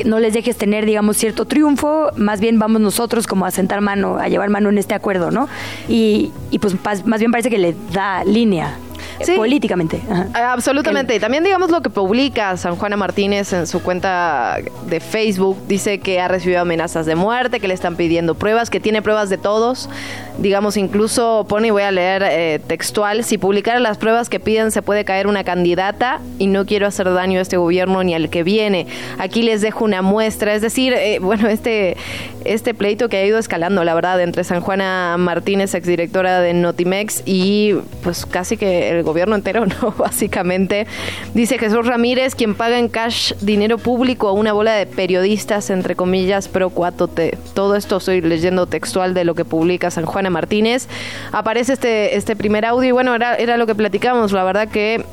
[0.05, 4.17] no les dejes tener, digamos, cierto triunfo, más bien vamos nosotros como a sentar mano,
[4.17, 5.47] a llevar mano en este acuerdo, ¿no?
[5.87, 8.77] Y, y pues más bien parece que le da línea
[9.23, 9.35] Sí.
[9.35, 10.01] políticamente.
[10.09, 10.27] Ajá.
[10.33, 11.15] Ah, Absolutamente.
[11.15, 14.57] Y también digamos lo que publica San Juana Martínez en su cuenta
[14.87, 15.57] de Facebook.
[15.67, 19.29] Dice que ha recibido amenazas de muerte, que le están pidiendo pruebas, que tiene pruebas
[19.29, 19.89] de todos.
[20.37, 24.71] Digamos, incluso pone, y voy a leer eh, textual, si publicara las pruebas que piden
[24.71, 28.29] se puede caer una candidata y no quiero hacer daño a este gobierno ni al
[28.29, 28.87] que viene.
[29.17, 30.53] Aquí les dejo una muestra.
[30.53, 31.97] Es decir, eh, bueno, este,
[32.45, 37.23] este pleito que ha ido escalando, la verdad, entre San Juana Martínez, exdirectora de Notimex,
[37.25, 39.91] y pues casi que el gobierno entero, ¿no?
[39.97, 40.87] Básicamente.
[41.33, 45.95] Dice Jesús Ramírez, quien paga en cash dinero público a una bola de periodistas, entre
[45.95, 47.37] comillas, pro 4T.
[47.53, 50.87] Todo esto estoy leyendo textual de lo que publica San Juana Martínez.
[51.31, 54.31] Aparece este, este primer audio y bueno, era, era lo que platicamos.
[54.31, 55.03] La verdad que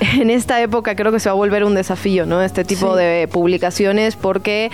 [0.20, 2.42] en esta época creo que se va a volver un desafío, ¿no?
[2.42, 3.02] Este tipo Sí.
[3.02, 4.70] de publicaciones porque...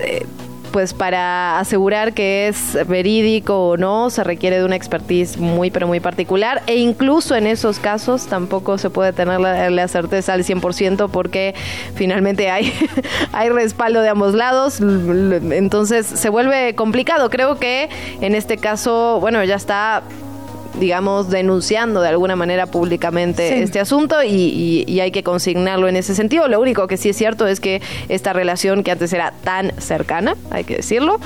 [0.00, 0.24] eh,
[0.68, 5.86] pues para asegurar que es verídico o no se requiere de una expertise muy pero
[5.86, 6.62] muy particular.
[6.66, 11.54] E incluso en esos casos tampoco se puede tener la, la certeza al 100% porque
[11.94, 12.72] finalmente hay,
[13.32, 14.80] hay respaldo de ambos lados.
[14.80, 17.30] Entonces se vuelve complicado.
[17.30, 17.88] Creo que
[18.20, 20.02] en este caso bueno ya está
[20.80, 23.54] digamos, denunciando de alguna manera públicamente Sí.
[23.62, 26.48] este asunto y, y- y hay que consignarlo en ese sentido.
[26.48, 30.36] Lo único que sí es cierto es que esta relación que antes era tan cercana,
[30.50, 31.18] hay que decirlo,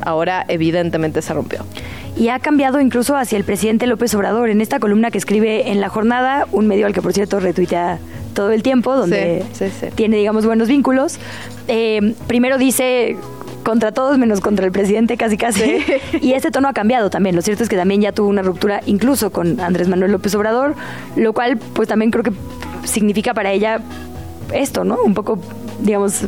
[0.00, 1.64] ahora evidentemente se rompió.
[2.18, 4.48] y ha cambiado incluso hacia el presidente López Obrador.
[4.48, 7.98] En esta columna que escribe en La Jornada, un medio al que por cierto retuitea
[8.32, 9.86] todo el tiempo, donde Sí, sí, sí.
[9.94, 11.18] tiene, digamos, buenos vínculos.
[11.68, 13.18] Eh, primero dice
[13.64, 15.84] contra todos menos contra el presidente casi casi.
[16.20, 17.36] Y ese tono ha cambiado también.
[17.36, 20.74] Lo cierto es que también ya tuvo una ruptura incluso con Andrés Manuel López Obrador
[21.16, 22.32] lo cual pues también creo que
[22.84, 23.80] significa para ella
[24.52, 25.38] esto no un poco
[25.80, 26.24] digamos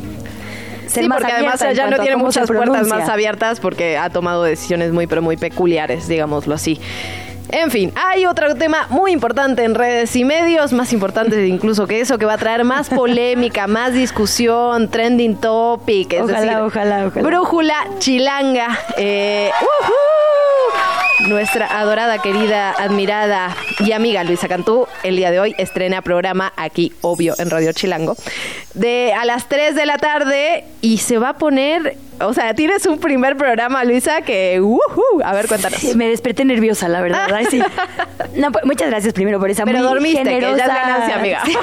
[0.86, 4.42] ser sí, más porque además ya no tiene muchas puertas más abiertas porque ha tomado
[4.44, 6.80] decisiones muy, pero muy peculiares, digámoslo así.
[7.50, 12.00] En fin, hay otro tema muy importante en redes y medios, más importante incluso que
[12.00, 16.12] eso, que va a traer más polémica, más discusión, trending topic.
[16.12, 17.26] Es Ojalá, decir, ojalá, ojalá.
[17.26, 18.78] Brújula chilanga.
[18.96, 19.50] Eh.
[21.26, 26.92] Nuestra adorada, querida, admirada y amiga Luisa Cantú, el día de hoy estrena programa aquí,
[27.00, 28.16] obvio, en Radio Chilango,
[28.74, 32.86] de a las 3 de la tarde y se va a poner, o sea, tienes
[32.86, 35.02] un primer programa, Luisa, que, ¡uhú!
[35.24, 35.82] a ver, cuéntanos.
[35.96, 37.26] Me desperté nerviosa, la verdad.
[37.38, 37.62] Ay, sí.
[38.36, 40.66] No, pues, muchas gracias primero por esa Pero muy dormiste, que ya generosa...
[40.66, 41.42] ganancia, amiga.
[41.48, 41.56] Sí.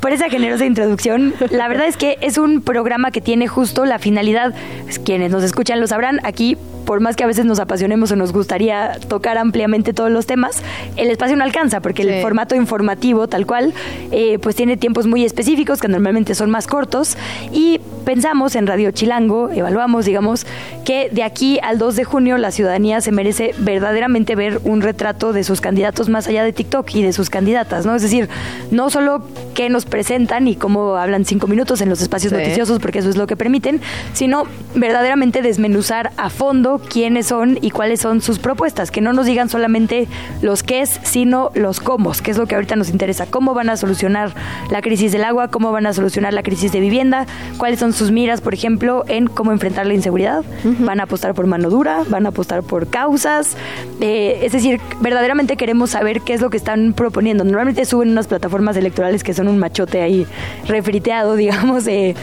[0.00, 1.34] por esa generosa introducción.
[1.50, 4.54] La verdad es que es un programa que tiene justo la finalidad,
[4.84, 6.56] pues, quienes nos escuchan lo sabrán, aquí
[6.86, 10.62] por más que a veces nos apasionemos o nos gustaría tocar ampliamente todos los temas,
[10.96, 13.74] el espacio no alcanza porque el formato informativo tal cual
[14.12, 17.18] eh, pues tiene tiempos muy específicos que normalmente son más cortos
[17.52, 20.46] y pensamos en Radio Chilango, evaluamos digamos
[20.84, 25.32] que de aquí al 2 de junio la ciudadanía se merece verdaderamente ver un retrato
[25.32, 27.94] de sus candidatos más allá de TikTok y de sus candidatas, ¿no?
[27.94, 28.28] Es decir,
[28.70, 29.22] no solo
[29.54, 32.38] qué nos presentan y cómo hablan cinco minutos en los espacios Sí.
[32.38, 33.80] noticiosos porque eso es lo que permiten,
[34.14, 34.44] sino
[34.74, 39.48] verdaderamente desmenuzar a fondo quiénes son y cuáles son sus propuestas, que no nos digan
[39.48, 40.08] solamente
[40.42, 43.68] los qué es, sino los cómo, que es lo que ahorita nos interesa, cómo van
[43.70, 44.32] a solucionar
[44.70, 47.26] la crisis del agua, cómo van a solucionar la crisis de vivienda,
[47.58, 50.44] cuáles son sus miras, por ejemplo, en cómo enfrentar la inseguridad,
[50.80, 53.56] van a apostar por mano dura, van a apostar por causas,
[54.00, 57.44] eh, es decir, verdaderamente queremos saber qué es lo que están proponiendo.
[57.44, 60.26] Normalmente suben unas plataformas electorales que son un machote ahí
[60.66, 62.14] refriteado, digamos, de,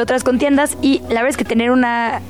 [0.00, 2.20] otras contiendas y la verdad es que tener una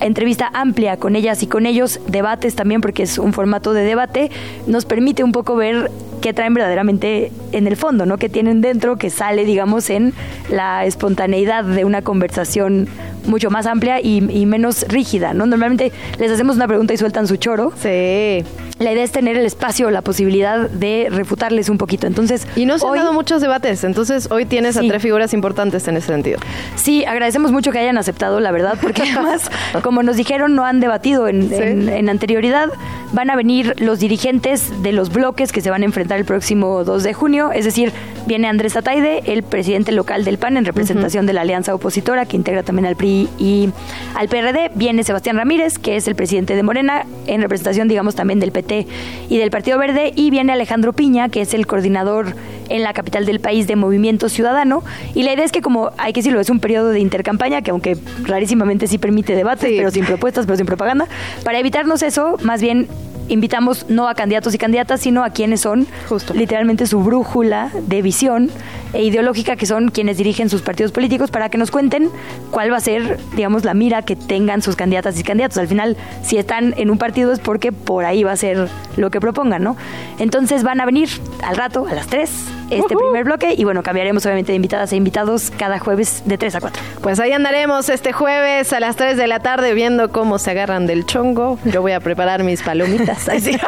[0.00, 4.30] entrevista amplia con ellas y con ellos, debates también, porque es un formato de debate,
[4.66, 5.90] nos permite un poco ver
[6.22, 8.16] qué traen verdaderamente en el fondo, ¿no?
[8.16, 10.14] Que tienen dentro, que sale, digamos, en
[10.50, 12.88] la espontaneidad de una conversación
[13.26, 15.44] mucho más amplia y, y menos rígida, ¿no?
[15.46, 17.72] Normalmente les hacemos una pregunta y sueltan su choro.
[17.76, 18.42] Sí.
[18.78, 22.08] La idea es tener el espacio, la posibilidad de refutarles un poquito.
[22.08, 24.84] Entonces, Y no se hoy- han dado muchos debates, entonces hoy tienes Sí.
[24.86, 26.40] a tres figuras importantes en ese sentido.
[26.74, 29.48] Sí, agradecemos mucho que hayan aceptado, la verdad, porque además,
[29.84, 31.54] como nos dijeron, no han debatido en, Sí.
[31.56, 32.70] en- en anterioridad.
[33.12, 36.84] Van a venir los dirigentes de los bloques que se van a enfrentar el próximo
[36.84, 37.92] 2 de junio, es decir,
[38.26, 42.36] viene Andrés Ataide, el presidente local del PAN en representación de la alianza opositora, que
[42.36, 43.70] integra también al PRI y
[44.14, 44.70] al PRD.
[44.74, 48.86] Viene Sebastián Ramírez, que es el presidente de Morena, en representación, digamos, también del PT
[49.28, 50.12] y del Partido Verde.
[50.14, 52.34] Y viene Alejandro Piña, que es el coordinador
[52.68, 54.82] en la capital del país de Movimiento Ciudadano.
[55.14, 57.70] Y la idea es que, como hay que decirlo, es un periodo de intercampaña, que
[57.72, 59.74] aunque rarísimamente sí permite debates, Sí.
[59.76, 61.06] pero sin propuestas, pero sin propaganda,
[61.44, 62.86] para evitarnos eso, más bien
[63.32, 65.86] invitamos no a candidatos y candidatas, sino a quienes son
[66.34, 68.50] literalmente su brújula de visión
[68.92, 72.10] e ideológica, que son quienes dirigen sus partidos políticos, para que nos cuenten
[72.50, 75.56] cuál va a ser, digamos, la mira que tengan sus candidatas y candidatos.
[75.58, 79.10] Al final, si están en un partido es porque por ahí va a ser lo
[79.10, 79.76] que propongan, ¿no?
[80.18, 81.08] Entonces van a venir
[81.42, 82.30] al rato, a las 3,
[82.70, 86.54] este primer bloque y bueno, cambiaremos obviamente de invitadas e invitados cada jueves de 3
[86.56, 86.82] a 4.
[87.02, 90.86] Pues ahí andaremos este jueves a las 3 de la tarde viendo cómo se agarran
[90.86, 91.58] del chongo.
[91.64, 93.21] Yo voy a preparar mis palomitas.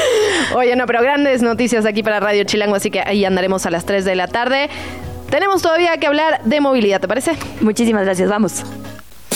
[0.54, 3.84] Oye, no, pero grandes noticias aquí para Radio Chilango, así que ahí andaremos a las
[3.84, 4.68] 3 de la tarde.
[5.30, 7.36] Tenemos todavía que hablar de movilidad, ¿te parece?
[7.60, 8.64] Muchísimas gracias, vamos.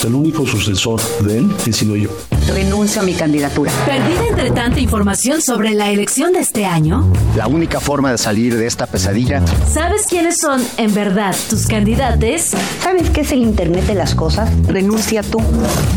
[0.05, 2.11] El único sucesor de él he sido yo.
[2.49, 3.73] Renuncio a mi candidatura.
[3.87, 7.11] Perdida entre tanta información sobre la elección de este año.
[7.35, 9.43] La única forma de salir de esta pesadilla.
[9.67, 12.53] ¿Sabes quiénes son en verdad tus candidatos?
[12.83, 14.51] ¿Sabes qué es el Internet de las cosas?
[14.67, 15.41] Renuncia tú.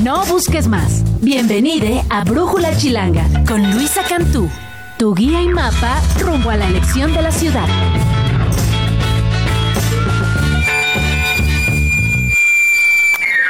[0.03, 1.03] No busques más.
[1.21, 4.49] Bienvenide a Brújula Chilanga con Luisa Cantú,
[4.97, 7.67] tu guía y mapa rumbo a la elección de la ciudad.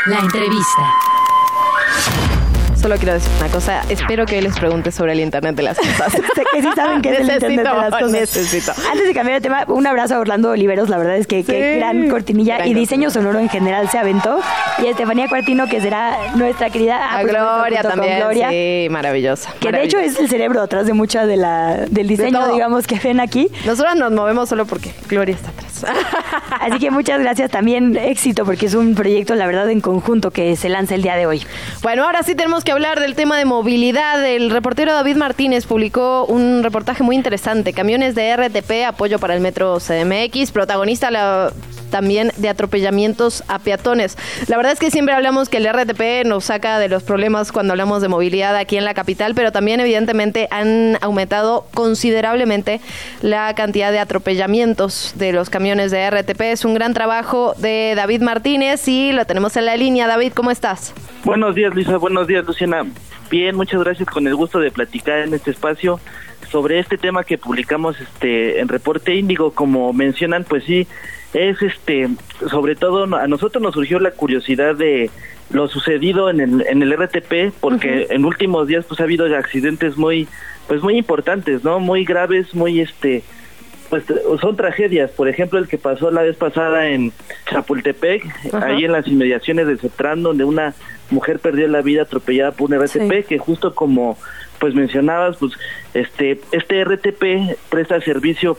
[0.08, 0.94] La entrevista.
[2.76, 3.82] Solo quiero decir una cosa.
[3.90, 6.14] Espero que hoy les pregunte sobre el Internet de las cosas.
[6.36, 8.12] sé que sí saben que es el Internet de las cosas.
[8.12, 8.72] Necesito.
[8.90, 10.88] Antes de cambiar de tema, un abrazo a Orlando Oliveros.
[10.88, 14.40] La verdad es que qué gran cortinilla Gran y diseño sonoro en general se aventó.
[14.82, 18.18] Y a Estefanía Cuartino, que será nuestra querida A ah, por supuesto, Gloria también.
[18.20, 19.54] Gloria, Sí, maravillosa.
[19.60, 22.98] Que de hecho es el cerebro atrás de mucha de la, del diseño, digamos, que
[23.00, 23.50] ven aquí.
[23.66, 25.67] Nosotros nos movemos solo porque Gloria está atrás.
[26.62, 30.56] Así que muchas gracias también, éxito, porque es un proyecto, la verdad, en conjunto que
[30.56, 31.42] se lanza el día de hoy.
[31.82, 34.26] Bueno, ahora sí tenemos que hablar del tema de movilidad.
[34.26, 37.74] El reportero David Martínez publicó un reportaje muy interesante.
[37.74, 41.52] Camiones de RTP, apoyo para el metro CDMX, protagonista la-
[41.90, 44.18] también de atropellamientos a peatones.
[44.48, 47.74] La verdad es que siempre hablamos que el RTP nos saca de los problemas cuando
[47.74, 52.82] hablamos de movilidad aquí en la capital, pero también evidentemente han aumentado considerablemente
[53.22, 56.42] la cantidad de atropellamientos de los camiones de RTP.
[56.42, 60.08] Es un gran trabajo de David Martínez y lo tenemos en la línea.
[60.08, 60.94] David, ¿cómo estás?
[61.24, 61.98] Buenos días, Luisa.
[61.98, 62.86] Buenos días, Luciana.
[63.30, 64.08] Bien, muchas gracias.
[64.10, 66.00] Con el gusto de platicar en este espacio
[66.50, 69.52] sobre este tema que publicamos este en Reporte Índigo.
[69.52, 70.88] Como mencionan, pues sí,
[71.34, 72.10] es este,
[72.50, 75.10] sobre todo a nosotros nos surgió la curiosidad de
[75.50, 79.98] lo sucedido en el, en el RTP, porque en últimos días pues ha habido accidentes
[79.98, 80.28] muy,
[80.68, 81.80] pues muy importantes, ¿no?
[81.80, 83.24] Muy graves, muy este,
[83.90, 84.04] pues
[84.42, 85.12] son tragedias.
[85.12, 87.14] Por ejemplo, el que pasó la vez pasada en
[87.50, 88.66] Chapultepec, Ajá.
[88.66, 90.74] ahí en las inmediaciones del CETRAN, donde una
[91.10, 94.18] mujer perdió la vida atropellada por un RTP, que justo como
[94.60, 95.54] pues mencionabas, pues
[95.94, 98.58] este este RTP presta servicio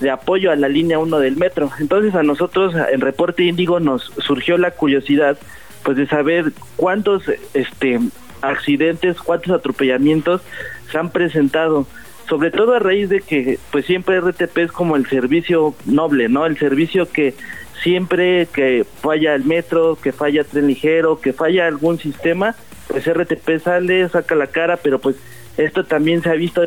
[0.00, 1.70] de apoyo a la línea 1 del metro.
[1.80, 5.38] Entonces a nosotros en Reporte Índigo nos surgió la curiosidad
[5.82, 8.00] pues de saber cuántos este
[8.42, 10.42] accidentes, cuántos atropellamientos
[10.90, 11.86] se han presentado,
[12.28, 16.46] sobre todo a raíz de que pues siempre RTP es como el servicio noble, ¿no?
[16.46, 17.34] El servicio que
[17.82, 22.54] siempre que falla el metro, que falla tren ligero, que falla algún sistema,
[22.88, 25.16] pues RTP sale, saca la cara, pero pues
[25.58, 26.62] esto también se ha visto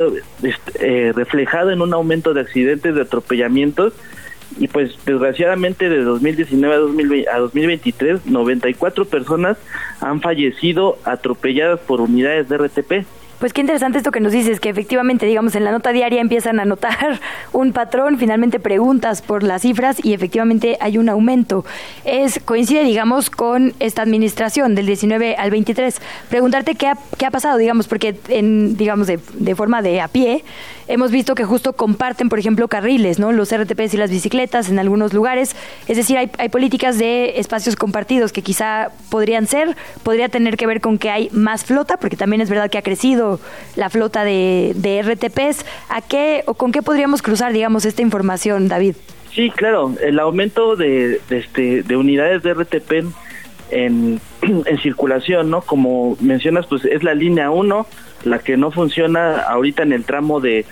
[0.79, 3.93] eh, reflejado en un aumento de accidentes, de atropellamientos,
[4.57, 9.57] y pues desgraciadamente de 2019 a, 2020 a 2023, 94 personas
[10.01, 13.05] han fallecido atropelladas por unidades de RTP.
[13.41, 16.59] Pues qué interesante esto que nos dices, que efectivamente, digamos, en la nota diaria empiezan
[16.59, 17.19] a notar
[17.53, 21.65] un patrón, finalmente preguntas por las cifras y efectivamente hay un aumento.
[22.05, 25.99] Es coincide, digamos, con esta administración del 19 al 23.
[26.29, 30.07] Preguntarte qué ha, qué ha pasado, digamos, porque en, digamos, de, de forma de a
[30.07, 30.43] pie,
[30.87, 33.31] hemos visto que justo comparten, por ejemplo, carriles, ¿no?
[33.31, 35.55] Los RTPs y las bicicletas en algunos lugares.
[35.87, 40.67] Es decir, hay, hay políticas de espacios compartidos que quizá podrían ser, podría tener que
[40.67, 43.30] ver con que hay más flota, porque también es verdad que ha crecido
[43.75, 45.65] la flota de, de RTPs.
[45.89, 48.95] ¿A qué o con qué podríamos cruzar, digamos, esta información, David?
[49.33, 53.13] Sí, claro, el aumento de, este, de unidades de RTP en,
[53.71, 54.21] en,
[54.65, 55.61] en circulación, ¿no?
[55.61, 57.87] Como mencionas, pues es la línea 1,
[58.25, 60.65] la que no funciona ahorita en el tramo de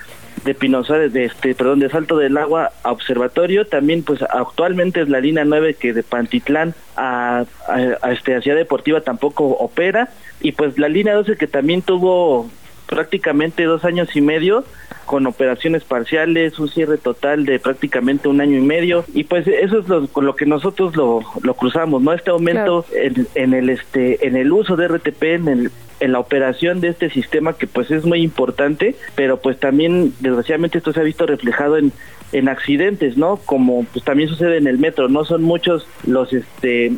[0.44, 5.02] de Pino Suárez, de este, perdón, de Salto del Agua a Observatorio, también pues actualmente
[5.02, 9.46] es la línea 9 que de Pantitlán a, a, a este a Ciudad Deportiva tampoco
[9.46, 10.10] opera.
[10.42, 12.50] Y pues la línea 12 que también tuvo
[12.90, 14.66] prácticamente dos años y medio
[15.06, 19.80] con operaciones parciales, un cierre total de prácticamente un año y medio y pues eso
[19.80, 22.14] es lo, con lo que nosotros lo, lo cruzamos, ¿no?
[22.14, 26.20] Este aumento en, en el este en el uso de RTP, en el en la
[26.20, 31.02] operación de este sistema que pues es muy importante, pero pues también desgraciadamente esto se
[31.02, 31.92] ha visto reflejado en
[32.32, 33.38] en accidentes, ¿no?
[33.38, 36.94] Como pues también sucede en el metro, no son muchos los este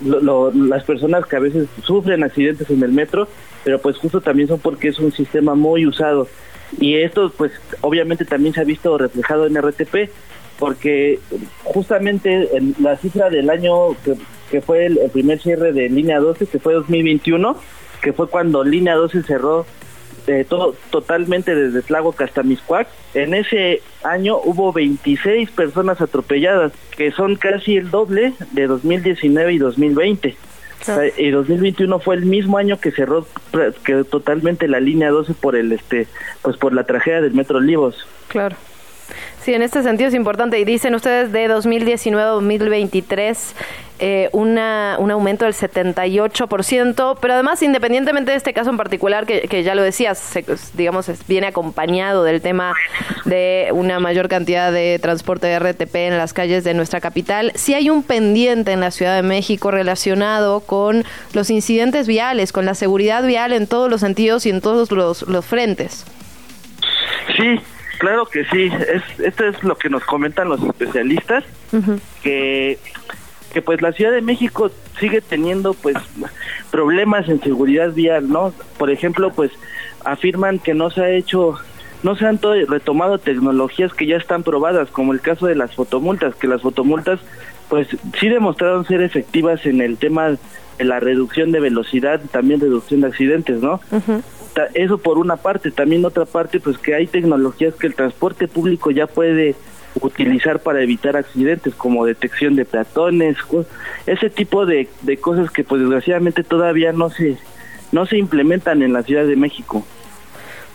[0.00, 3.28] las personas que a veces sufren accidentes en el metro,
[3.64, 6.28] pero pues justo también son porque es un sistema muy usado.
[6.78, 10.10] Y esto pues obviamente también se ha visto reflejado en RTP,
[10.58, 11.18] porque
[11.64, 13.96] justamente en la cifra del año
[14.50, 17.56] que, fue el primer cierre de línea 12, que fue 2021,
[18.00, 19.66] que fue cuando línea 12 cerró
[20.26, 22.88] eh, todo totalmente desde Tláhuac hasta Miscuac.
[23.14, 29.58] En ese año hubo 26 personas atropelladas, que son casi el doble de 2019 y
[29.58, 30.36] 2020.
[30.80, 33.26] O sea, y 2021 fue el mismo año que cerró
[33.84, 36.06] que totalmente la línea 12 por el este
[36.42, 38.06] pues por la tragedia del Metro Olivos.
[38.28, 38.56] Claro.
[39.46, 40.58] Sí, en este sentido es importante.
[40.58, 43.54] Y dicen ustedes de 2019 a 2023
[44.00, 49.42] eh, una, un aumento del 78%, pero además, independientemente de este caso en particular, que,
[49.42, 50.44] que ya lo decías, se-
[50.74, 52.74] digamos, viene acompañado del tema
[53.24, 57.72] de una mayor cantidad de transporte de RTP en las calles de nuestra capital, sí
[57.74, 61.04] hay un pendiente en la Ciudad de México relacionado con
[61.34, 65.22] los incidentes viales, con la seguridad vial en todos los sentidos y en todos los,
[65.22, 66.04] los frentes.
[67.36, 67.60] Sí,
[67.96, 68.70] claro que sí.
[68.88, 71.44] Es, esto es lo que nos comentan los especialistas,
[72.22, 72.78] que,
[73.52, 74.70] que pues la Ciudad de México
[75.00, 75.96] sigue teniendo pues
[76.70, 78.52] problemas en seguridad vial, ¿no?
[78.78, 79.50] Por ejemplo, pues
[80.04, 81.54] afirman que no se ha hecho,
[82.02, 85.74] no se han to- retomado tecnologías que ya están probadas, como el caso de las
[85.74, 87.20] fotomultas, que las fotomultas
[87.68, 87.88] pues
[88.20, 90.28] sí demostraron ser efectivas en el tema
[90.78, 93.80] de la reducción de velocidad y también reducción de accidentes, ¿no?
[94.74, 98.90] Eso por una parte, también otra parte, pues que hay tecnologías que el transporte público
[98.90, 99.54] ya puede
[100.00, 103.36] utilizar para evitar accidentes, como detección de peatones,
[104.06, 107.38] ese tipo de, de cosas que pues desgraciadamente todavía no se
[107.92, 109.86] no se implementan en la Ciudad de México.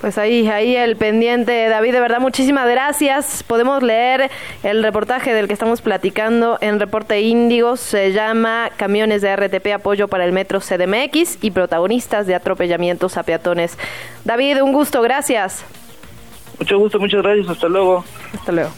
[0.02, 3.44] Pues ahí, ahí el pendiente, David, de verdad, muchísimas gracias.
[3.44, 4.32] Podemos leer
[4.64, 10.07] el reportaje del que estamos platicando en Reporte Índigo, se llama Camiones de RTP Apoyo
[10.07, 13.78] para el Metro CDMX y protagonistas de atropellamientos a peatones.
[14.26, 15.64] David, un gusto, gracias.
[16.57, 18.03] Mucho gusto, muchas gracias, hasta luego.
[18.34, 18.72] Hasta luego.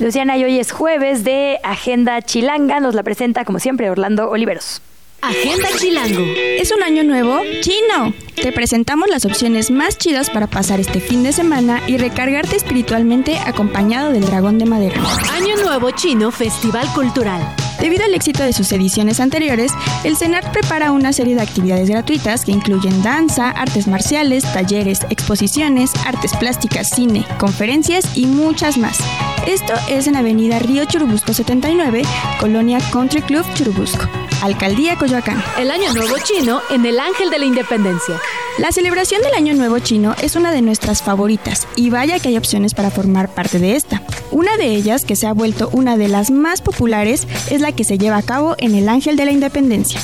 [0.00, 2.80] Luciana, y hoy es jueves de Agenda Chilanga.
[2.80, 4.82] Nos la presenta, como siempre, Orlando Oliveros.
[5.22, 6.24] Agenda Chilango.
[6.58, 7.40] ¿Es un año nuevo?
[7.60, 8.14] ¡Chino!
[8.34, 13.38] Te presentamos las opciones más chidas para pasar este fin de semana y recargarte espiritualmente
[13.38, 15.02] acompañado del dragón de madera.
[15.32, 17.42] Año Nuevo Chino Festival Cultural.
[17.80, 19.72] Debido al éxito de sus ediciones anteriores,
[20.04, 25.90] el CENART prepara una serie de actividades gratuitas que incluyen danza, artes marciales, talleres, exposiciones,
[26.06, 28.98] artes plásticas, cine, conferencias y muchas más.
[29.46, 32.02] Esto es en Avenida Río Churubusco 79,
[32.40, 34.08] Colonia Country Club Churubusco,
[34.42, 35.40] Alcaldía Coyoacán.
[35.56, 38.20] El Año Nuevo Chino en el Ángel de la Independencia.
[38.58, 42.36] La celebración del Año Nuevo Chino es una de nuestras favoritas y vaya que hay
[42.36, 44.02] opciones para formar parte de esta.
[44.32, 47.84] Una de ellas, que se ha vuelto una de las más populares, es la que
[47.84, 50.00] se lleva a cabo en el Ángel de la Independencia.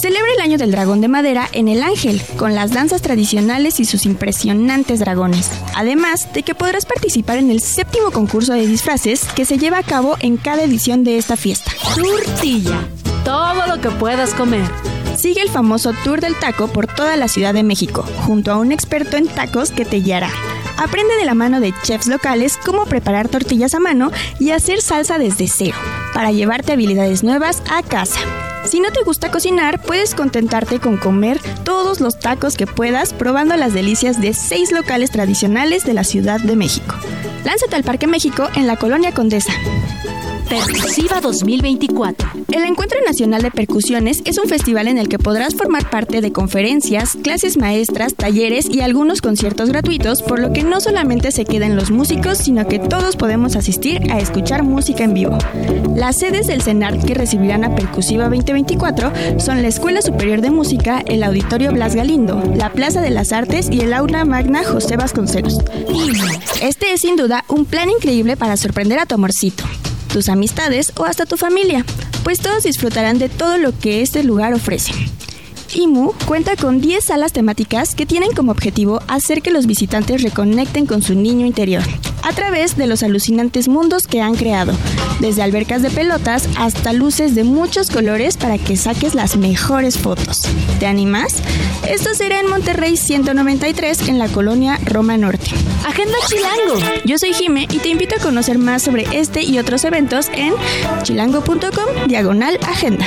[0.00, 3.84] Celebra el Año del Dragón de Madera en el Ángel, con las danzas tradicionales y
[3.84, 5.50] sus impresionantes dragones.
[5.74, 9.82] Además de que podrás participar en el séptimo concurso de disfraces que se lleva a
[9.82, 11.72] cabo en cada edición de esta fiesta.
[11.94, 12.80] Tortilla.
[13.26, 14.70] Todo lo que puedas comer.
[15.18, 18.70] Sigue el famoso Tour del Taco por toda la Ciudad de México, junto a un
[18.70, 20.30] experto en tacos que te guiará.
[20.76, 25.18] Aprende de la mano de chefs locales cómo preparar tortillas a mano y hacer salsa
[25.18, 25.76] desde cero,
[26.14, 28.20] para llevarte habilidades nuevas a casa.
[28.64, 33.56] Si no te gusta cocinar, puedes contentarte con comer todos los tacos que puedas probando
[33.56, 36.94] las delicias de seis locales tradicionales de la Ciudad de México.
[37.44, 39.52] Lánzate al Parque México en la Colonia Condesa.
[40.48, 42.28] Percusiva 2024.
[42.52, 46.30] El Encuentro Nacional de Percusiones es un festival en el que podrás formar parte de
[46.30, 51.74] conferencias, clases maestras, talleres y algunos conciertos gratuitos, por lo que no solamente se quedan
[51.74, 55.36] los músicos, sino que todos podemos asistir a escuchar música en vivo.
[55.96, 61.02] Las sedes del CENART que recibirán a Percusiva 2024 son la Escuela Superior de Música,
[61.06, 65.58] el Auditorio Blas Galindo, la Plaza de las Artes y el Aula Magna José Vasconcelos.
[66.62, 69.64] Este es sin duda un plan increíble para sorprender a tu amorcito
[70.16, 71.84] tus amistades o hasta tu familia,
[72.24, 74.94] pues todos disfrutarán de todo lo que este lugar ofrece.
[75.74, 80.86] IMU cuenta con 10 salas temáticas que tienen como objetivo hacer que los visitantes reconecten
[80.86, 81.82] con su niño interior,
[82.22, 84.72] a través de los alucinantes mundos que han creado,
[85.20, 90.42] desde albercas de pelotas hasta luces de muchos colores para que saques las mejores fotos.
[90.78, 91.42] ¿Te animas?
[91.88, 95.50] Esto será en Monterrey 193 en la colonia Roma Norte.
[95.86, 97.02] Agenda Chilango.
[97.04, 100.54] Yo soy Jime y te invito a conocer más sobre este y otros eventos en
[101.02, 103.06] chilango.com diagonal agenda.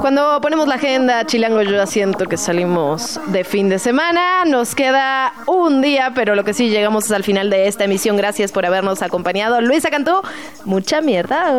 [0.00, 4.46] Cuando ponemos la agenda, Chilango, yo siento que salimos de fin de semana.
[4.46, 8.16] Nos queda un día, pero lo que sí llegamos al final de esta emisión.
[8.16, 9.60] Gracias por habernos acompañado.
[9.60, 10.22] Luisa Cantú,
[10.64, 11.52] mucha mierda.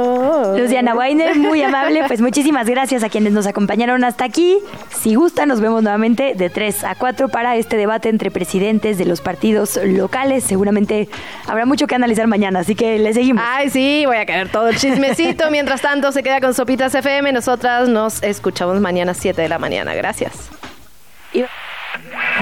[0.57, 2.03] Luciana Weiner, muy amable.
[2.07, 4.57] Pues muchísimas gracias a quienes nos acompañaron hasta aquí.
[4.89, 9.05] Si gusta, nos vemos nuevamente de 3 a 4 para este debate entre presidentes de
[9.05, 10.43] los partidos locales.
[10.43, 11.09] Seguramente
[11.45, 13.43] habrá mucho que analizar mañana, así que le seguimos.
[13.47, 15.43] Ay, sí, voy a caer todo el chismecito.
[15.51, 17.33] Mientras tanto, se queda con Sopitas FM.
[17.33, 19.93] Nosotras nos escuchamos mañana a 7 de la mañana.
[19.93, 20.49] Gracias.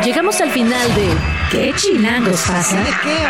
[0.03, 1.07] Llegamos al final de
[1.52, 2.78] ¿Qué chilangos pasa?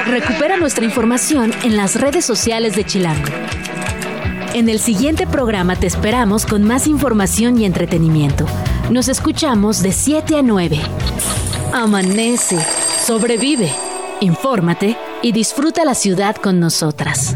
[0.06, 3.30] Recupera nuestra información en las redes sociales de Chilango.
[4.54, 8.46] En el siguiente programa te esperamos con más información y entretenimiento.
[8.90, 10.80] Nos escuchamos de 7 a 9.
[11.74, 12.60] Amanece,
[13.06, 13.72] sobrevive,
[14.20, 17.36] infórmate y disfruta la ciudad con nosotras.